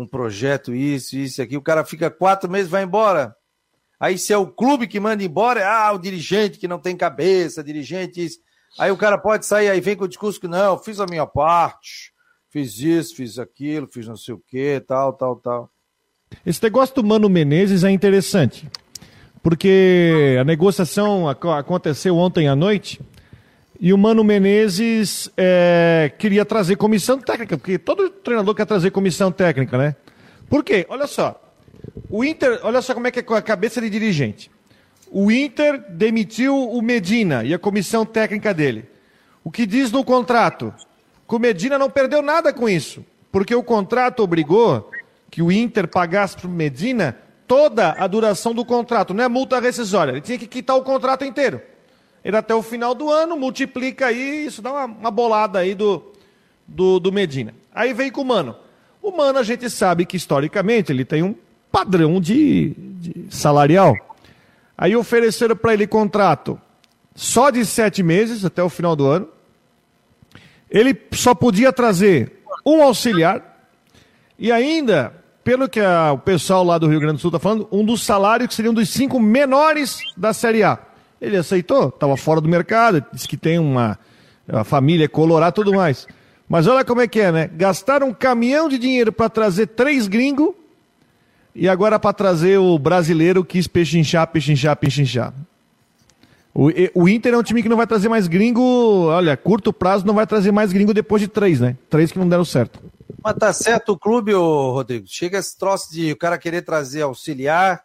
um 0.00 0.06
projeto, 0.06 0.72
isso, 0.72 1.16
isso, 1.16 1.42
aqui. 1.42 1.56
O 1.56 1.62
cara 1.62 1.84
fica 1.84 2.08
quatro 2.08 2.48
meses 2.48 2.70
vai 2.70 2.84
embora. 2.84 3.34
Aí 3.98 4.16
se 4.16 4.32
é 4.32 4.38
o 4.38 4.46
clube 4.46 4.86
que 4.86 5.00
manda 5.00 5.24
embora, 5.24 5.60
é 5.60 5.64
ah, 5.64 5.92
o 5.92 5.98
dirigente 5.98 6.56
que 6.56 6.68
não 6.68 6.78
tem 6.78 6.96
cabeça, 6.96 7.64
dirigente 7.64 8.24
isso. 8.24 8.38
Aí 8.78 8.92
o 8.92 8.96
cara 8.96 9.18
pode 9.18 9.44
sair, 9.44 9.68
aí 9.68 9.80
vem 9.80 9.96
com 9.96 10.04
o 10.04 10.08
discurso 10.08 10.40
que 10.40 10.46
não, 10.46 10.78
fiz 10.78 11.00
a 11.00 11.06
minha 11.06 11.26
parte, 11.26 12.12
fiz 12.48 12.78
isso, 12.78 13.16
fiz 13.16 13.40
aquilo, 13.40 13.88
fiz 13.92 14.06
não 14.06 14.16
sei 14.16 14.34
o 14.34 14.42
que, 14.46 14.78
tal, 14.86 15.12
tal, 15.14 15.34
tal. 15.34 15.70
Esse 16.46 16.62
negócio 16.62 16.94
do 16.94 17.02
Mano 17.02 17.28
Menezes 17.28 17.82
é 17.82 17.90
interessante, 17.90 18.70
porque 19.42 20.36
a 20.40 20.44
negociação 20.44 21.28
aconteceu 21.28 22.16
ontem 22.16 22.46
à 22.46 22.54
noite 22.54 23.00
e 23.80 23.92
o 23.92 23.98
Mano 23.98 24.24
Menezes 24.24 25.30
é, 25.36 26.12
queria 26.18 26.44
trazer 26.44 26.76
comissão 26.76 27.18
técnica, 27.18 27.56
porque 27.56 27.78
todo 27.78 28.10
treinador 28.10 28.54
quer 28.54 28.66
trazer 28.66 28.90
comissão 28.90 29.30
técnica, 29.30 29.78
né? 29.78 29.96
Por 30.48 30.64
quê? 30.64 30.84
Olha 30.88 31.06
só. 31.06 31.40
O 32.10 32.24
Inter, 32.24 32.58
olha 32.64 32.82
só 32.82 32.92
como 32.92 33.06
é 33.06 33.10
que 33.10 33.20
é 33.20 33.36
a 33.36 33.42
cabeça 33.42 33.80
de 33.80 33.88
dirigente. 33.88 34.50
o 35.10 35.30
Inter 35.30 35.84
demitiu 35.90 36.54
o 36.56 36.82
Medina 36.82 37.44
e 37.44 37.54
a 37.54 37.58
comissão 37.58 38.04
técnica 38.04 38.52
dele. 38.52 38.84
O 39.44 39.50
que 39.50 39.64
diz 39.64 39.92
no 39.92 40.04
contrato? 40.04 40.74
Que 41.28 41.34
o 41.36 41.38
Medina 41.38 41.78
não 41.78 41.88
perdeu 41.88 42.20
nada 42.20 42.52
com 42.52 42.68
isso, 42.68 43.04
porque 43.30 43.54
o 43.54 43.62
contrato 43.62 44.22
obrigou 44.22 44.90
que 45.30 45.40
o 45.40 45.52
Inter 45.52 45.86
pagasse 45.86 46.36
para 46.36 46.48
o 46.48 46.50
Medina 46.50 47.16
toda 47.46 47.92
a 47.92 48.06
duração 48.06 48.52
do 48.52 48.64
contrato, 48.64 49.14
não 49.14 49.24
é 49.24 49.28
multa 49.28 49.60
rescisória. 49.60 50.12
Ele 50.12 50.20
tinha 50.20 50.38
que 50.38 50.46
quitar 50.46 50.76
o 50.76 50.82
contrato 50.82 51.24
inteiro. 51.24 51.60
Ele 52.28 52.36
até 52.36 52.54
o 52.54 52.60
final 52.60 52.94
do 52.94 53.10
ano 53.10 53.38
multiplica 53.38 54.08
aí, 54.08 54.44
isso 54.44 54.60
dá 54.60 54.70
uma, 54.70 54.84
uma 54.84 55.10
bolada 55.10 55.60
aí 55.60 55.74
do, 55.74 56.12
do, 56.66 57.00
do 57.00 57.10
Medina. 57.10 57.54
Aí 57.74 57.94
vem 57.94 58.10
com 58.10 58.20
o 58.20 58.24
Mano. 58.26 58.54
O 59.00 59.10
Mano 59.10 59.38
a 59.38 59.42
gente 59.42 59.70
sabe 59.70 60.04
que 60.04 60.18
historicamente 60.18 60.92
ele 60.92 61.06
tem 61.06 61.22
um 61.22 61.34
padrão 61.72 62.20
de, 62.20 62.74
de 62.76 63.34
salarial. 63.34 63.96
Aí 64.76 64.94
ofereceram 64.94 65.56
para 65.56 65.72
ele 65.72 65.86
contrato 65.86 66.60
só 67.14 67.48
de 67.48 67.64
sete 67.64 68.02
meses 68.02 68.44
até 68.44 68.62
o 68.62 68.68
final 68.68 68.94
do 68.94 69.06
ano. 69.06 69.26
Ele 70.70 70.94
só 71.12 71.34
podia 71.34 71.72
trazer 71.72 72.42
um 72.62 72.82
auxiliar 72.82 73.70
e 74.38 74.52
ainda, 74.52 75.14
pelo 75.42 75.66
que 75.66 75.80
a, 75.80 76.12
o 76.12 76.18
pessoal 76.18 76.62
lá 76.62 76.76
do 76.76 76.88
Rio 76.88 77.00
Grande 77.00 77.14
do 77.14 77.20
Sul 77.20 77.30
está 77.30 77.38
falando, 77.38 77.66
um 77.72 77.82
dos 77.82 78.02
salários 78.02 78.48
que 78.48 78.54
seriam 78.54 78.74
dos 78.74 78.90
cinco 78.90 79.18
menores 79.18 80.02
da 80.14 80.34
Série 80.34 80.62
A. 80.62 80.87
Ele 81.20 81.36
aceitou, 81.36 81.88
estava 81.88 82.16
fora 82.16 82.40
do 82.40 82.48
mercado, 82.48 83.04
disse 83.12 83.26
que 83.26 83.36
tem 83.36 83.58
uma, 83.58 83.98
uma 84.48 84.64
família 84.64 85.08
colorada 85.08 85.52
tudo 85.52 85.72
mais. 85.72 86.06
Mas 86.48 86.66
olha 86.66 86.84
como 86.84 87.00
é 87.00 87.08
que 87.08 87.20
é, 87.20 87.30
né? 87.30 87.50
Gastaram 87.52 88.08
um 88.08 88.14
caminhão 88.14 88.68
de 88.68 88.78
dinheiro 88.78 89.12
para 89.12 89.28
trazer 89.28 89.66
três 89.68 90.06
gringos 90.08 90.54
e 91.54 91.68
agora 91.68 91.98
para 91.98 92.12
trazer 92.12 92.58
o 92.58 92.78
brasileiro 92.78 93.44
quis 93.44 93.66
pechinchar, 93.66 94.26
pechinchar, 94.28 94.76
pechinchar. 94.76 95.34
O, 96.54 96.68
o 96.94 97.08
Inter 97.08 97.34
é 97.34 97.38
um 97.38 97.42
time 97.42 97.62
que 97.62 97.68
não 97.68 97.76
vai 97.76 97.86
trazer 97.86 98.08
mais 98.08 98.26
gringo, 98.26 98.62
olha, 99.06 99.36
curto 99.36 99.72
prazo 99.72 100.06
não 100.06 100.14
vai 100.14 100.26
trazer 100.26 100.50
mais 100.50 100.72
gringo 100.72 100.94
depois 100.94 101.20
de 101.20 101.28
três, 101.28 101.60
né? 101.60 101.76
Três 101.90 102.10
que 102.10 102.18
não 102.18 102.28
deram 102.28 102.44
certo. 102.44 102.80
Mas 103.22 103.36
tá 103.36 103.52
certo 103.52 103.92
o 103.92 103.98
clube, 103.98 104.34
ô, 104.34 104.72
Rodrigo. 104.72 105.06
Chega 105.06 105.38
esse 105.38 105.56
troço 105.58 105.92
de 105.92 106.12
o 106.12 106.16
cara 106.16 106.38
querer 106.38 106.62
trazer 106.62 107.02
auxiliar, 107.02 107.82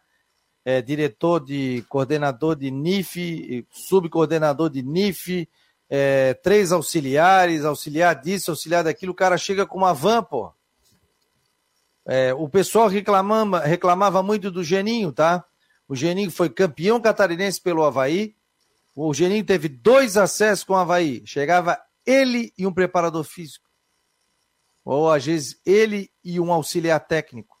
é, 0.64 0.80
diretor 0.80 1.40
de 1.40 1.84
coordenador 1.88 2.56
de 2.56 2.70
NIF, 2.70 3.66
subcoordenador 3.70 4.70
de 4.70 4.82
NIF, 4.82 5.48
é, 5.88 6.34
três 6.34 6.72
auxiliares, 6.72 7.64
auxiliar 7.64 8.20
disso, 8.20 8.50
auxiliar 8.50 8.82
daquilo, 8.82 9.12
o 9.12 9.16
cara 9.16 9.36
chega 9.36 9.66
com 9.66 9.78
uma 9.78 9.92
van, 9.92 10.22
pô. 10.22 10.52
É, 12.06 12.34
o 12.34 12.48
pessoal 12.48 12.88
reclamava, 12.88 13.60
reclamava 13.60 14.22
muito 14.22 14.50
do 14.50 14.62
Geninho, 14.62 15.12
tá? 15.12 15.44
O 15.88 15.94
Geninho 15.94 16.30
foi 16.30 16.48
campeão 16.48 17.00
catarinense 17.00 17.60
pelo 17.60 17.84
Havaí. 17.84 18.34
O 18.94 19.12
Geninho 19.12 19.44
teve 19.44 19.68
dois 19.68 20.16
acessos 20.16 20.64
com 20.64 20.72
o 20.74 20.76
Havaí. 20.76 21.22
Chegava 21.26 21.78
ele 22.06 22.52
e 22.56 22.66
um 22.66 22.72
preparador 22.72 23.24
físico. 23.24 23.68
Ou 24.84 25.10
às 25.10 25.24
vezes 25.24 25.60
ele 25.64 26.10
e 26.22 26.38
um 26.38 26.52
auxiliar 26.52 27.00
técnico. 27.00 27.53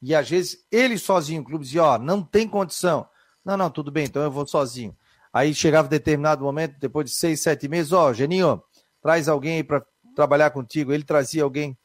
E 0.00 0.14
às 0.14 0.28
vezes 0.28 0.64
ele 0.70 0.98
sozinho, 0.98 1.42
o 1.42 1.44
clube 1.44 1.64
dizia, 1.64 1.84
ó, 1.84 1.98
não 1.98 2.22
tem 2.22 2.48
condição. 2.48 3.08
Não, 3.44 3.56
não, 3.56 3.70
tudo 3.70 3.90
bem, 3.90 4.04
então 4.04 4.22
eu 4.22 4.30
vou 4.30 4.46
sozinho. 4.46 4.96
Aí 5.32 5.54
chegava 5.54 5.88
determinado 5.88 6.44
momento, 6.44 6.76
depois 6.78 7.10
de 7.10 7.16
seis, 7.16 7.40
sete 7.40 7.68
meses, 7.68 7.92
ó, 7.92 8.12
Geninho, 8.12 8.62
traz 9.02 9.28
alguém 9.28 9.56
aí 9.56 9.64
para 9.64 9.84
trabalhar 10.14 10.50
contigo. 10.50 10.92
Ele 10.92 11.04
trazia 11.04 11.42
alguém. 11.42 11.76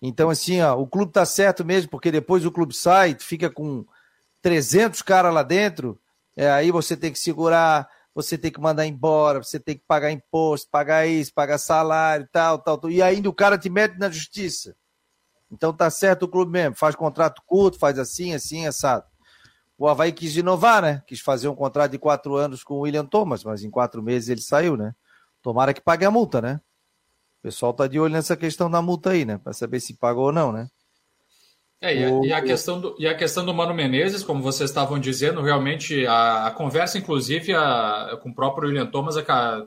Então, 0.00 0.30
assim, 0.30 0.60
ó, 0.60 0.76
o 0.76 0.86
clube 0.86 1.12
tá 1.12 1.24
certo 1.24 1.64
mesmo, 1.64 1.90
porque 1.90 2.10
depois 2.10 2.44
o 2.44 2.52
clube 2.52 2.74
sai, 2.74 3.16
fica 3.18 3.50
com 3.50 3.84
300 4.42 5.02
caras 5.02 5.32
lá 5.32 5.42
dentro, 5.42 6.00
é, 6.36 6.50
aí 6.50 6.70
você 6.70 6.96
tem 6.96 7.12
que 7.12 7.18
segurar, 7.18 7.88
você 8.14 8.38
tem 8.38 8.50
que 8.50 8.60
mandar 8.60 8.86
embora, 8.86 9.42
você 9.42 9.58
tem 9.58 9.76
que 9.76 9.84
pagar 9.86 10.10
imposto, 10.10 10.68
pagar 10.70 11.06
isso, 11.06 11.32
pagar 11.32 11.58
salário, 11.58 12.28
tal, 12.32 12.58
tal, 12.58 12.78
tal. 12.78 12.90
E 12.90 13.02
ainda 13.02 13.28
o 13.28 13.34
cara 13.34 13.58
te 13.58 13.68
mete 13.68 13.96
na 13.98 14.10
justiça. 14.10 14.76
Então 15.50 15.72
tá 15.72 15.88
certo 15.90 16.24
o 16.24 16.28
clube 16.28 16.52
mesmo, 16.52 16.76
faz 16.76 16.94
contrato 16.94 17.42
curto, 17.46 17.78
faz 17.78 17.98
assim, 17.98 18.34
assim, 18.34 18.66
assado. 18.66 19.04
O 19.78 19.86
Havaí 19.88 20.12
quis 20.12 20.36
inovar, 20.36 20.82
né? 20.82 21.02
Quis 21.06 21.20
fazer 21.20 21.48
um 21.48 21.54
contrato 21.54 21.92
de 21.92 21.98
quatro 21.98 22.34
anos 22.34 22.64
com 22.64 22.74
o 22.74 22.80
William 22.80 23.06
Thomas, 23.06 23.44
mas 23.44 23.62
em 23.62 23.70
quatro 23.70 24.02
meses 24.02 24.28
ele 24.28 24.40
saiu, 24.40 24.76
né? 24.76 24.94
Tomara 25.40 25.72
que 25.72 25.80
pague 25.80 26.04
a 26.04 26.10
multa, 26.10 26.42
né? 26.42 26.60
O 27.38 27.42
pessoal 27.42 27.72
tá 27.72 27.86
de 27.86 28.00
olho 28.00 28.12
nessa 28.12 28.36
questão 28.36 28.68
da 28.68 28.82
multa 28.82 29.10
aí, 29.10 29.24
né? 29.24 29.38
Para 29.38 29.52
saber 29.52 29.78
se 29.78 29.94
pagou 29.94 30.26
ou 30.26 30.32
não, 30.32 30.52
né? 30.52 30.68
É, 31.80 31.94
e, 31.94 32.04
a, 32.04 32.10
o... 32.10 32.24
e, 32.24 32.32
a, 32.32 32.42
questão 32.42 32.80
do, 32.80 32.96
e 32.98 33.06
a 33.06 33.14
questão 33.14 33.44
do 33.44 33.54
Mano 33.54 33.72
Menezes, 33.72 34.24
como 34.24 34.42
vocês 34.42 34.68
estavam 34.68 34.98
dizendo, 34.98 35.40
realmente 35.40 36.04
a, 36.06 36.46
a 36.46 36.50
conversa, 36.50 36.98
inclusive, 36.98 37.54
a, 37.54 38.18
com 38.20 38.30
o 38.30 38.34
próprio 38.34 38.68
William 38.68 38.86
Thomas 38.86 39.14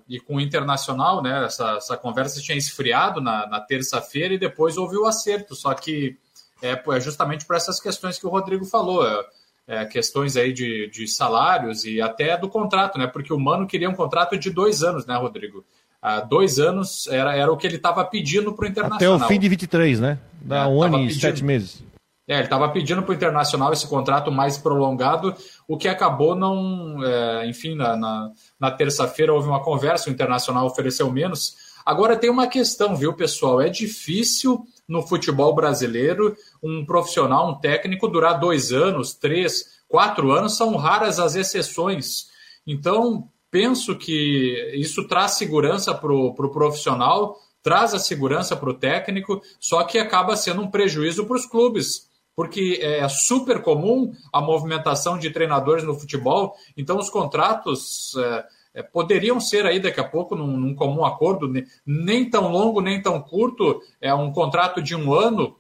e 0.10 0.20
com 0.20 0.36
o 0.36 0.42
Internacional, 0.42 1.24
né? 1.24 1.46
Essa, 1.46 1.78
essa 1.78 1.96
conversa 1.96 2.42
tinha 2.42 2.58
esfriado 2.58 3.22
na, 3.22 3.48
na 3.48 3.62
terça-feira 3.62 4.34
e 4.34 4.40
depois 4.40 4.78
houve 4.78 4.98
o 4.98 5.06
acerto. 5.06 5.56
Só 5.56 5.74
que 5.74 6.18
é, 6.62 6.72
é 6.72 7.00
justamente 7.00 7.46
por 7.46 7.56
essas 7.56 7.80
questões 7.80 8.20
que 8.20 8.28
o 8.28 8.30
Rodrigo 8.30 8.66
falou. 8.66 9.08
É, 9.08 9.26
é, 9.68 9.86
questões 9.86 10.36
aí 10.36 10.52
de, 10.52 10.90
de 10.90 11.08
salários 11.08 11.86
e 11.86 12.02
até 12.02 12.36
do 12.38 12.50
contrato, 12.50 12.98
né? 12.98 13.08
Porque 13.08 13.32
o 13.32 13.40
Mano 13.40 13.68
queria 13.68 13.90
um 13.90 13.96
contrato 13.96 14.38
de 14.38 14.50
dois 14.50 14.84
anos, 14.84 15.06
né, 15.06 15.16
Rodrigo? 15.16 15.64
há 16.02 16.20
dois 16.20 16.58
anos 16.58 17.08
era, 17.08 17.36
era 17.36 17.52
o 17.52 17.56
que 17.56 17.68
ele 17.68 17.76
estava 17.76 18.04
pedindo 18.04 18.52
para 18.54 18.66
o 18.66 18.68
Internacional. 18.68 19.16
Até 19.16 19.26
o 19.26 19.28
fim 19.28 19.40
de 19.40 19.48
23, 19.48 20.00
né? 20.00 20.18
Dá 20.42 20.64
é, 20.64 20.68
um 20.68 20.82
ano 20.82 20.98
e 20.98 21.08
pedindo, 21.08 21.22
sete 21.22 21.44
meses. 21.44 21.84
É, 22.28 22.36
ele 22.36 22.44
estava 22.44 22.70
pedindo 22.70 23.02
para 23.02 23.12
o 23.12 23.16
Internacional 23.16 23.74
esse 23.74 23.88
contrato 23.88 24.32
mais 24.32 24.58
prolongado, 24.58 25.36
o 25.68 25.78
que 25.78 25.88
acabou 25.88 26.36
não. 26.36 27.04
É, 27.04 27.48
enfim, 27.48 27.76
na, 27.76 27.96
na, 27.96 28.32
na 28.60 28.72
terça-feira 28.72 29.34
houve 29.34 29.48
uma 29.48 29.62
conversa, 29.62 30.10
o 30.10 30.14
Internacional 30.14 30.66
ofereceu 30.66 31.12
menos. 31.12 31.56
Agora 31.86 32.16
tem 32.16 32.30
uma 32.30 32.48
questão, 32.48 32.96
viu, 32.96 33.14
pessoal? 33.14 33.60
É 33.60 33.70
difícil 33.70 34.66
no 34.88 35.02
futebol 35.02 35.54
brasileiro 35.56 36.36
um 36.62 36.86
profissional, 36.86 37.50
um 37.50 37.60
técnico, 37.60 38.08
durar 38.08 38.40
dois 38.40 38.72
anos, 38.72 39.14
três, 39.16 39.82
quatro 39.88 40.32
anos, 40.32 40.56
são 40.56 40.76
raras 40.76 41.20
as 41.20 41.36
exceções. 41.36 42.28
Então, 42.66 43.28
penso 43.50 43.96
que 43.96 44.72
isso 44.76 45.08
traz 45.08 45.32
segurança 45.32 45.94
para 45.94 46.14
o 46.14 46.34
pro 46.34 46.52
profissional, 46.52 47.36
traz 47.64 47.94
a 47.94 48.00
segurança 48.00 48.56
para 48.56 48.70
o 48.70 48.74
técnico, 48.74 49.42
só 49.60 49.84
que 49.84 49.98
acaba 49.98 50.38
sendo 50.38 50.62
um 50.62 50.70
prejuízo 50.70 51.26
para 51.26 51.36
os 51.36 51.46
clubes, 51.46 52.10
porque 52.36 52.80
é 52.82 53.08
super 53.10 53.62
comum 53.62 54.12
a 54.32 54.42
movimentação 54.42 55.18
de 55.18 55.30
treinadores 55.30 55.84
no 55.84 56.00
futebol, 56.00 56.56
então 56.76 56.98
os 56.98 57.10
contratos 57.10 58.16
é, 58.16 58.46
é, 58.76 58.84
poderiam 58.84 59.40
ser 59.40 59.66
aí 59.66 59.80
daqui 59.80 60.00
a 60.00 60.08
pouco 60.08 60.36
num, 60.36 60.58
num, 60.58 60.76
comum 60.76 61.04
acordo, 61.06 61.52
nem 61.86 62.30
tão 62.30 62.48
longo, 62.50 62.82
nem 62.82 63.02
tão 63.02 63.22
curto, 63.22 63.82
é 64.00 64.14
um 64.14 64.32
contrato 64.32 64.82
de 64.82 64.96
um 64.96 65.14
ano, 65.14 65.58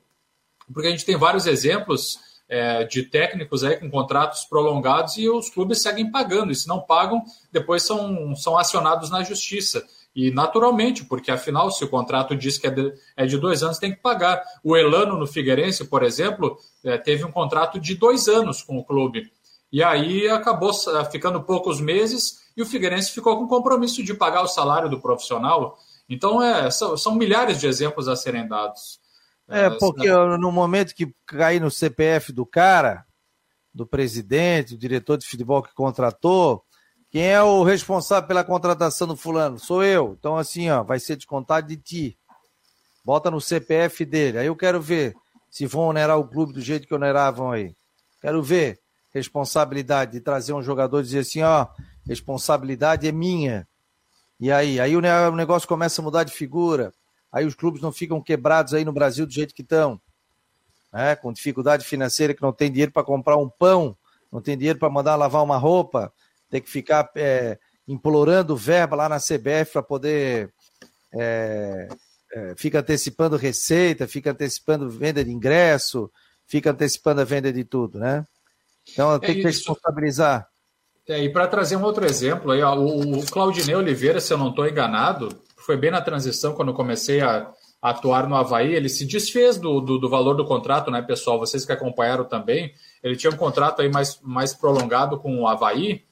porque 0.74 0.88
a 0.88 0.92
gente 0.92 1.06
tem 1.06 1.18
vários 1.18 1.46
exemplos 1.46 2.18
é, 2.48 2.84
de 2.84 3.04
técnicos 3.04 3.64
aí 3.64 3.78
com 3.78 3.90
contratos 3.90 4.44
prolongados 4.44 5.18
e 5.18 5.30
os 5.30 5.50
clubes 5.50 5.82
seguem 5.82 6.12
pagando. 6.12 6.52
E 6.52 6.56
se 6.56 6.68
não 6.68 6.82
pagam, 6.82 7.24
depois 7.52 7.84
são, 7.84 8.36
são 8.36 8.58
acionados 8.58 9.10
na 9.10 9.24
justiça. 9.24 9.86
E 10.16 10.30
naturalmente, 10.30 11.06
porque 11.06 11.32
afinal, 11.32 11.72
se 11.72 11.84
o 11.84 11.88
contrato 11.88 12.36
diz 12.36 12.58
que 12.58 12.68
é 12.68 12.70
de, 12.70 12.94
é 13.16 13.26
de 13.26 13.38
dois 13.38 13.64
anos, 13.64 13.78
tem 13.78 13.92
que 13.94 14.02
pagar. 14.02 14.44
O 14.64 14.76
Elano 14.76 15.18
no 15.18 15.26
Figueirense, 15.26 15.86
por 15.86 16.04
exemplo, 16.04 16.58
é, 16.84 16.98
teve 16.98 17.24
um 17.24 17.32
contrato 17.32 17.80
de 17.80 17.96
dois 17.96 18.28
anos 18.28 18.62
com 18.62 18.78
o 18.78 18.84
clube. 18.84 19.32
E 19.72 19.82
aí 19.82 20.28
acabou 20.28 20.74
ficando 21.10 21.42
poucos 21.42 21.80
meses 21.80 22.42
e 22.58 22.62
o 22.62 22.66
Figueirense 22.66 23.12
ficou 23.12 23.38
com 23.38 23.48
compromisso 23.48 24.04
de 24.04 24.14
pagar 24.14 24.44
o 24.44 24.48
salário 24.48 24.90
do 24.90 25.00
profissional. 25.00 25.78
Então, 26.10 26.44
é, 26.44 26.70
são, 26.70 26.98
são 26.98 27.16
milhares 27.16 27.58
de 27.60 27.68
exemplos 27.68 28.10
a 28.10 28.16
serem 28.18 28.46
dados. 28.46 29.00
É, 29.48 29.70
porque 29.70 30.10
no 30.38 30.52
momento 30.52 30.94
que 30.94 31.14
cair 31.26 31.62
no 31.62 31.72
CPF 31.72 32.34
do 32.34 32.46
cara, 32.46 33.06
do 33.74 33.86
presidente, 33.86 34.74
do 34.74 34.80
diretor 34.80 35.18
de 35.18 35.26
futebol 35.26 35.64
que 35.64 35.74
contratou, 35.74 36.64
quem 37.12 37.28
é 37.28 37.42
o 37.42 37.64
responsável 37.64 38.28
pela 38.28 38.44
contratação 38.44 39.08
do 39.08 39.16
fulano? 39.16 39.60
Sou 39.60 39.84
eu. 39.84 40.16
Então, 40.18 40.38
assim, 40.38 40.70
ó, 40.70 40.82
vai 40.82 41.00
ser 41.00 41.16
descontado 41.16 41.68
de 41.68 41.78
ti. 41.78 42.18
Bota 43.04 43.30
no 43.30 43.42
CPF 43.42 44.06
dele. 44.06 44.40
Aí 44.40 44.48
eu 44.48 44.56
quero 44.56 44.82
ver 44.82 45.16
se 45.50 45.66
vão 45.66 45.84
onerar 45.84 46.18
o 46.18 46.28
clube 46.28 46.54
do 46.54 46.62
jeito 46.62 46.88
que 46.88 46.96
oneravam 46.96 47.52
aí. 47.52 47.76
Quero 48.22 48.42
ver 48.42 48.80
responsabilidade 49.14 50.14
de 50.14 50.22
trazer 50.22 50.54
um 50.54 50.64
jogador 50.64 51.02
e 51.02 51.04
dizer 51.04 51.20
assim, 51.20 51.42
ó, 51.42 51.68
responsabilidade 52.08 53.08
é 53.08 53.12
minha. 53.12 53.68
E 54.40 54.52
aí? 54.52 54.80
Aí 54.80 54.96
o 54.96 55.02
negócio 55.36 55.68
começa 55.68 56.02
a 56.02 56.04
mudar 56.04 56.24
de 56.24 56.32
figura 56.32 56.94
aí 57.32 57.46
os 57.46 57.56
clubes 57.56 57.82
não 57.82 57.92
ficam 57.92 58.22
quebrados 58.22 58.74
aí 58.74 58.84
no 58.84 58.92
Brasil 58.92 59.26
do 59.26 59.32
jeito 59.32 59.56
que 59.56 59.62
estão, 59.62 60.00
né? 60.92 61.16
com 61.16 61.32
dificuldade 61.32 61.86
financeira, 61.86 62.34
que 62.34 62.42
não 62.42 62.52
tem 62.52 62.70
dinheiro 62.70 62.92
para 62.92 63.04
comprar 63.04 63.38
um 63.38 63.50
pão, 63.50 63.96
não 64.32 64.42
tem 64.42 64.58
dinheiro 64.58 64.78
para 64.78 64.90
mandar 64.90 65.16
lavar 65.16 65.44
uma 65.44 65.58
roupa, 65.58 66.12
tem 66.52 66.62
que 66.62 66.70
ficar 66.70 67.10
é, 67.16 67.58
implorando 67.88 68.56
verba 68.56 68.96
lá 68.96 69.10
na 69.10 69.18
CBF 69.18 69.72
para 69.74 69.82
poder. 69.82 70.54
É, 71.14 71.88
é, 72.34 72.54
fica 72.56 72.80
antecipando 72.80 73.36
receita, 73.36 74.08
fica 74.08 74.32
antecipando 74.32 74.90
venda 74.90 75.24
de 75.24 75.32
ingresso, 75.32 76.12
fica 76.46 76.72
antecipando 76.72 77.22
a 77.22 77.26
venda 77.26 77.52
de 77.52 77.64
tudo, 77.64 77.98
né? 77.98 78.26
Então 78.90 79.18
tem 79.20 79.36
que 79.36 79.42
responsabilizar. 79.42 80.48
É, 81.08 81.24
e 81.24 81.30
para 81.30 81.48
trazer 81.48 81.76
um 81.76 81.84
outro 81.84 82.06
exemplo, 82.06 82.52
aí, 82.52 82.62
ó, 82.62 82.78
o, 82.78 83.26
Claudinei 83.26 83.76
Oliveira, 83.76 84.22
se 84.22 84.32
eu 84.32 84.38
não 84.38 84.50
estou 84.50 84.68
enganado, 84.68 85.30
foi 85.58 85.76
bem 85.76 85.92
na 85.92 86.02
transição 86.02 86.54
quando 86.54 86.70
eu 86.70 86.76
comecei 86.76 87.20
a, 87.20 87.52
a 87.82 87.90
atuar 87.90 88.28
no 88.30 88.36
Havaí, 88.36 88.74
ele 88.74 88.88
se 88.88 89.06
desfez 89.06 89.58
do, 89.58 89.82
do, 89.82 89.98
do, 89.98 90.10
valor 90.10 90.36
do 90.36 90.46
contrato, 90.46 90.90
né, 90.90 91.02
pessoal? 91.02 91.40
Vocês 91.40 91.66
que 91.66 91.72
acompanharam 91.72 92.24
também, 92.24 92.74
ele 93.04 93.18
tinha 93.18 93.32
um 93.32 93.38
contrato 93.38 93.82
aí 93.82 93.90
mais, 93.90 94.20
mais 94.22 94.54
prolongado 94.54 95.20
com 95.20 95.42
o 95.42 95.48
Havaí 95.48 96.06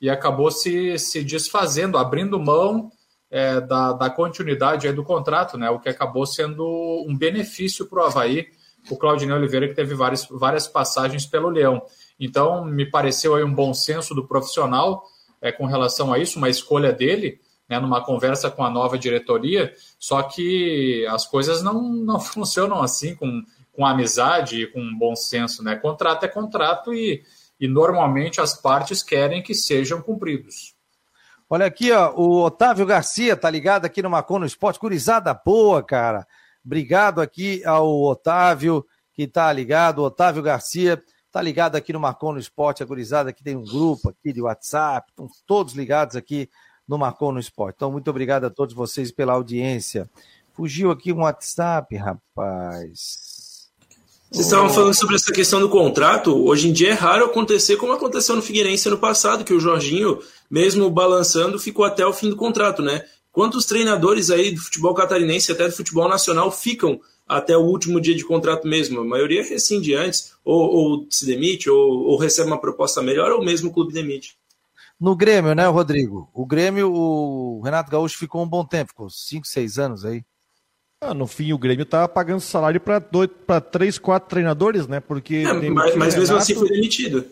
e 0.00 0.08
acabou 0.08 0.50
se, 0.50 0.98
se 0.98 1.22
desfazendo, 1.22 1.98
abrindo 1.98 2.40
mão 2.40 2.90
é, 3.30 3.60
da, 3.60 3.92
da 3.92 4.10
continuidade 4.10 4.90
do 4.92 5.04
contrato, 5.04 5.58
né? 5.58 5.68
O 5.70 5.78
que 5.78 5.88
acabou 5.88 6.26
sendo 6.26 6.64
um 7.06 7.16
benefício 7.16 7.86
para 7.86 8.02
o 8.02 8.06
Havaí, 8.06 8.48
o 8.90 8.96
Claudinei 8.96 9.36
Oliveira, 9.36 9.68
que 9.68 9.74
teve 9.74 9.94
várias, 9.94 10.26
várias 10.30 10.66
passagens 10.66 11.26
pelo 11.26 11.50
Leão. 11.50 11.82
Então, 12.18 12.64
me 12.64 12.84
pareceu 12.84 13.34
aí 13.34 13.44
um 13.44 13.54
bom 13.54 13.74
senso 13.74 14.14
do 14.14 14.26
profissional 14.26 15.04
é, 15.40 15.52
com 15.52 15.66
relação 15.66 16.12
a 16.12 16.18
isso, 16.18 16.38
uma 16.38 16.48
escolha 16.48 16.92
dele, 16.92 17.40
né, 17.68 17.78
numa 17.78 18.02
conversa 18.02 18.50
com 18.50 18.64
a 18.64 18.70
nova 18.70 18.98
diretoria, 18.98 19.72
só 19.98 20.22
que 20.22 21.06
as 21.08 21.24
coisas 21.26 21.62
não, 21.62 21.80
não 21.80 22.18
funcionam 22.20 22.82
assim, 22.82 23.14
com, 23.14 23.42
com 23.72 23.86
amizade 23.86 24.62
e 24.62 24.66
com 24.66 24.98
bom 24.98 25.14
senso. 25.14 25.62
Né? 25.62 25.76
Contrato 25.76 26.24
é 26.24 26.28
contrato 26.28 26.92
e, 26.92 27.22
e 27.60 27.68
normalmente 27.68 28.40
as 28.40 28.60
partes 28.60 29.02
querem 29.02 29.42
que 29.42 29.54
sejam 29.54 30.00
cumpridos. 30.00 30.74
Olha 31.48 31.66
aqui, 31.66 31.92
ó, 31.92 32.14
o 32.14 32.44
Otávio 32.44 32.86
Garcia 32.86 33.36
tá 33.36 33.50
ligado 33.50 33.84
aqui 33.84 34.00
no 34.02 34.08
Macon 34.08 34.38
no 34.38 34.46
Esporte. 34.46 34.78
Curizada 34.78 35.34
boa, 35.34 35.82
cara. 35.82 36.26
Obrigado 36.64 37.20
aqui 37.20 37.64
ao 37.64 38.02
Otávio, 38.02 38.86
que 39.12 39.26
tá 39.26 39.52
ligado. 39.52 40.02
Otávio 40.02 40.42
Garcia 40.42 41.02
tá 41.30 41.40
ligado 41.42 41.76
aqui 41.76 41.92
no 41.92 42.00
Marcon 42.00 42.32
no 42.32 42.38
Esporte. 42.38 42.82
A 42.82 42.86
gurizada 42.86 43.30
aqui 43.30 43.42
tem 43.42 43.56
um 43.56 43.64
grupo 43.64 44.10
aqui 44.10 44.32
de 44.32 44.42
WhatsApp. 44.42 45.10
Estão 45.10 45.28
todos 45.46 45.74
ligados 45.74 46.16
aqui 46.16 46.48
no 46.86 46.98
Marcon 46.98 47.32
no 47.32 47.40
Esporte. 47.40 47.76
Então, 47.76 47.90
muito 47.90 48.08
obrigado 48.08 48.44
a 48.44 48.50
todos 48.50 48.74
vocês 48.74 49.10
pela 49.10 49.32
audiência. 49.32 50.08
Fugiu 50.52 50.90
aqui 50.90 51.12
um 51.12 51.22
WhatsApp, 51.22 51.96
rapaz. 51.96 53.29
Vocês 54.30 54.46
estavam 54.46 54.70
falando 54.70 54.94
sobre 54.94 55.16
essa 55.16 55.32
questão 55.32 55.58
do 55.58 55.68
contrato. 55.68 56.46
Hoje 56.46 56.68
em 56.68 56.72
dia 56.72 56.90
é 56.90 56.92
raro 56.92 57.24
acontecer 57.24 57.76
como 57.76 57.92
aconteceu 57.92 58.36
no 58.36 58.42
Figueirense 58.42 58.88
no 58.88 58.96
passado, 58.96 59.44
que 59.44 59.52
o 59.52 59.58
Jorginho, 59.58 60.20
mesmo 60.48 60.88
balançando, 60.88 61.58
ficou 61.58 61.84
até 61.84 62.06
o 62.06 62.12
fim 62.12 62.30
do 62.30 62.36
contrato, 62.36 62.80
né? 62.80 63.04
Quantos 63.32 63.64
treinadores 63.64 64.30
aí 64.30 64.52
do 64.52 64.60
futebol 64.60 64.94
catarinense, 64.94 65.50
até 65.50 65.66
do 65.66 65.74
futebol 65.74 66.08
nacional, 66.08 66.52
ficam 66.52 67.00
até 67.26 67.56
o 67.56 67.62
último 67.62 68.00
dia 68.00 68.14
de 68.14 68.24
contrato 68.24 68.68
mesmo? 68.68 69.00
A 69.00 69.04
maioria 69.04 69.42
rescinde 69.42 69.96
antes, 69.96 70.32
ou, 70.44 70.60
ou 70.60 71.06
se 71.10 71.26
demite, 71.26 71.68
ou, 71.68 72.06
ou 72.06 72.16
recebe 72.16 72.46
uma 72.46 72.60
proposta 72.60 73.02
melhor, 73.02 73.32
ou 73.32 73.44
mesmo 73.44 73.70
o 73.70 73.72
clube 73.72 73.92
demite. 73.92 74.36
No 75.00 75.16
Grêmio, 75.16 75.56
né, 75.56 75.66
Rodrigo? 75.66 76.30
O 76.32 76.46
Grêmio, 76.46 76.92
o 76.92 77.60
Renato 77.62 77.90
Gaúcho 77.90 78.16
ficou 78.16 78.44
um 78.44 78.48
bom 78.48 78.64
tempo, 78.64 78.90
ficou 78.90 79.10
5, 79.10 79.44
6 79.44 79.78
anos 79.78 80.04
aí. 80.04 80.22
Ah, 81.02 81.14
no 81.14 81.26
fim, 81.26 81.50
o 81.54 81.56
Grêmio 81.56 81.86
tá 81.86 82.06
pagando 82.06 82.42
salário 82.42 82.78
para 82.78 83.58
três, 83.58 83.98
quatro 83.98 84.28
treinadores, 84.28 84.86
né? 84.86 85.00
Porque. 85.00 85.36
É, 85.36 85.70
mas, 85.70 85.96
mas 85.96 86.14
mesmo 86.14 86.36
assim 86.36 86.54
foi 86.54 86.68
demitido. 86.68 87.24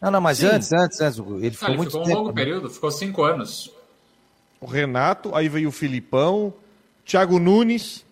Não, 0.00 0.10
não, 0.10 0.20
mas 0.20 0.38
Sim. 0.38 0.46
antes, 0.46 0.72
antes, 0.72 0.98
antes. 1.02 1.18
Ele 1.18 1.50
ficou 1.50 1.68
ah, 1.68 1.70
ele 1.72 1.76
muito 1.76 1.90
ficou 1.90 2.04
tempo, 2.04 2.16
um 2.16 2.18
longo 2.20 2.28
né? 2.30 2.34
período, 2.34 2.70
ficou 2.70 2.90
cinco 2.90 3.22
anos. 3.22 3.70
O 4.58 4.64
Renato, 4.64 5.34
aí 5.34 5.46
veio 5.46 5.68
o 5.68 5.72
Filipão, 5.72 6.54
Thiago 7.04 7.38
Nunes, 7.38 8.02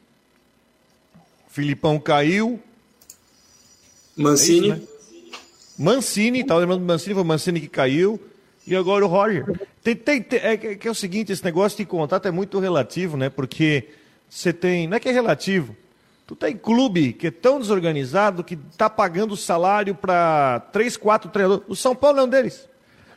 Filipão 1.48 1.98
caiu. 1.98 2.60
Mancini. 4.14 4.70
É 4.70 4.74
isso, 4.74 4.80
né? 4.80 4.88
Mancini, 5.78 6.44
tava 6.44 6.60
lembrando 6.60 6.80
do 6.80 6.86
Mancini, 6.86 7.14
foi 7.14 7.22
o 7.22 7.26
Mancini 7.26 7.58
que 7.58 7.68
caiu. 7.68 8.20
E 8.66 8.76
agora 8.76 9.02
o 9.02 9.08
Roger. 9.08 9.46
Tem, 9.82 9.96
tem, 9.96 10.20
tem 10.20 10.40
é, 10.40 10.56
que 10.58 10.86
é 10.86 10.90
o 10.90 10.94
seguinte, 10.94 11.32
esse 11.32 11.42
negócio 11.42 11.78
de 11.78 11.86
contrato 11.86 12.28
é 12.28 12.30
muito 12.30 12.58
relativo, 12.58 13.16
né? 13.16 13.30
Porque 13.30 13.88
você 14.28 14.52
tem, 14.52 14.86
não 14.86 14.96
é 14.96 15.00
que 15.00 15.08
é 15.08 15.12
relativo, 15.12 15.76
tu 16.26 16.34
tem 16.34 16.56
clube 16.56 17.12
que 17.12 17.28
é 17.28 17.30
tão 17.30 17.60
desorganizado 17.60 18.42
que 18.42 18.58
está 18.70 18.88
pagando 18.88 19.36
salário 19.36 19.94
para 19.94 20.60
três, 20.72 20.96
quatro 20.96 21.30
treinadores. 21.30 21.64
O 21.68 21.76
São 21.76 21.94
Paulo 21.94 22.20
é 22.20 22.22
um 22.22 22.28
deles. 22.28 22.68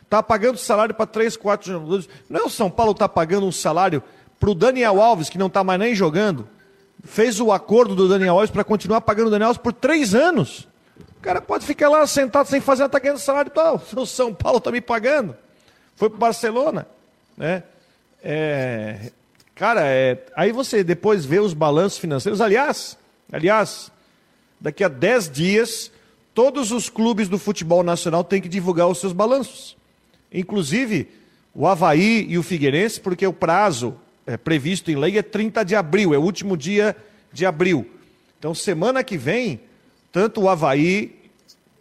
Está 0.02 0.22
pagando 0.22 0.56
salário 0.56 0.94
para 0.94 1.06
três, 1.06 1.36
quatro 1.36 1.66
treinadores. 1.70 2.08
Não 2.28 2.40
é 2.40 2.44
o 2.44 2.50
São 2.50 2.70
Paulo 2.70 2.92
está 2.92 3.08
pagando 3.08 3.46
um 3.46 3.52
salário 3.52 4.02
para 4.38 4.50
o 4.50 4.54
Daniel 4.54 5.02
Alves, 5.02 5.28
que 5.28 5.38
não 5.38 5.48
está 5.48 5.62
mais 5.62 5.78
nem 5.78 5.94
jogando. 5.94 6.48
Fez 7.04 7.40
o 7.40 7.52
acordo 7.52 7.94
do 7.94 8.08
Daniel 8.08 8.34
Alves 8.34 8.50
para 8.50 8.64
continuar 8.64 9.00
pagando 9.02 9.28
o 9.28 9.30
Daniel 9.30 9.48
Alves 9.48 9.62
por 9.62 9.72
três 9.72 10.14
anos. 10.14 10.68
O 11.18 11.20
cara 11.20 11.40
pode 11.40 11.66
ficar 11.66 11.88
lá 11.88 12.06
sentado 12.06 12.46
sem 12.46 12.60
fazer, 12.60 12.84
está 12.84 12.98
ganhando 12.98 13.18
salário 13.18 13.50
tal. 13.50 13.82
O 13.96 14.06
São 14.06 14.32
Paulo 14.32 14.58
está 14.58 14.70
me 14.70 14.80
pagando. 14.80 15.36
Foi 15.96 16.08
para 16.08 16.18
Barcelona. 16.18 16.86
Né? 17.36 17.62
É, 18.22 19.12
Cara, 19.58 19.84
é, 19.84 20.16
aí 20.36 20.52
você 20.52 20.84
depois 20.84 21.24
vê 21.24 21.40
os 21.40 21.52
balanços 21.52 21.98
financeiros. 21.98 22.40
Aliás, 22.40 22.96
aliás, 23.32 23.90
daqui 24.60 24.84
a 24.84 24.88
10 24.88 25.30
dias, 25.30 25.90
todos 26.32 26.70
os 26.70 26.88
clubes 26.88 27.28
do 27.28 27.40
futebol 27.40 27.82
nacional 27.82 28.22
têm 28.22 28.40
que 28.40 28.48
divulgar 28.48 28.86
os 28.86 28.98
seus 28.98 29.12
balanços. 29.12 29.76
Inclusive, 30.32 31.08
o 31.52 31.66
Havaí 31.66 32.24
e 32.28 32.38
o 32.38 32.42
Figueirense, 32.44 33.00
porque 33.00 33.26
o 33.26 33.32
prazo 33.32 33.96
é, 34.24 34.36
previsto 34.36 34.92
em 34.92 34.96
lei 34.96 35.18
é 35.18 35.22
30 35.22 35.64
de 35.64 35.74
abril, 35.74 36.14
é 36.14 36.18
o 36.18 36.22
último 36.22 36.56
dia 36.56 36.96
de 37.32 37.44
abril. 37.44 37.84
Então, 38.38 38.54
semana 38.54 39.02
que 39.02 39.16
vem, 39.16 39.58
tanto 40.12 40.42
o 40.42 40.48
Havaí 40.48 41.18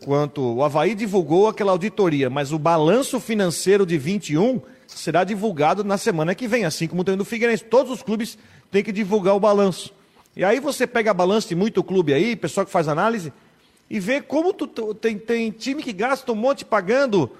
quanto 0.03 0.41
o 0.41 0.63
Havaí 0.63 0.95
divulgou 0.95 1.47
aquela 1.47 1.73
auditoria, 1.73 2.27
mas 2.27 2.51
o 2.51 2.57
balanço 2.57 3.19
financeiro 3.19 3.85
de 3.85 3.99
21 3.99 4.61
será 4.87 5.23
divulgado 5.23 5.83
na 5.83 5.97
semana 5.97 6.33
que 6.33 6.47
vem, 6.47 6.65
assim 6.65 6.87
como 6.87 7.03
tem 7.03 7.15
no 7.15 7.25
Figueirense. 7.25 7.63
Todos 7.63 7.91
os 7.91 8.01
clubes 8.01 8.37
têm 8.71 8.83
que 8.83 8.91
divulgar 8.91 9.35
o 9.35 9.39
balanço. 9.39 9.93
E 10.35 10.43
aí 10.43 10.59
você 10.59 10.87
pega 10.87 11.13
balanço 11.13 11.49
de 11.49 11.55
muito 11.55 11.83
clube 11.83 12.13
aí, 12.13 12.35
pessoal 12.35 12.65
que 12.65 12.71
faz 12.71 12.87
análise, 12.87 13.33
e 13.89 13.99
vê 13.99 14.21
como 14.21 14.53
tu, 14.53 14.67
tu, 14.67 14.93
tem, 14.93 15.17
tem 15.17 15.51
time 15.51 15.81
que 15.81 15.93
gasta 15.93 16.31
um 16.31 16.35
monte 16.35 16.63
pagando 16.65 17.31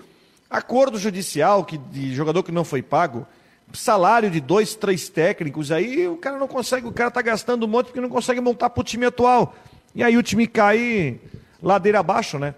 acordo 0.50 0.98
judicial 0.98 1.64
que, 1.64 1.78
de 1.78 2.14
jogador 2.16 2.42
que 2.42 2.52
não 2.52 2.64
foi 2.64 2.82
pago, 2.82 3.28
salário 3.74 4.32
de 4.32 4.40
dois, 4.40 4.76
três 4.76 5.10
técnicos, 5.10 5.72
aí 5.72 6.08
o 6.08 6.18
cara 6.18 6.38
não 6.38 6.48
consegue, 6.48 6.88
o 6.88 6.92
cara 6.92 7.10
está 7.10 7.22
gastando 7.22 7.66
um 7.66 7.68
monte 7.68 7.88
porque 7.88 8.00
não 8.00 8.10
consegue 8.10 8.40
montar 8.40 8.70
para 8.70 8.82
o 8.82 8.84
time 8.84 9.06
atual. 9.06 9.56
E 9.94 10.04
aí 10.04 10.18
o 10.18 10.24
time 10.24 10.48
cai 10.48 11.20
ladeira 11.62 12.00
abaixo, 12.00 12.40
né? 12.40 12.56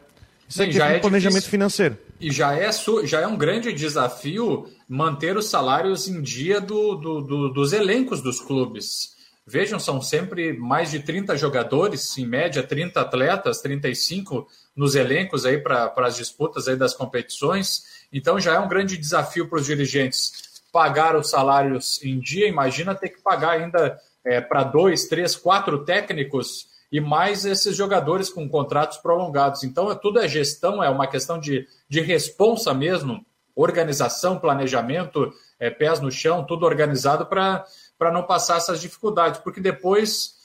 Isso 0.47 0.61
é, 0.61 0.65
é 0.65 0.99
planejamento 0.99 1.35
difícil. 1.35 1.51
financeiro. 1.51 1.97
E 2.19 2.31
já 2.31 2.53
é, 2.53 2.69
já 3.05 3.21
é 3.21 3.27
um 3.27 3.37
grande 3.37 3.71
desafio 3.71 4.67
manter 4.87 5.37
os 5.37 5.49
salários 5.49 6.07
em 6.07 6.21
dia 6.21 6.59
do, 6.59 6.95
do, 6.95 7.21
do, 7.21 7.49
dos 7.49 7.71
elencos 7.71 8.21
dos 8.21 8.41
clubes. 8.41 9.17
Vejam, 9.47 9.79
são 9.79 10.01
sempre 10.01 10.53
mais 10.53 10.91
de 10.91 10.99
30 10.99 11.35
jogadores, 11.37 12.17
em 12.17 12.25
média 12.25 12.61
30 12.61 13.01
atletas, 13.01 13.61
35 13.61 14.47
nos 14.75 14.95
elencos 14.95 15.45
aí 15.45 15.57
para 15.57 15.91
as 15.97 16.17
disputas 16.17 16.67
aí 16.67 16.75
das 16.75 16.93
competições. 16.93 18.05
Então 18.11 18.39
já 18.39 18.53
é 18.53 18.59
um 18.59 18.67
grande 18.67 18.97
desafio 18.97 19.47
para 19.47 19.59
os 19.59 19.65
dirigentes 19.65 20.61
pagar 20.71 21.15
os 21.15 21.29
salários 21.29 22.03
em 22.03 22.19
dia. 22.19 22.47
Imagina 22.47 22.93
ter 22.93 23.09
que 23.09 23.21
pagar 23.21 23.59
ainda 23.59 23.97
é, 24.23 24.39
para 24.39 24.63
dois, 24.63 25.07
três, 25.07 25.35
quatro 25.35 25.83
técnicos 25.83 26.67
e 26.91 26.99
mais 26.99 27.45
esses 27.45 27.75
jogadores 27.75 28.29
com 28.29 28.49
contratos 28.49 28.97
prolongados. 28.97 29.63
Então, 29.63 29.91
é, 29.91 29.95
tudo 29.95 30.19
é 30.19 30.27
gestão, 30.27 30.83
é 30.83 30.89
uma 30.89 31.07
questão 31.07 31.39
de, 31.39 31.67
de 31.87 32.01
responsa 32.01 32.73
mesmo, 32.73 33.25
organização, 33.55 34.39
planejamento, 34.39 35.31
é, 35.59 35.69
pés 35.69 35.99
no 35.99 36.11
chão, 36.11 36.45
tudo 36.45 36.65
organizado 36.65 37.25
para 37.25 37.65
não 38.11 38.23
passar 38.23 38.57
essas 38.57 38.79
dificuldades, 38.79 39.39
porque 39.41 39.59
depois 39.59 40.37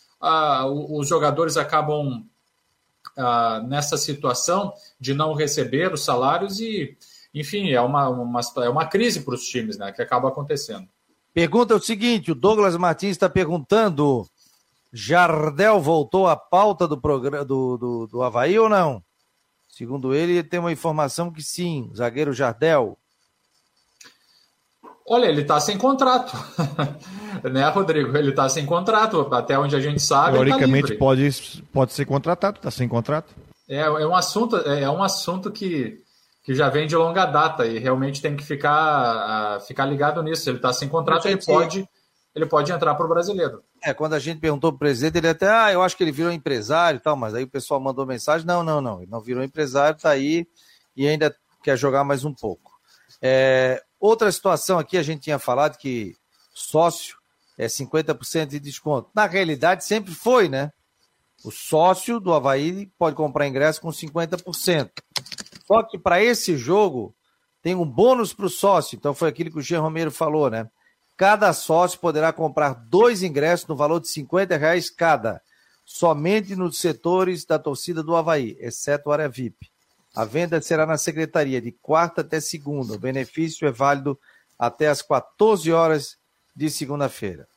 os 0.88 1.06
jogadores 1.06 1.58
acabam 1.58 2.24
nessa 3.68 3.98
situação 3.98 4.72
de 4.98 5.12
não 5.12 5.34
receber 5.34 5.92
os 5.92 6.02
salários 6.02 6.60
e, 6.60 6.96
enfim, 7.34 7.70
é 7.70 7.80
uma, 7.80 8.08
uma, 8.08 8.40
é 8.62 8.68
uma 8.68 8.86
crise 8.86 9.20
para 9.20 9.34
os 9.34 9.44
times 9.44 9.76
né, 9.76 9.92
que 9.92 10.00
acaba 10.00 10.28
acontecendo. 10.28 10.88
Pergunta 11.34 11.74
o 11.74 11.80
seguinte: 11.80 12.30
o 12.30 12.34
Douglas 12.34 12.76
Martins 12.76 13.10
está 13.10 13.28
perguntando 13.28 14.24
Jardel 14.94 15.80
voltou 15.80 16.28
à 16.28 16.36
pauta 16.36 16.86
do, 16.86 16.96
programa, 16.96 17.44
do, 17.44 17.76
do, 17.76 18.06
do 18.06 18.22
Havaí 18.22 18.56
ou 18.56 18.68
não? 18.68 19.02
Segundo 19.68 20.14
ele, 20.14 20.40
tem 20.44 20.60
uma 20.60 20.70
informação 20.70 21.32
que 21.32 21.42
sim, 21.42 21.90
zagueiro 21.92 22.32
Jardel. 22.32 22.96
Olha, 25.04 25.26
ele 25.26 25.42
está 25.42 25.58
sem 25.58 25.76
contrato, 25.76 26.32
né, 27.50 27.68
Rodrigo? 27.70 28.16
Ele 28.16 28.30
está 28.30 28.48
sem 28.48 28.64
contrato, 28.64 29.20
até 29.34 29.58
onde 29.58 29.74
a 29.74 29.80
gente 29.80 30.00
sabe. 30.00 30.38
Tá 30.38 30.44
Teoricamente 30.44 30.92
tá 30.92 30.98
pode, 30.98 31.64
pode 31.72 31.92
ser 31.92 32.04
contratado, 32.04 32.58
está 32.58 32.70
sem 32.70 32.88
contrato. 32.88 33.34
É, 33.68 33.80
é 33.80 34.06
um 34.06 34.14
assunto, 34.14 34.56
é, 34.58 34.82
é 34.82 34.90
um 34.90 35.02
assunto 35.02 35.50
que, 35.50 36.00
que 36.44 36.54
já 36.54 36.68
vem 36.68 36.86
de 36.86 36.94
longa 36.94 37.26
data 37.26 37.66
e 37.66 37.80
realmente 37.80 38.22
tem 38.22 38.36
que 38.36 38.44
ficar, 38.44 39.58
uh, 39.58 39.60
ficar 39.60 39.86
ligado 39.86 40.22
nisso. 40.22 40.48
Ele 40.48 40.58
está 40.58 40.72
sem 40.72 40.88
contrato, 40.88 41.26
ele 41.26 41.44
pode 41.44 41.86
ele 42.34 42.46
pode 42.46 42.72
entrar 42.72 42.94
para 42.94 43.06
o 43.06 43.08
brasileiro. 43.08 43.62
É, 43.82 43.94
quando 43.94 44.14
a 44.14 44.18
gente 44.18 44.40
perguntou 44.40 44.72
para 44.72 44.76
o 44.76 44.78
presidente, 44.80 45.18
ele 45.18 45.28
até, 45.28 45.48
ah, 45.48 45.72
eu 45.72 45.82
acho 45.82 45.96
que 45.96 46.02
ele 46.02 46.10
virou 46.10 46.32
empresário 46.32 46.98
e 46.98 47.00
tal, 47.00 47.16
mas 47.16 47.34
aí 47.34 47.44
o 47.44 47.48
pessoal 47.48 47.80
mandou 47.80 48.04
mensagem, 48.04 48.46
não, 48.46 48.62
não, 48.62 48.80
não, 48.80 49.00
ele 49.00 49.10
não 49.10 49.20
virou 49.20 49.42
empresário, 49.42 49.96
está 49.96 50.10
aí 50.10 50.46
e 50.96 51.06
ainda 51.06 51.34
quer 51.62 51.76
jogar 51.76 52.02
mais 52.02 52.24
um 52.24 52.34
pouco. 52.34 52.72
É, 53.22 53.82
outra 54.00 54.30
situação 54.32 54.78
aqui, 54.78 54.98
a 54.98 55.02
gente 55.02 55.22
tinha 55.22 55.38
falado 55.38 55.78
que 55.78 56.16
sócio 56.52 57.16
é 57.56 57.66
50% 57.66 58.46
de 58.46 58.60
desconto. 58.60 59.10
Na 59.14 59.26
realidade, 59.26 59.84
sempre 59.84 60.12
foi, 60.12 60.48
né? 60.48 60.72
O 61.44 61.50
sócio 61.50 62.18
do 62.18 62.32
Havaí 62.32 62.90
pode 62.98 63.14
comprar 63.14 63.46
ingresso 63.46 63.80
com 63.80 63.90
50%. 63.90 64.90
Só 65.66 65.82
que 65.82 65.98
para 65.98 66.22
esse 66.22 66.56
jogo 66.56 67.14
tem 67.62 67.74
um 67.74 67.84
bônus 67.84 68.32
para 68.32 68.46
o 68.46 68.50
sócio. 68.50 68.96
Então 68.96 69.14
foi 69.14 69.28
aquilo 69.28 69.50
que 69.50 69.58
o 69.58 69.62
Jean 69.62 69.80
Romero 69.80 70.10
falou, 70.10 70.50
né? 70.50 70.68
Cada 71.16 71.52
sócio 71.52 72.00
poderá 72.00 72.32
comprar 72.32 72.74
dois 72.74 73.22
ingressos 73.22 73.66
no 73.68 73.76
valor 73.76 74.00
de 74.00 74.08
50 74.08 74.56
reais 74.56 74.90
cada, 74.90 75.40
somente 75.84 76.56
nos 76.56 76.78
setores 76.78 77.44
da 77.44 77.58
torcida 77.58 78.02
do 78.02 78.16
Havaí, 78.16 78.56
exceto 78.58 79.12
área 79.12 79.28
VIP. 79.28 79.70
A 80.14 80.24
venda 80.24 80.60
será 80.60 80.86
na 80.86 80.96
secretaria 80.96 81.60
de 81.60 81.72
quarta 81.72 82.20
até 82.20 82.40
segunda. 82.40 82.94
O 82.94 82.98
benefício 82.98 83.66
é 83.66 83.72
válido 83.72 84.18
até 84.58 84.88
as 84.88 85.02
14 85.02 85.72
horas 85.72 86.16
de 86.54 86.70
segunda-feira. 86.70 87.48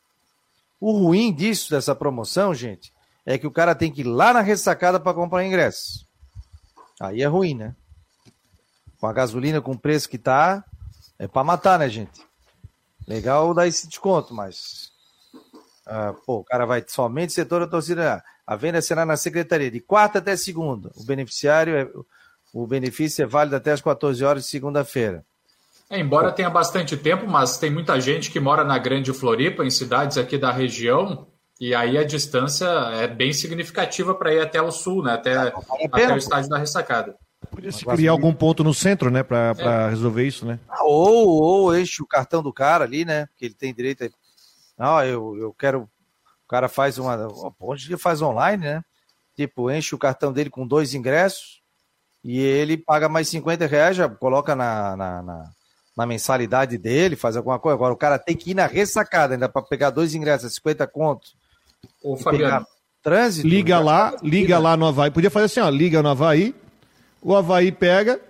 O 0.80 0.92
ruim 0.92 1.34
disso, 1.34 1.72
dessa 1.72 1.96
promoção, 1.96 2.54
gente, 2.54 2.94
é 3.26 3.38
que 3.38 3.48
o 3.48 3.52
cara 3.52 3.76
tem 3.76 3.92
que 3.92 4.02
ir 4.02 4.06
lá 4.06 4.34
na 4.34 4.42
ressacada 4.42 5.00
para 5.00 5.14
comprar 5.14 5.46
ingresso. 5.46 6.08
Aí 7.00 7.22
é 7.22 7.28
ruim, 7.28 7.54
né? 7.54 7.76
Com 9.00 9.06
a 9.06 9.14
gasolina 9.14 9.62
com 9.62 9.74
o 9.74 9.80
preço 9.80 10.10
que 10.10 10.18
tá, 10.18 10.64
é 11.20 11.28
para 11.28 11.44
matar, 11.44 11.78
né, 11.78 11.90
gente? 11.90 12.27
Legal 13.08 13.54
dar 13.54 13.68
esse 13.68 13.88
desconto, 13.88 14.34
mas. 14.34 14.92
Ah, 15.86 16.14
pô, 16.26 16.40
o 16.40 16.44
cara 16.44 16.66
vai 16.66 16.84
somente 16.86 17.32
setor 17.32 17.62
da 17.62 17.68
torcida. 17.68 18.24
A 18.46 18.56
venda 18.56 18.82
será 18.82 19.06
na 19.06 19.16
secretaria 19.16 19.72
de 19.72 19.80
quarta 19.80 20.20
até 20.20 20.36
segunda. 20.36 20.92
O 20.96 21.04
beneficiário 21.06 21.76
é, 21.76 21.90
o 22.54 22.66
benefício 22.66 23.24
é 23.24 23.26
válido 23.26 23.56
até 23.56 23.72
as 23.72 23.82
14 23.82 24.24
horas 24.24 24.44
de 24.44 24.50
segunda-feira. 24.50 25.24
É, 25.90 26.00
embora 26.00 26.32
tenha 26.32 26.50
bastante 26.50 26.98
tempo, 26.98 27.26
mas 27.28 27.58
tem 27.58 27.70
muita 27.70 28.00
gente 28.00 28.30
que 28.30 28.40
mora 28.40 28.64
na 28.64 28.78
Grande 28.78 29.14
Floripa, 29.14 29.64
em 29.64 29.70
cidades 29.70 30.18
aqui 30.18 30.38
da 30.38 30.52
região, 30.52 31.28
e 31.60 31.74
aí 31.74 31.98
a 31.98 32.04
distância 32.04 32.66
é 32.96 33.08
bem 33.08 33.32
significativa 33.32 34.14
para 34.14 34.34
ir 34.34 34.42
até 34.42 34.62
o 34.62 34.72
sul, 34.72 35.04
né? 35.04 35.14
Até, 35.14 35.36
até 35.38 36.14
o 36.14 36.18
estádio 36.18 36.50
da 36.50 36.58
ressacada. 36.58 37.16
Podia 37.52 37.72
se 37.72 37.86
criar 37.86 38.12
algum 38.12 38.34
ponto 38.34 38.64
no 38.64 38.74
centro, 38.74 39.12
né, 39.12 39.24
para 39.24 39.54
é. 39.58 39.90
resolver 39.90 40.26
isso, 40.26 40.46
né? 40.46 40.60
Ah, 40.68 40.84
ou, 40.84 41.42
ou 41.42 41.78
enche 41.78 42.02
o 42.02 42.08
cartão 42.08 42.42
do 42.42 42.52
cara 42.52 42.84
ali, 42.84 43.06
né? 43.06 43.28
Que 43.38 43.46
ele 43.46 43.54
tem 43.54 43.74
direito 43.74 44.04
a. 44.04 44.10
Não, 44.78 45.04
eu, 45.04 45.38
eu 45.38 45.54
quero. 45.54 45.82
O 46.46 46.48
cara 46.48 46.68
faz 46.68 46.98
uma. 46.98 47.28
Onde 47.60 47.88
ele 47.88 47.98
faz 47.98 48.22
online, 48.22 48.64
né? 48.64 48.84
Tipo, 49.36 49.70
enche 49.72 49.94
o 49.94 50.00
cartão 50.00 50.34
dele 50.34 50.50
com 50.50 50.66
dois 50.66 50.94
ingressos 50.96 51.62
e 52.24 52.40
ele 52.40 52.76
paga 52.76 53.08
mais 53.08 53.28
50 53.28 53.68
reais, 53.68 53.96
já 53.96 54.10
coloca 54.10 54.56
na, 54.56 54.98
na, 54.98 55.22
na, 55.22 55.50
na 55.96 56.06
mensalidade 56.06 56.78
dele, 56.78 57.16
faz 57.16 57.38
alguma 57.38 57.60
coisa. 57.60 57.76
Agora 57.76 57.94
o 57.94 57.98
cara 57.98 58.18
tem 58.18 58.36
que 58.36 58.52
ir 58.52 58.54
na 58.56 58.66
ressacada 58.66 59.36
ainda 59.36 59.48
para 59.48 59.62
pegar 59.62 59.92
dois 59.92 60.16
ingressos, 60.16 60.56
50 60.56 60.88
contos. 60.88 61.36
Ô, 62.04 62.18
Fabiano. 62.18 62.66
Trânsito. 63.04 63.48
Liga 63.48 63.80
lá, 63.80 64.16
liga 64.24 64.58
lá 64.58 64.76
no 64.76 64.88
Havaí. 64.88 65.12
Podia 65.12 65.30
fazer 65.30 65.46
assim, 65.46 65.60
ó, 65.60 65.70
liga 65.70 66.02
no 66.02 66.10
Havaí 66.10 66.54
o 67.28 67.36
Havaí 67.36 67.74
pega, 67.74 68.22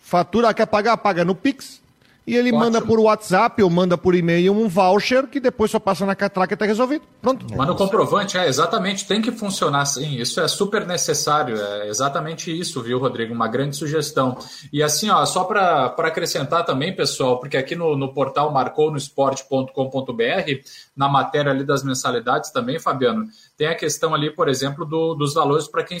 fatura, 0.00 0.54
quer 0.54 0.66
pagar, 0.66 0.96
paga 0.98 1.24
no 1.24 1.34
Pix, 1.34 1.80
e 2.24 2.36
ele 2.36 2.50
Ótimo. 2.50 2.60
manda 2.60 2.80
por 2.80 3.00
WhatsApp 3.00 3.60
ou 3.60 3.68
manda 3.68 3.98
por 3.98 4.14
e-mail 4.14 4.52
um 4.52 4.68
voucher 4.68 5.26
que 5.26 5.40
depois 5.40 5.68
só 5.68 5.80
passa 5.80 6.06
na 6.06 6.14
catraca 6.14 6.52
e 6.52 6.54
está 6.54 6.64
resolvido. 6.64 7.02
Pronto. 7.20 7.44
Manda 7.56 7.72
o 7.72 7.74
comprovante, 7.74 8.38
é, 8.38 8.46
exatamente, 8.46 9.04
tem 9.04 9.20
que 9.20 9.32
funcionar 9.32 9.80
assim. 9.80 10.14
Isso 10.14 10.40
é 10.40 10.46
super 10.46 10.86
necessário, 10.86 11.60
é 11.60 11.88
exatamente 11.88 12.56
isso, 12.56 12.80
viu, 12.80 13.00
Rodrigo? 13.00 13.34
Uma 13.34 13.48
grande 13.48 13.74
sugestão. 13.74 14.38
E 14.72 14.80
assim, 14.80 15.10
ó, 15.10 15.26
só 15.26 15.42
para 15.42 15.86
acrescentar 15.86 16.64
também, 16.64 16.94
pessoal, 16.94 17.40
porque 17.40 17.56
aqui 17.56 17.74
no, 17.74 17.96
no 17.96 18.14
portal 18.14 18.52
marconosport.com.br, 18.52 19.72
na 20.96 21.08
matéria 21.08 21.50
ali 21.50 21.64
das 21.64 21.82
mensalidades 21.82 22.52
também, 22.52 22.78
Fabiano, 22.78 23.24
tem 23.56 23.66
a 23.66 23.74
questão 23.74 24.14
ali, 24.14 24.30
por 24.30 24.48
exemplo, 24.48 24.86
do, 24.86 25.14
dos 25.14 25.34
valores 25.34 25.66
para 25.66 25.82
quem, 25.82 25.98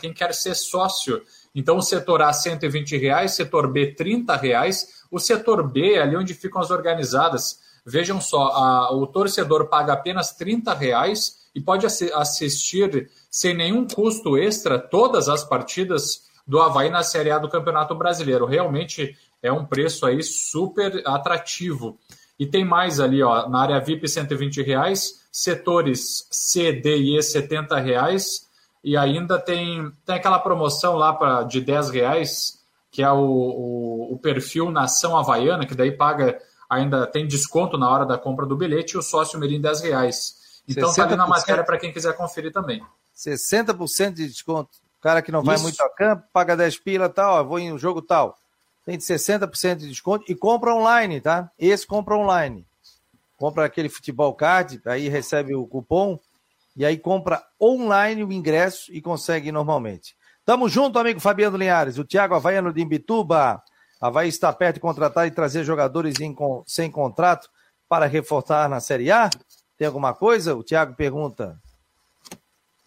quem 0.00 0.14
quer 0.14 0.32
ser 0.32 0.54
sócio 0.54 1.20
então, 1.56 1.78
o 1.78 1.82
setor 1.82 2.20
A, 2.20 2.34
120 2.34 2.98
reais, 2.98 3.32
setor 3.32 3.66
B, 3.72 3.94
30 3.94 4.36
reais. 4.36 5.02
O 5.10 5.18
setor 5.18 5.66
B, 5.66 5.98
ali 5.98 6.14
onde 6.14 6.34
ficam 6.34 6.60
as 6.60 6.70
organizadas, 6.70 7.58
vejam 7.84 8.20
só, 8.20 8.48
a, 8.48 8.94
o 8.94 9.06
torcedor 9.06 9.66
paga 9.70 9.94
apenas 9.94 10.32
30 10.32 10.74
reais 10.74 11.46
e 11.54 11.60
pode 11.60 11.86
assistir 11.86 13.10
sem 13.30 13.54
nenhum 13.56 13.88
custo 13.88 14.36
extra 14.36 14.78
todas 14.78 15.30
as 15.30 15.42
partidas 15.44 16.26
do 16.46 16.60
Havaí 16.60 16.90
na 16.90 17.02
Série 17.02 17.30
A 17.30 17.38
do 17.38 17.48
Campeonato 17.48 17.94
Brasileiro. 17.94 18.44
Realmente 18.44 19.16
é 19.42 19.50
um 19.50 19.64
preço 19.64 20.04
aí 20.04 20.22
super 20.22 21.02
atrativo. 21.06 21.98
E 22.38 22.44
tem 22.46 22.66
mais 22.66 23.00
ali, 23.00 23.22
ó, 23.22 23.48
na 23.48 23.62
área 23.62 23.80
VIP 23.80 24.06
120 24.06 24.60
reais, 24.60 25.26
setores 25.32 26.28
C, 26.30 26.70
D 26.70 26.98
e 26.98 27.18
E 27.18 27.22
70 27.22 27.78
reais, 27.78 28.45
e 28.86 28.96
ainda 28.96 29.36
tem, 29.36 29.90
tem 30.04 30.14
aquela 30.14 30.38
promoção 30.38 30.94
lá 30.94 31.12
pra, 31.12 31.42
de 31.42 31.60
10 31.60 31.90
reais, 31.90 32.60
que 32.88 33.02
é 33.02 33.10
o, 33.10 33.18
o, 33.18 34.14
o, 34.14 34.18
perfil 34.18 34.70
Nação 34.70 35.16
Havaiana, 35.16 35.66
que 35.66 35.74
daí 35.74 35.90
paga, 35.90 36.40
ainda 36.70 37.04
tem 37.04 37.26
desconto 37.26 37.76
na 37.76 37.90
hora 37.90 38.06
da 38.06 38.16
compra 38.16 38.46
do 38.46 38.56
bilhete, 38.56 38.94
e 38.94 38.96
o 38.96 39.02
sócio 39.02 39.40
Mirim 39.40 39.60
10 39.60 39.80
reais. 39.80 40.62
Então 40.68 40.94
tá 40.94 41.02
ali 41.02 41.16
na 41.16 41.26
matéria 41.26 41.64
para 41.64 41.78
quem 41.78 41.92
quiser 41.92 42.16
conferir 42.16 42.52
também. 42.52 42.80
60% 43.16 44.12
de 44.12 44.28
desconto. 44.28 44.70
O 45.00 45.02
cara 45.02 45.20
que 45.20 45.32
não 45.32 45.42
vai 45.42 45.56
Isso. 45.56 45.64
muito 45.64 45.82
a 45.82 45.90
campo, 45.90 46.22
paga 46.32 46.56
10 46.56 46.78
pila 46.78 47.08
tal, 47.08 47.44
vou 47.44 47.58
em 47.58 47.72
um 47.72 47.78
jogo 47.78 48.00
tal. 48.00 48.38
Tem 48.84 48.96
de 48.96 49.02
60% 49.02 49.78
de 49.78 49.88
desconto 49.88 50.24
e 50.28 50.34
compra 50.36 50.72
online, 50.72 51.20
tá? 51.20 51.50
Esse 51.58 51.84
compra 51.84 52.16
online. 52.16 52.64
Compra 53.36 53.64
aquele 53.64 53.88
futebol 53.88 54.32
card, 54.32 54.80
aí 54.86 55.08
recebe 55.08 55.56
o 55.56 55.66
cupom 55.66 56.20
e 56.76 56.84
aí 56.84 56.98
compra 56.98 57.42
online 57.60 58.22
o 58.22 58.30
ingresso 58.30 58.92
e 58.92 59.00
consegue 59.00 59.50
normalmente. 59.50 60.14
Tamo 60.44 60.68
junto, 60.68 60.98
amigo 60.98 61.18
Fabiano 61.18 61.56
Linhares. 61.56 61.98
O 61.98 62.04
Thiago 62.04 62.34
Havaiano 62.34 62.72
de 62.72 62.82
Imbituba. 62.82 63.62
Havaí 64.00 64.28
está 64.28 64.52
perto 64.52 64.74
de 64.74 64.80
contratar 64.80 65.26
e 65.26 65.30
trazer 65.30 65.64
jogadores 65.64 66.20
em, 66.20 66.36
sem 66.66 66.90
contrato 66.90 67.48
para 67.88 68.06
reforçar 68.06 68.68
na 68.68 68.78
Série 68.78 69.10
A? 69.10 69.30
Tem 69.76 69.86
alguma 69.86 70.12
coisa? 70.12 70.54
O 70.54 70.62
Thiago 70.62 70.94
pergunta. 70.94 71.58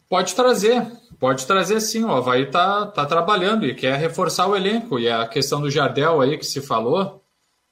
Pode 0.07 0.33
trazer, 0.35 0.85
pode 1.19 1.45
trazer 1.45 1.81
sim. 1.81 2.03
O 2.03 2.11
Havaí 2.11 2.43
está 2.43 2.85
tá 2.85 3.05
trabalhando 3.05 3.65
e 3.65 3.75
quer 3.75 3.97
reforçar 3.97 4.47
o 4.47 4.55
elenco. 4.55 4.99
E 4.99 5.09
a 5.09 5.27
questão 5.27 5.59
do 5.59 5.69
Jardel 5.69 6.21
aí 6.21 6.37
que 6.37 6.45
se 6.45 6.61
falou, 6.61 7.23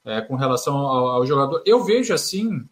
é, 0.04 0.20
com 0.22 0.36
relação 0.36 0.76
ao, 0.76 1.08
ao 1.08 1.26
jogador, 1.26 1.62
eu 1.66 1.84
vejo 1.84 2.14
assim, 2.14 2.68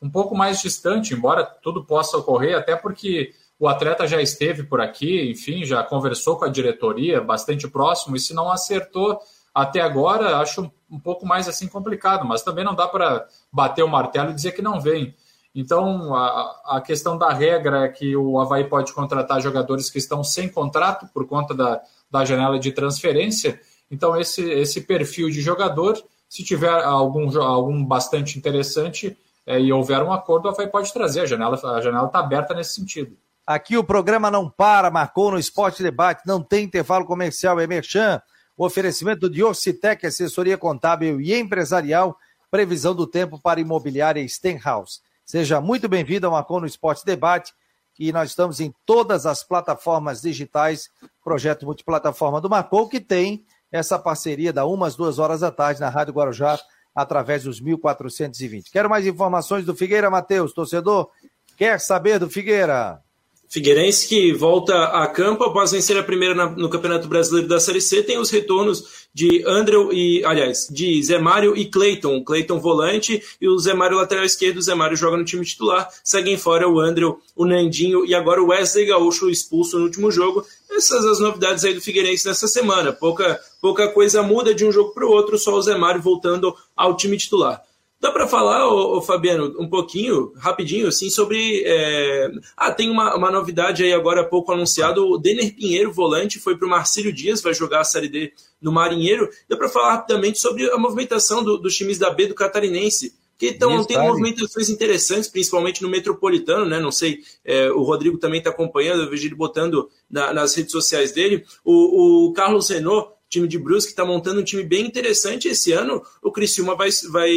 um 0.00 0.10
pouco 0.10 0.34
mais 0.34 0.60
distante, 0.60 1.14
embora 1.14 1.44
tudo 1.44 1.84
possa 1.84 2.16
ocorrer, 2.16 2.56
até 2.56 2.76
porque 2.76 3.32
o 3.58 3.66
atleta 3.66 4.06
já 4.06 4.22
esteve 4.22 4.62
por 4.62 4.80
aqui, 4.80 5.30
enfim, 5.30 5.64
já 5.64 5.82
conversou 5.82 6.36
com 6.36 6.44
a 6.44 6.48
diretoria 6.48 7.20
bastante 7.20 7.66
próximo, 7.68 8.14
e 8.14 8.20
se 8.20 8.32
não 8.32 8.50
acertou 8.50 9.18
até 9.52 9.80
agora, 9.80 10.38
acho 10.38 10.70
um 10.88 11.00
pouco 11.00 11.26
mais 11.26 11.48
assim 11.48 11.66
complicado, 11.66 12.24
mas 12.24 12.42
também 12.42 12.64
não 12.64 12.74
dá 12.74 12.86
para 12.86 13.26
bater 13.52 13.82
o 13.82 13.88
martelo 13.88 14.30
e 14.30 14.34
dizer 14.34 14.52
que 14.52 14.62
não 14.62 14.80
vem. 14.80 15.14
Então, 15.54 16.14
a, 16.14 16.76
a 16.76 16.80
questão 16.80 17.18
da 17.18 17.32
regra 17.32 17.84
é 17.84 17.88
que 17.88 18.14
o 18.14 18.38
Havaí 18.38 18.64
pode 18.64 18.92
contratar 18.92 19.40
jogadores 19.40 19.90
que 19.90 19.98
estão 19.98 20.22
sem 20.22 20.48
contrato 20.48 21.08
por 21.12 21.26
conta 21.26 21.52
da, 21.52 21.80
da 22.08 22.24
janela 22.24 22.58
de 22.58 22.70
transferência. 22.70 23.60
Então, 23.90 24.16
esse, 24.16 24.48
esse 24.48 24.82
perfil 24.82 25.28
de 25.30 25.40
jogador, 25.40 26.00
se 26.28 26.44
tiver 26.44 26.70
algum, 26.84 27.36
algum 27.40 27.84
bastante 27.84 28.38
interessante, 28.38 29.16
é, 29.48 29.58
e 29.58 29.72
houver 29.72 30.02
um 30.02 30.12
acordo, 30.12 30.46
a 30.46 30.54
FAI 30.54 30.66
pode 30.66 30.92
trazer. 30.92 31.22
A 31.22 31.26
janela 31.26 31.58
a 31.74 31.80
janela 31.80 32.06
está 32.06 32.18
aberta 32.18 32.52
nesse 32.52 32.74
sentido. 32.74 33.16
Aqui 33.46 33.78
o 33.78 33.82
programa 33.82 34.30
não 34.30 34.50
para, 34.50 34.90
marcou 34.90 35.30
no 35.30 35.38
Esporte 35.38 35.82
Debate, 35.82 36.26
não 36.26 36.42
tem 36.42 36.66
intervalo 36.66 37.06
comercial, 37.06 37.58
é 37.58 37.66
merchan. 37.66 38.20
O 38.54 38.66
oferecimento 38.66 39.30
de 39.30 39.42
Orcitec, 39.42 40.06
assessoria 40.06 40.58
contábil 40.58 41.18
e 41.18 41.34
empresarial, 41.34 42.18
previsão 42.50 42.94
do 42.94 43.06
tempo 43.06 43.40
para 43.40 43.58
imobiliária 43.58 44.26
Stenhouse. 44.28 45.00
Seja 45.24 45.62
muito 45.62 45.88
bem-vindo 45.88 46.26
ao 46.26 46.32
Marcou 46.32 46.60
no 46.60 46.66
Esporte 46.66 47.06
Debate, 47.06 47.54
e 47.98 48.12
nós 48.12 48.28
estamos 48.28 48.60
em 48.60 48.72
todas 48.84 49.24
as 49.24 49.42
plataformas 49.42 50.20
digitais, 50.20 50.90
projeto 51.24 51.64
multiplataforma 51.64 52.38
do 52.38 52.50
Marcou, 52.50 52.86
que 52.86 53.00
tem 53.00 53.46
essa 53.72 53.98
parceria 53.98 54.52
da 54.52 54.66
umas 54.66 54.94
duas 54.94 55.18
horas 55.18 55.40
da 55.40 55.50
tarde 55.50 55.80
na 55.80 55.88
Rádio 55.88 56.12
Guarujá, 56.12 56.58
através 56.94 57.44
dos 57.44 57.60
1420. 57.60 58.70
Quero 58.70 58.90
mais 58.90 59.06
informações 59.06 59.64
do 59.64 59.74
Figueira, 59.74 60.10
Matheus, 60.10 60.52
torcedor. 60.52 61.10
Quer 61.56 61.80
saber 61.80 62.18
do 62.18 62.28
Figueira? 62.28 63.00
Figueirense 63.48 64.06
que 64.06 64.32
volta 64.32 64.74
a 64.84 65.06
campo 65.06 65.42
após 65.42 65.72
vencer 65.72 65.96
a 65.96 66.02
primeira 66.02 66.34
na, 66.34 66.50
no 66.50 66.68
Campeonato 66.68 67.08
Brasileiro 67.08 67.48
da 67.48 67.58
Série 67.58 67.80
C, 67.80 68.02
tem 68.02 68.18
os 68.18 68.28
retornos 68.30 69.08
de 69.14 69.42
Andrew 69.46 69.90
e, 69.90 70.22
aliás, 70.24 70.68
de 70.70 71.02
Zé 71.02 71.18
Mário 71.18 71.56
e 71.56 71.64
Cleiton. 71.64 72.22
Cleiton 72.22 72.60
volante 72.60 73.22
e 73.40 73.48
o 73.48 73.58
Zé 73.58 73.72
Mário 73.72 73.96
lateral 73.96 74.24
esquerdo. 74.24 74.58
O 74.58 74.62
Zé 74.62 74.74
Mário 74.74 74.96
joga 74.96 75.16
no 75.16 75.24
time 75.24 75.44
titular. 75.44 75.88
Seguem 76.04 76.36
fora 76.36 76.68
o 76.68 76.78
Andrew, 76.78 77.18
o 77.34 77.46
Nandinho 77.46 78.04
e 78.04 78.14
agora 78.14 78.42
o 78.42 78.48
Wesley 78.48 78.86
Gaúcho 78.86 79.30
expulso 79.30 79.78
no 79.78 79.86
último 79.86 80.10
jogo. 80.10 80.44
Essas 80.70 81.04
as 81.06 81.18
novidades 81.18 81.64
aí 81.64 81.72
do 81.72 81.80
Figueirense 81.80 82.28
nessa 82.28 82.46
semana. 82.46 82.92
Pouca, 82.92 83.40
pouca 83.62 83.88
coisa 83.88 84.22
muda 84.22 84.54
de 84.54 84.64
um 84.64 84.70
jogo 84.70 84.92
para 84.92 85.06
o 85.06 85.10
outro, 85.10 85.38
só 85.38 85.54
o 85.54 85.62
Zé 85.62 85.76
Mário 85.76 86.02
voltando 86.02 86.54
ao 86.76 86.96
time 86.96 87.16
titular. 87.16 87.62
Dá 88.00 88.12
para 88.12 88.28
falar, 88.28 88.68
ô, 88.68 88.96
ô, 88.96 89.02
Fabiano, 89.02 89.56
um 89.58 89.68
pouquinho, 89.68 90.32
rapidinho, 90.36 90.86
assim, 90.86 91.10
sobre. 91.10 91.64
É... 91.66 92.30
Ah, 92.56 92.70
tem 92.70 92.90
uma, 92.90 93.16
uma 93.16 93.30
novidade 93.30 93.82
aí 93.82 93.92
agora 93.92 94.20
há 94.20 94.24
pouco 94.24 94.52
anunciado: 94.52 95.04
o 95.04 95.18
Denner 95.18 95.52
Pinheiro, 95.52 95.92
volante, 95.92 96.38
foi 96.38 96.56
para 96.56 96.66
o 96.66 96.70
Marcílio 96.70 97.12
Dias, 97.12 97.42
vai 97.42 97.52
jogar 97.52 97.80
a 97.80 97.84
Série 97.84 98.08
D 98.08 98.32
no 98.62 98.70
Marinheiro. 98.70 99.28
Dá 99.48 99.56
para 99.56 99.68
falar 99.68 99.94
rapidamente 99.94 100.38
sobre 100.38 100.70
a 100.70 100.78
movimentação 100.78 101.42
do, 101.42 101.58
dos 101.58 101.74
times 101.74 101.98
da 101.98 102.10
B 102.10 102.26
do 102.26 102.34
Catarinense. 102.34 103.16
Que 103.36 103.46
estão 103.46 103.84
tem 103.84 103.96
movimentações 103.96 104.68
interessantes, 104.68 105.28
principalmente 105.28 105.80
no 105.80 105.88
metropolitano, 105.88 106.66
né? 106.66 106.80
Não 106.80 106.90
sei, 106.90 107.20
é, 107.44 107.70
o 107.70 107.82
Rodrigo 107.82 108.18
também 108.18 108.38
está 108.38 108.50
acompanhando, 108.50 109.02
eu 109.02 109.10
vejo 109.10 109.28
ele 109.28 109.36
botando 109.36 109.88
na, 110.10 110.32
nas 110.32 110.56
redes 110.56 110.72
sociais 110.72 111.12
dele. 111.12 111.44
O, 111.64 112.26
o 112.26 112.32
Carlos 112.32 112.68
Renault, 112.68 113.12
time 113.28 113.46
de 113.46 113.56
Brusque, 113.56 113.90
está 113.90 114.04
montando 114.04 114.40
um 114.40 114.44
time 114.44 114.64
bem 114.64 114.84
interessante 114.84 115.46
esse 115.46 115.70
ano. 115.70 116.02
O 116.20 116.32
Criciúma 116.32 116.74
vai, 116.74 116.88
vai 117.10 117.30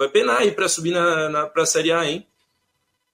vai 0.00 0.08
penar 0.08 0.38
aí 0.38 0.50
para 0.50 0.66
subir 0.66 0.92
na, 0.92 1.28
na, 1.28 1.46
para 1.46 1.62
a 1.62 1.66
Série 1.66 1.92
A, 1.92 2.06
hein? 2.06 2.26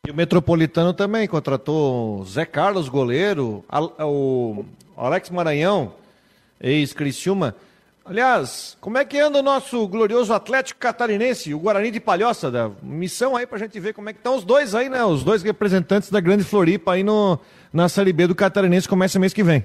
E 0.06 0.10
o 0.10 0.14
Metropolitano 0.14 0.94
também 0.94 1.26
contratou 1.26 2.24
Zé 2.24 2.44
Carlos, 2.44 2.88
goleiro, 2.88 3.64
o 3.98 4.64
Alex 4.96 5.28
Maranhão, 5.30 5.94
ex-Criciúma. 6.60 7.56
Aliás, 8.04 8.78
como 8.80 8.98
é 8.98 9.04
que 9.04 9.18
anda 9.18 9.40
o 9.40 9.42
nosso 9.42 9.88
glorioso 9.88 10.32
Atlético 10.32 10.78
Catarinense, 10.78 11.52
o 11.52 11.58
Guarani 11.58 11.90
de 11.90 11.98
Palhoça? 11.98 12.52
Da 12.52 12.70
missão 12.80 13.34
aí 13.34 13.48
pra 13.48 13.58
gente 13.58 13.80
ver 13.80 13.92
como 13.92 14.08
é 14.08 14.12
que 14.12 14.20
estão 14.20 14.36
os 14.36 14.44
dois 14.44 14.72
aí, 14.72 14.88
né? 14.88 15.04
Os 15.04 15.24
dois 15.24 15.42
representantes 15.42 16.08
da 16.08 16.20
Grande 16.20 16.44
Floripa 16.44 16.92
aí 16.92 17.02
no, 17.02 17.36
na 17.72 17.88
Série 17.88 18.12
B 18.12 18.28
do 18.28 18.34
Catarinense, 18.36 18.88
começa 18.88 19.18
mês 19.18 19.32
que 19.32 19.42
vem. 19.42 19.64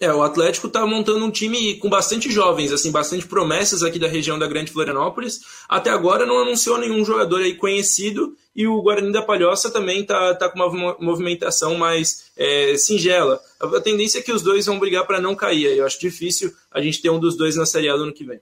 É, 0.00 0.12
o 0.12 0.22
Atlético 0.22 0.68
está 0.68 0.86
montando 0.86 1.24
um 1.24 1.30
time 1.30 1.74
com 1.78 1.90
bastante 1.90 2.30
jovens, 2.30 2.70
assim, 2.70 2.92
bastante 2.92 3.26
promessas 3.26 3.82
aqui 3.82 3.98
da 3.98 4.06
região 4.06 4.38
da 4.38 4.46
Grande 4.46 4.70
Florianópolis. 4.70 5.40
Até 5.68 5.90
agora 5.90 6.24
não 6.24 6.38
anunciou 6.38 6.78
nenhum 6.78 7.04
jogador 7.04 7.40
aí 7.40 7.54
conhecido 7.54 8.36
e 8.54 8.64
o 8.64 8.80
Guarani 8.80 9.12
da 9.12 9.22
Palhoça 9.22 9.72
também 9.72 10.02
está 10.02 10.34
tá 10.36 10.48
com 10.48 10.60
uma 10.60 10.96
movimentação 11.00 11.74
mais 11.74 12.30
é, 12.36 12.76
singela. 12.76 13.40
A 13.60 13.80
tendência 13.80 14.20
é 14.20 14.22
que 14.22 14.32
os 14.32 14.40
dois 14.40 14.66
vão 14.66 14.78
brigar 14.78 15.04
para 15.04 15.20
não 15.20 15.34
cair. 15.34 15.76
Eu 15.76 15.84
acho 15.84 15.98
difícil 15.98 16.52
a 16.70 16.80
gente 16.80 17.02
ter 17.02 17.10
um 17.10 17.18
dos 17.18 17.36
dois 17.36 17.56
na 17.56 17.66
Série 17.66 17.88
A 17.88 17.96
do 17.96 18.04
ano 18.04 18.14
que 18.14 18.24
vem. 18.24 18.40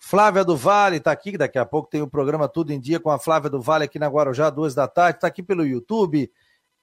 Flávia 0.00 0.44
do 0.44 0.56
Vale 0.56 0.96
está 0.96 1.12
aqui, 1.12 1.36
daqui 1.38 1.58
a 1.58 1.66
pouco 1.66 1.90
tem 1.90 2.02
o 2.02 2.08
programa 2.08 2.48
Tudo 2.48 2.72
em 2.72 2.80
Dia 2.80 2.98
com 2.98 3.10
a 3.10 3.18
Flávia 3.18 3.50
do 3.50 3.60
Vale 3.60 3.84
aqui 3.84 3.98
na 3.98 4.08
Guarujá, 4.08 4.50
duas 4.50 4.74
da 4.74 4.88
tarde, 4.88 5.18
está 5.18 5.28
aqui 5.28 5.42
pelo 5.42 5.64
YouTube. 5.64 6.30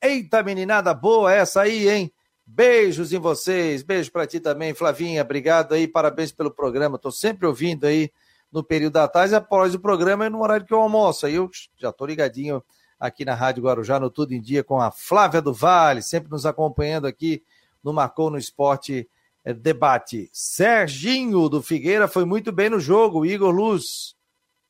Eita, 0.02 0.44
meninada 0.44 0.94
boa 0.94 1.34
essa 1.34 1.62
aí, 1.62 1.90
hein? 1.90 2.14
Beijos 2.48 3.12
em 3.12 3.20
vocês, 3.20 3.82
beijo 3.82 4.12
para 4.12 4.28
ti 4.28 4.40
também, 4.40 4.74
Flavinha. 4.74 5.24
Obrigado 5.24 5.74
aí, 5.74 5.88
parabéns 5.88 6.32
pelo 6.32 6.52
programa. 6.52 6.96
Estou 6.96 7.12
sempre 7.12 7.48
ouvindo 7.48 7.86
aí 7.86 8.12
no 8.52 8.64
período 8.64 8.94
da 8.94 9.08
tarde, 9.08 9.34
após 9.34 9.74
o 9.74 9.80
programa 9.80 10.28
e 10.28 10.30
no 10.30 10.42
horário 10.42 10.66
que 10.66 10.74
eu 10.74 10.80
almoço. 10.80 11.26
Aí 11.26 11.36
eu 11.36 11.50
já 11.78 11.90
estou 11.90 12.08
ligadinho 12.08 12.64
aqui 13.00 13.26
na 13.26 13.34
Rádio 13.34 13.64
Guarujá, 13.64 14.00
no 14.00 14.10
Tudo 14.10 14.34
em 14.34 14.40
Dia, 14.40 14.64
com 14.64 14.80
a 14.80 14.92
Flávia 14.92 15.42
do 15.42 15.54
Vale, 15.54 16.02
sempre 16.02 16.30
nos 16.30 16.46
acompanhando 16.46 17.08
aqui 17.08 17.44
no 17.84 17.92
Marcou 17.92 18.30
no 18.30 18.38
Esporte 18.38 19.10
é, 19.44 19.54
Debate. 19.54 20.30
Serginho 20.32 21.50
do 21.50 21.62
Figueira 21.62 22.08
foi 22.08 22.26
muito 22.26 22.52
bem 22.52 22.70
no 22.70 22.80
jogo, 22.80 23.26
Igor 23.26 23.52
Luz. 23.52 24.16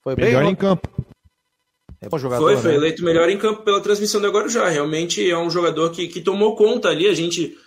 Foi 0.01 0.15
Melhor 0.15 0.43
bem. 0.43 0.51
em 0.51 0.55
campo. 0.55 0.89
É 2.01 2.09
bom 2.09 2.17
jogador, 2.17 2.43
foi, 2.43 2.57
foi 2.57 2.71
né? 2.71 2.77
eleito 2.77 3.03
melhor 3.03 3.29
em 3.29 3.37
campo 3.37 3.63
pela 3.63 3.81
transmissão 3.81 4.21
do 4.21 4.29
Guarujá. 4.29 4.67
Realmente 4.69 5.27
é 5.27 5.37
um 5.37 5.49
jogador 5.49 5.91
que, 5.91 6.07
que 6.07 6.21
tomou 6.21 6.55
conta 6.55 6.89
ali. 6.89 7.07
A 7.07 7.13
gente 7.13 7.55
é, 7.55 7.64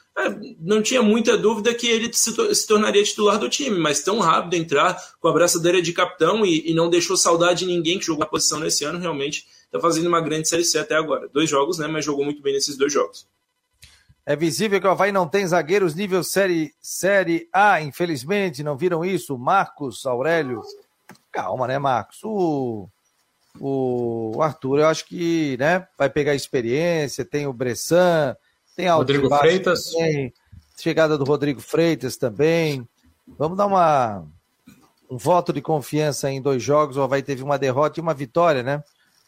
não 0.59 0.83
tinha 0.83 1.03
muita 1.03 1.37
dúvida 1.37 1.75
que 1.75 1.87
ele 1.87 2.13
se, 2.13 2.55
se, 2.55 2.67
tornaria 2.67 3.03
titular 3.03 3.39
do 3.39 3.49
time, 3.49 3.79
mas 3.79 4.03
tão 4.03 4.19
rápido 4.19 4.55
entrar 4.55 4.97
com 5.21 5.29
a 5.29 5.33
braçadeira 5.33 5.81
de 5.81 5.93
capitão 5.93 6.45
e, 6.45 6.71
e 6.71 6.75
não 6.75 6.91
deixou 6.91 7.17
saudade 7.17 7.61
de 7.61 7.67
ninguém 7.67 7.99
que 7.99 8.07
jogou 8.07 8.25
a 8.25 8.29
posição 8.29 8.59
nesse 8.59 8.85
ano, 8.85 8.99
realmente 8.99 9.47
está 9.67 9.79
fazendo 9.79 10.09
uma 10.09 10.21
grande 10.21 10.49
Série 10.49 10.65
C 10.65 10.79
até 10.79 10.97
agora. 10.97 11.29
Dois 11.33 11.49
jogos, 11.49 11.79
né? 11.79 11.87
Mas 11.87 12.05
jogou 12.05 12.25
muito 12.25 12.43
bem 12.43 12.55
nesses 12.55 12.77
dois 12.77 12.93
jogos. 12.93 13.27
É 14.27 14.37
visível 14.37 14.81
que 14.81 14.87
o 14.87 14.91
Havaí 14.91 15.11
não 15.11 15.27
tem 15.27 15.47
zagueiros 15.47 15.95
nível 15.95 16.23
série, 16.23 16.75
série 16.83 17.49
A, 17.53 17.81
infelizmente, 17.81 18.63
não 18.63 18.77
viram 18.77 19.05
isso? 19.05 19.39
Marcos 19.39 20.05
Aurélio. 20.05 20.63
Calma, 21.33 21.67
né, 21.67 21.79
Marcos? 21.79 22.19
O, 22.23 22.89
o 23.59 24.43
Arthur, 24.43 24.81
eu 24.81 24.87
acho 24.87 25.07
que 25.07 25.57
né, 25.59 25.87
vai 25.97 26.11
pegar 26.11 26.35
experiência, 26.35 27.25
tem 27.25 27.47
o 27.47 27.53
Bressan, 27.53 28.37
tem 28.79 28.89
Rodrigo 28.89 29.29
Freitas. 29.29 29.91
Também, 29.91 30.33
chegada 30.77 31.19
do 31.19 31.25
Rodrigo 31.25 31.61
Freitas 31.61 32.17
também. 32.17 32.89
Vamos 33.37 33.59
dar 33.59 33.67
uma, 33.67 34.25
um 35.11 35.17
voto 35.17 35.53
de 35.53 35.61
confiança 35.61 36.31
em 36.31 36.41
dois 36.41 36.63
jogos. 36.63 36.97
O 36.97 37.03
Havaí 37.03 37.21
teve 37.21 37.43
uma 37.43 37.59
derrota 37.59 37.99
e 37.99 38.03
uma 38.03 38.15
vitória, 38.15 38.63
né? 38.63 38.85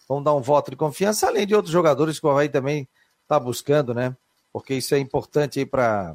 Vamos 0.08 0.22
dar 0.22 0.34
um 0.34 0.40
voto 0.40 0.70
de 0.70 0.76
confiança, 0.76 1.26
além 1.26 1.48
de 1.48 1.54
outros 1.54 1.72
jogadores 1.72 2.20
que 2.20 2.26
o 2.26 2.30
Havaí 2.30 2.48
também 2.48 2.86
está 3.22 3.40
buscando, 3.40 3.92
né? 3.92 4.16
Porque 4.52 4.74
isso 4.74 4.94
é 4.94 5.00
importante 5.00 5.58
aí 5.58 5.66
para 5.66 6.14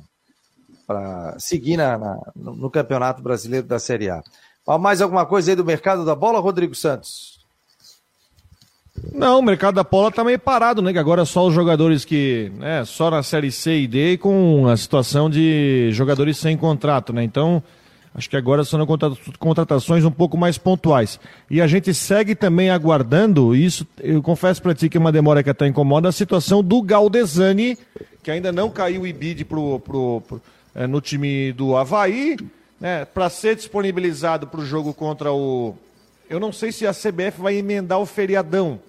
seguir 1.38 1.76
na, 1.76 1.98
na, 1.98 2.18
no 2.34 2.72
Campeonato 2.72 3.22
Brasileiro 3.22 3.68
da 3.68 3.80
Série 3.80 4.10
A. 4.10 4.24
Mais 4.80 5.02
alguma 5.02 5.26
coisa 5.26 5.52
aí 5.52 5.58
do 5.58 5.66
mercado 5.66 6.06
da 6.06 6.16
bola, 6.16 6.40
Rodrigo 6.40 6.74
Santos? 6.74 7.35
Não, 9.14 9.40
o 9.40 9.44
mercado 9.44 9.76
da 9.76 9.84
bola 9.84 10.12
tá 10.12 10.24
meio 10.24 10.40
parado, 10.40 10.82
né? 10.82 10.92
Que 10.94 11.00
agora 11.00 11.26
só 11.26 11.46
os 11.46 11.54
jogadores 11.54 12.06
que, 12.06 12.52
né, 12.58 12.84
só 12.86 13.12
na 13.12 13.24
série 13.24 13.52
C 13.52 13.80
e 13.80 13.88
D 13.88 14.18
com 14.18 14.68
a 14.68 14.78
situação 14.78 15.30
de 15.30 15.90
jogadores 15.92 16.38
sem 16.38 16.56
contrato, 16.56 17.12
né? 17.12 17.24
Então, 17.24 17.62
acho 18.14 18.30
que 18.30 18.38
agora 18.38 18.64
são 18.64 18.80
contratações 19.38 20.06
um 20.06 20.12
pouco 20.12 20.38
mais 20.38 20.58
pontuais. 20.58 21.20
E 21.50 21.62
a 21.62 21.68
gente 21.68 21.94
segue 21.94 22.36
também 22.36 22.70
aguardando, 22.70 23.56
isso, 23.56 23.86
eu 24.00 24.22
confesso 24.22 24.62
para 24.62 24.74
ti 24.74 24.88
que 24.88 24.98
é 24.98 25.00
uma 25.00 25.12
demora 25.12 25.44
que 25.44 25.50
até 25.50 25.68
incomoda, 25.68 26.08
a 26.08 26.14
situação 26.14 26.64
do 26.64 26.82
Galdesani, 26.82 27.78
que 28.24 28.32
ainda 28.32 28.52
não 28.52 28.70
caiu 28.70 29.02
o 29.02 29.08
IBID 29.08 29.46
pro, 29.46 29.80
pro, 29.80 30.22
pro 30.28 30.42
é, 30.74 30.88
no 30.88 31.02
time 31.02 31.52
do 31.52 31.76
Havaí, 31.76 32.38
né? 32.80 33.06
Para 33.06 33.30
ser 33.30 33.56
disponibilizado 33.56 34.48
para 34.48 34.62
o 34.62 34.66
jogo 34.66 34.94
contra 34.94 35.32
o 35.32 35.76
eu 36.30 36.40
não 36.40 36.52
sei 36.52 36.72
se 36.72 36.86
a 36.86 36.94
CBF 36.94 37.42
vai 37.42 37.56
emendar 37.56 38.00
o 38.00 38.06
feriadão. 38.06 38.80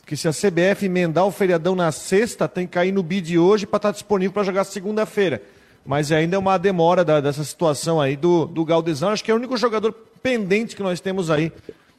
Porque 0.00 0.16
se 0.16 0.28
a 0.28 0.30
CBF 0.30 0.86
emendar 0.86 1.26
o 1.26 1.32
feriadão 1.32 1.74
na 1.74 1.90
sexta, 1.90 2.46
tem 2.46 2.64
que 2.64 2.74
cair 2.74 2.92
no 2.92 3.02
bid 3.02 3.36
hoje 3.36 3.66
para 3.66 3.78
estar 3.78 3.88
tá 3.88 3.92
disponível 3.92 4.32
para 4.32 4.44
jogar 4.44 4.64
segunda-feira. 4.64 5.42
Mas 5.84 6.12
ainda 6.12 6.36
é 6.36 6.38
uma 6.38 6.56
demora 6.58 7.04
da, 7.04 7.20
dessa 7.20 7.42
situação 7.42 8.00
aí 8.00 8.16
do, 8.16 8.46
do 8.46 8.64
Galdesão. 8.64 9.10
Acho 9.10 9.24
que 9.24 9.30
é 9.30 9.34
o 9.34 9.36
único 9.36 9.56
jogador 9.56 9.92
pendente 10.22 10.76
que 10.76 10.82
nós 10.82 11.00
temos 11.00 11.30
aí, 11.30 11.52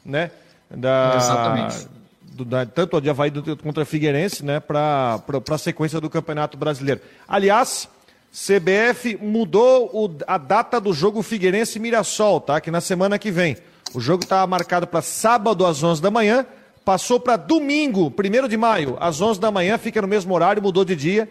né? 0.06 0.32
Da, 0.70 1.14
Exatamente. 1.18 1.88
Do, 2.24 2.46
da, 2.46 2.66
tanto 2.66 3.02
de 3.02 3.10
Havaí 3.10 3.32
contra 3.64 3.84
Figueirense, 3.84 4.44
né? 4.44 4.60
Para 4.60 5.22
a 5.50 5.58
sequência 5.58 6.00
do 6.00 6.10
Campeonato 6.10 6.58
Brasileiro. 6.58 7.02
Aliás, 7.28 7.90
CBF 8.32 9.18
mudou 9.22 9.90
o, 9.94 10.18
a 10.28 10.38
data 10.38 10.80
do 10.80 10.94
jogo 10.94 11.24
Figueirense 11.24 11.80
Mirassol, 11.80 12.40
tá? 12.42 12.62
Que 12.62 12.70
na 12.70 12.82
semana 12.82 13.18
que 13.18 13.32
vem. 13.32 13.58
O 13.94 14.00
jogo 14.00 14.24
estava 14.24 14.42
tá 14.42 14.48
marcado 14.48 14.86
para 14.86 15.02
sábado 15.02 15.66
às 15.66 15.82
11 15.82 16.02
da 16.02 16.12
manhã, 16.12 16.46
passou 16.84 17.20
para 17.20 17.38
domingo, 17.38 18.14
1 18.14 18.48
de 18.48 18.58
maio, 18.58 18.98
às 19.00 19.22
11 19.22 19.40
da 19.40 19.50
manhã, 19.50 19.78
fica 19.78 20.02
no 20.02 20.08
mesmo 20.08 20.34
horário, 20.34 20.62
mudou 20.62 20.86
de 20.86 20.96
dia. 20.96 21.28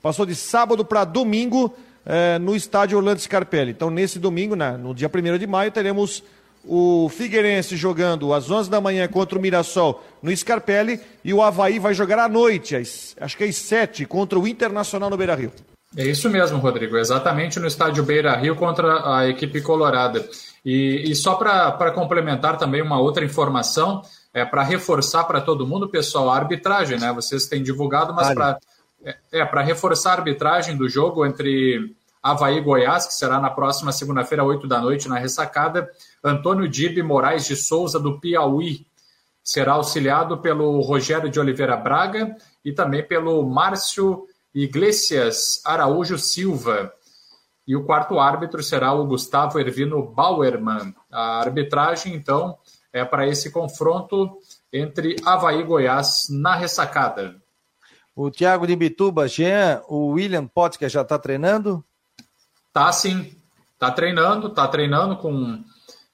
Passou 0.00 0.24
de 0.24 0.34
sábado 0.34 0.84
para 0.84 1.04
domingo 1.04 1.74
eh, 2.04 2.38
no 2.38 2.54
estádio 2.54 2.96
Orlando 2.96 3.20
Scarpelli. 3.20 3.72
Então, 3.72 3.90
nesse 3.90 4.18
domingo, 4.18 4.54
né, 4.54 4.76
no 4.76 4.94
dia 4.94 5.10
1 5.12 5.38
de 5.38 5.46
maio, 5.46 5.72
teremos 5.72 6.22
o 6.64 7.08
Figueirense 7.08 7.76
jogando 7.76 8.32
às 8.32 8.50
11 8.50 8.70
da 8.70 8.80
manhã 8.80 9.06
contra 9.08 9.38
o 9.38 9.42
Mirassol 9.42 10.04
no 10.22 10.34
Scarpelli 10.36 11.00
e 11.24 11.32
o 11.32 11.42
Havaí 11.42 11.78
vai 11.78 11.94
jogar 11.94 12.18
à 12.18 12.28
noite, 12.28 12.74
às, 12.74 13.16
acho 13.20 13.36
que 13.36 13.44
às 13.44 13.56
7, 13.56 14.04
contra 14.06 14.38
o 14.38 14.46
Internacional 14.46 15.10
no 15.10 15.16
Beira 15.16 15.34
Rio. 15.34 15.52
É 15.96 16.04
isso 16.04 16.28
mesmo, 16.28 16.58
Rodrigo, 16.58 16.98
exatamente 16.98 17.58
no 17.58 17.66
estádio 17.66 18.04
Beira 18.04 18.36
Rio 18.36 18.54
contra 18.54 19.16
a 19.16 19.26
equipe 19.28 19.62
colorada. 19.62 20.28
E, 20.62 21.10
e 21.10 21.14
só 21.14 21.34
para 21.36 21.90
complementar 21.92 22.58
também 22.58 22.82
uma 22.82 23.00
outra 23.00 23.24
informação, 23.24 24.02
é 24.34 24.44
para 24.44 24.62
reforçar 24.62 25.24
para 25.24 25.40
todo 25.40 25.66
mundo, 25.66 25.88
pessoal, 25.88 26.28
a 26.28 26.36
arbitragem, 26.36 26.98
né? 26.98 27.10
Vocês 27.12 27.46
têm 27.46 27.62
divulgado, 27.62 28.12
mas 28.12 28.34
para 28.34 28.58
é, 29.02 29.16
é 29.32 29.44
para 29.44 29.62
reforçar 29.62 30.10
a 30.10 30.14
arbitragem 30.16 30.76
do 30.76 30.88
jogo 30.88 31.24
entre 31.24 31.94
Havaí 32.22 32.58
e 32.58 32.60
Goiás, 32.60 33.06
que 33.06 33.14
será 33.14 33.38
na 33.40 33.48
próxima 33.48 33.92
segunda-feira, 33.92 34.44
8 34.44 34.66
da 34.66 34.80
noite, 34.80 35.08
na 35.08 35.18
ressacada, 35.18 35.88
Antônio 36.22 36.68
Dibe 36.68 37.02
Moraes 37.02 37.46
de 37.46 37.54
Souza, 37.54 38.00
do 38.00 38.18
Piauí, 38.18 38.84
será 39.44 39.74
auxiliado 39.74 40.38
pelo 40.38 40.80
Rogério 40.80 41.30
de 41.30 41.38
Oliveira 41.38 41.76
Braga 41.76 42.36
e 42.64 42.72
também 42.72 43.02
pelo 43.02 43.48
Márcio 43.48 44.26
Iglesias 44.56 45.60
Araújo 45.66 46.18
Silva. 46.18 46.90
E 47.68 47.76
o 47.76 47.84
quarto 47.84 48.18
árbitro 48.18 48.62
será 48.62 48.94
o 48.94 49.06
Gustavo 49.06 49.60
Ervino 49.60 50.02
Bauerman. 50.02 50.94
A 51.12 51.40
arbitragem, 51.40 52.14
então, 52.14 52.56
é 52.90 53.04
para 53.04 53.28
esse 53.28 53.50
confronto 53.50 54.38
entre 54.72 55.16
Havaí 55.26 55.60
e 55.60 55.62
Goiás 55.62 56.28
na 56.30 56.54
ressacada. 56.54 57.36
O 58.14 58.30
Thiago 58.30 58.66
de 58.66 58.74
Bituba, 58.74 59.28
Jean, 59.28 59.82
o 59.88 60.12
William 60.12 60.46
Potker 60.46 60.88
já 60.88 61.02
está 61.02 61.18
treinando? 61.18 61.84
Tá 62.72 62.90
sim, 62.92 63.36
tá 63.78 63.90
treinando, 63.90 64.48
tá 64.48 64.66
treinando 64.66 65.18
com, 65.18 65.62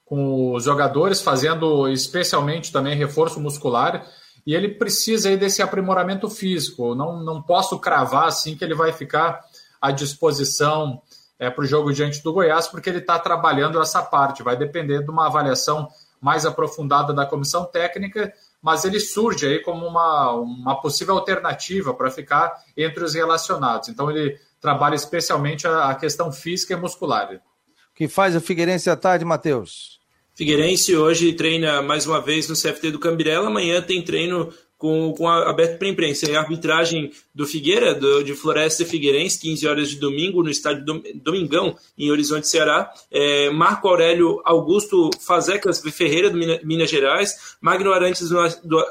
com 0.03 0.53
os 0.53 0.65
jogadores, 0.65 1.21
fazendo 1.21 1.87
especialmente 1.87 2.73
também 2.73 2.97
reforço 2.97 3.39
muscular, 3.39 4.05
e 4.45 4.53
ele 4.53 4.69
precisa 4.69 5.29
aí 5.29 5.37
desse 5.37 5.61
aprimoramento 5.61 6.29
físico. 6.29 6.93
Não, 6.95 7.23
não 7.23 7.41
posso 7.41 7.79
cravar 7.79 8.27
assim 8.27 8.55
que 8.55 8.63
ele 8.63 8.75
vai 8.75 8.91
ficar 8.91 9.41
à 9.81 9.91
disposição 9.91 11.01
é, 11.39 11.49
para 11.49 11.63
o 11.63 11.67
jogo 11.67 11.93
diante 11.93 12.21
do 12.21 12.33
Goiás, 12.33 12.67
porque 12.67 12.89
ele 12.89 12.99
está 12.99 13.17
trabalhando 13.17 13.81
essa 13.81 14.01
parte. 14.01 14.43
Vai 14.43 14.57
depender 14.57 15.03
de 15.03 15.09
uma 15.09 15.27
avaliação 15.27 15.87
mais 16.21 16.45
aprofundada 16.45 17.13
da 17.13 17.25
comissão 17.25 17.65
técnica, 17.65 18.33
mas 18.61 18.85
ele 18.85 18.99
surge 18.99 19.45
aí 19.45 19.59
como 19.59 19.85
uma, 19.85 20.31
uma 20.31 20.79
possível 20.81 21.15
alternativa 21.15 21.93
para 21.93 22.09
ficar 22.09 22.63
entre 22.77 23.03
os 23.03 23.13
relacionados. 23.13 23.89
Então 23.89 24.09
ele 24.09 24.39
trabalha 24.61 24.95
especialmente 24.95 25.67
a, 25.67 25.89
a 25.89 25.95
questão 25.95 26.31
física 26.31 26.73
e 26.73 26.77
muscular. 26.77 27.33
O 27.33 27.95
que 27.95 28.07
faz 28.07 28.35
o 28.35 28.41
Figueirense 28.41 28.89
à 28.89 28.95
tarde, 28.95 29.25
Matheus? 29.25 29.99
Figueirense 30.35 30.95
hoje 30.95 31.33
treina 31.33 31.81
mais 31.81 32.07
uma 32.07 32.19
vez 32.19 32.49
no 32.49 32.55
CFT 32.55 32.91
do 32.91 32.99
Cambirela, 32.99 33.47
amanhã 33.47 33.81
tem 33.81 34.01
treino 34.01 34.51
com, 34.83 35.13
com 35.13 35.29
a, 35.29 35.49
aberto 35.49 35.77
para 35.77 35.87
a 35.87 35.91
imprensa. 35.91 36.29
E 36.29 36.35
a 36.35 36.41
arbitragem 36.41 37.09
do 37.33 37.47
Figueira, 37.47 37.95
do, 37.95 38.21
de 38.21 38.33
Floresta 38.33 38.83
Figueirense, 38.83 39.39
15 39.39 39.65
horas 39.65 39.89
de 39.89 39.95
domingo, 39.95 40.43
no 40.43 40.49
estádio 40.49 40.83
Domingão, 41.23 41.77
em 41.97 42.11
Horizonte, 42.11 42.49
Ceará. 42.49 42.91
É, 43.09 43.49
Marco 43.51 43.87
Aurélio 43.87 44.41
Augusto 44.43 45.09
Fazecas 45.21 45.79
Ferreira, 45.79 46.29
do 46.29 46.37
Minas, 46.37 46.63
Minas 46.63 46.89
Gerais. 46.89 47.55
Magno 47.61 47.93
Arantes, 47.93 48.27
do, 48.27 48.35
do, 48.65 48.85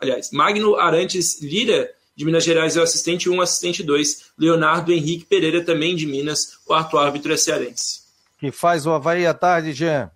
aliás, 0.00 0.30
Magno 0.32 0.76
Arantes 0.76 1.42
Lira, 1.42 1.90
de 2.16 2.24
Minas 2.24 2.44
Gerais, 2.44 2.74
é 2.74 2.80
o 2.80 2.84
assistente 2.84 3.28
1, 3.28 3.38
assistente 3.42 3.82
2. 3.82 4.30
Leonardo 4.38 4.90
Henrique 4.90 5.26
Pereira, 5.26 5.62
também 5.62 5.94
de 5.94 6.06
Minas, 6.06 6.54
o 6.64 6.68
quarto 6.68 6.96
árbitro 6.96 7.30
é 7.34 7.36
cearense. 7.36 8.06
Que 8.40 8.50
faz 8.50 8.86
o 8.86 8.90
Havaí 8.90 9.26
à 9.26 9.34
tarde, 9.34 9.74
Jean? 9.74 10.10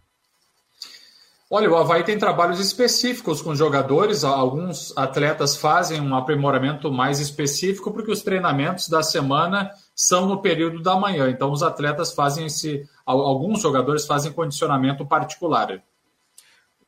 Olha, 1.52 1.68
o 1.68 1.76
Havaí 1.76 2.04
tem 2.04 2.16
trabalhos 2.16 2.60
específicos 2.60 3.42
com 3.42 3.56
jogadores. 3.56 4.22
Alguns 4.22 4.96
atletas 4.96 5.56
fazem 5.56 6.00
um 6.00 6.14
aprimoramento 6.14 6.92
mais 6.92 7.18
específico, 7.18 7.90
porque 7.90 8.12
os 8.12 8.22
treinamentos 8.22 8.88
da 8.88 9.02
semana 9.02 9.68
são 9.92 10.26
no 10.26 10.40
período 10.40 10.80
da 10.80 10.94
manhã. 10.94 11.28
Então, 11.28 11.50
os 11.50 11.64
atletas 11.64 12.14
fazem 12.14 12.46
esse. 12.46 12.88
Alguns 13.04 13.62
jogadores 13.62 14.06
fazem 14.06 14.30
condicionamento 14.30 15.04
particular. 15.04 15.82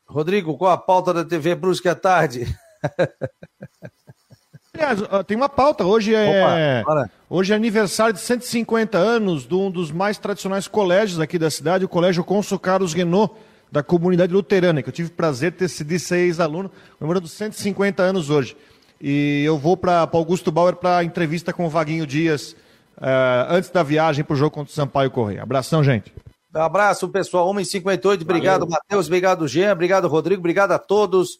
Rodrigo, 0.07 0.57
qual 0.57 0.71
a 0.71 0.77
pauta 0.77 1.13
da 1.13 1.25
TV 1.25 1.55
Brusque 1.55 1.89
à 1.89 1.95
tarde? 1.95 2.47
Aliás, 4.73 4.99
tem 5.27 5.35
uma 5.35 5.49
pauta. 5.49 5.83
Hoje 5.83 6.15
é, 6.15 6.81
Opa, 6.85 7.09
hoje 7.29 7.51
é 7.51 7.55
aniversário 7.57 8.13
de 8.13 8.21
150 8.21 8.97
anos 8.97 9.45
de 9.45 9.55
um 9.55 9.69
dos 9.69 9.91
mais 9.91 10.17
tradicionais 10.17 10.69
colégios 10.69 11.19
aqui 11.19 11.37
da 11.37 11.51
cidade, 11.51 11.83
o 11.83 11.89
Colégio 11.89 12.23
Consul 12.23 12.57
Carlos 12.57 12.93
Renault 12.93 13.35
da 13.73 13.81
comunidade 13.81 14.31
luterana, 14.31 14.83
que 14.83 14.89
eu 14.89 14.93
tive 14.93 15.09
o 15.09 15.11
prazer 15.11 15.49
de 15.49 15.57
ter 15.57 15.67
sido 15.67 15.91
ex-aluno, 15.91 16.69
comemorando 16.99 17.27
150 17.27 18.03
anos 18.03 18.29
hoje. 18.29 18.55
E 19.01 19.41
eu 19.43 19.57
vou 19.57 19.75
para 19.75 20.07
Augusto 20.13 20.51
Bauer 20.51 20.75
para 20.75 20.99
a 20.99 21.03
entrevista 21.03 21.51
com 21.51 21.65
o 21.65 21.69
Vaguinho 21.69 22.05
Dias 22.05 22.51
uh, 22.97 23.49
antes 23.49 23.71
da 23.71 23.81
viagem 23.81 24.23
para 24.23 24.35
o 24.35 24.37
jogo 24.37 24.51
contra 24.51 24.71
o 24.71 24.75
Sampaio 24.75 25.09
Correia. 25.09 25.41
Abração, 25.41 25.83
gente. 25.83 26.13
Um 26.55 26.61
abraço, 26.61 27.09
pessoal. 27.09 27.51
1h58. 27.51 28.21
Obrigado, 28.21 28.69
Matheus. 28.69 29.07
Obrigado, 29.07 29.47
Jean. 29.47 29.71
Obrigado, 29.73 30.07
Rodrigo. 30.07 30.39
Obrigado 30.39 30.71
a 30.73 30.77
todos. 30.77 31.39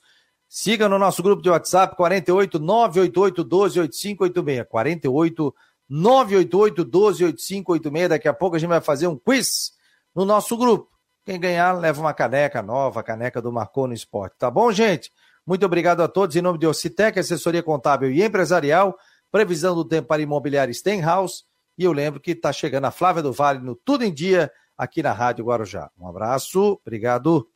Siga 0.49 0.89
no 0.89 0.97
nosso 0.97 1.21
grupo 1.21 1.43
de 1.43 1.51
WhatsApp 1.51 1.95
48 1.95 2.57
988 2.57 3.43
12 3.43 3.79
8586. 3.79 4.67
48 4.67 5.55
988 5.87 6.83
12 6.83 7.25
8586. 7.25 8.09
Daqui 8.09 8.27
a 8.27 8.33
pouco 8.33 8.55
a 8.55 8.59
gente 8.59 8.69
vai 8.69 8.81
fazer 8.81 9.05
um 9.05 9.15
quiz 9.15 9.73
no 10.15 10.25
nosso 10.25 10.57
grupo. 10.57 10.92
Quem 11.25 11.39
ganhar, 11.39 11.71
leva 11.79 12.01
uma 12.01 12.13
caneca 12.13 12.61
nova, 12.61 13.01
caneca 13.01 13.41
do 13.41 13.51
Marcou 13.51 13.87
no 13.87 13.93
Esporte. 13.93 14.35
Tá 14.37 14.51
bom, 14.51 14.71
gente? 14.71 15.09
Muito 15.45 15.65
obrigado 15.65 16.01
a 16.01 16.07
todos. 16.07 16.35
Em 16.35 16.41
nome 16.41 16.59
de 16.59 16.67
Ocitec, 16.67 17.17
assessoria 17.17 17.63
contábil 17.63 18.11
e 18.11 18.21
empresarial, 18.21 18.97
previsão 19.31 19.73
do 19.73 19.85
tempo 19.85 20.09
para 20.09 20.21
imobiliário 20.21 20.73
Stenhouse. 20.73 21.43
E 21.77 21.85
eu 21.85 21.93
lembro 21.93 22.19
que 22.19 22.31
está 22.31 22.51
chegando 22.51 22.85
a 22.85 22.91
Flávia 22.91 23.23
do 23.23 23.31
Vale 23.31 23.59
no 23.59 23.75
Tudo 23.75 24.03
em 24.03 24.13
Dia, 24.13 24.51
aqui 24.77 25.01
na 25.01 25.13
Rádio 25.13 25.45
Guarujá. 25.45 25.89
Um 25.97 26.07
abraço, 26.07 26.79
obrigado. 26.85 27.47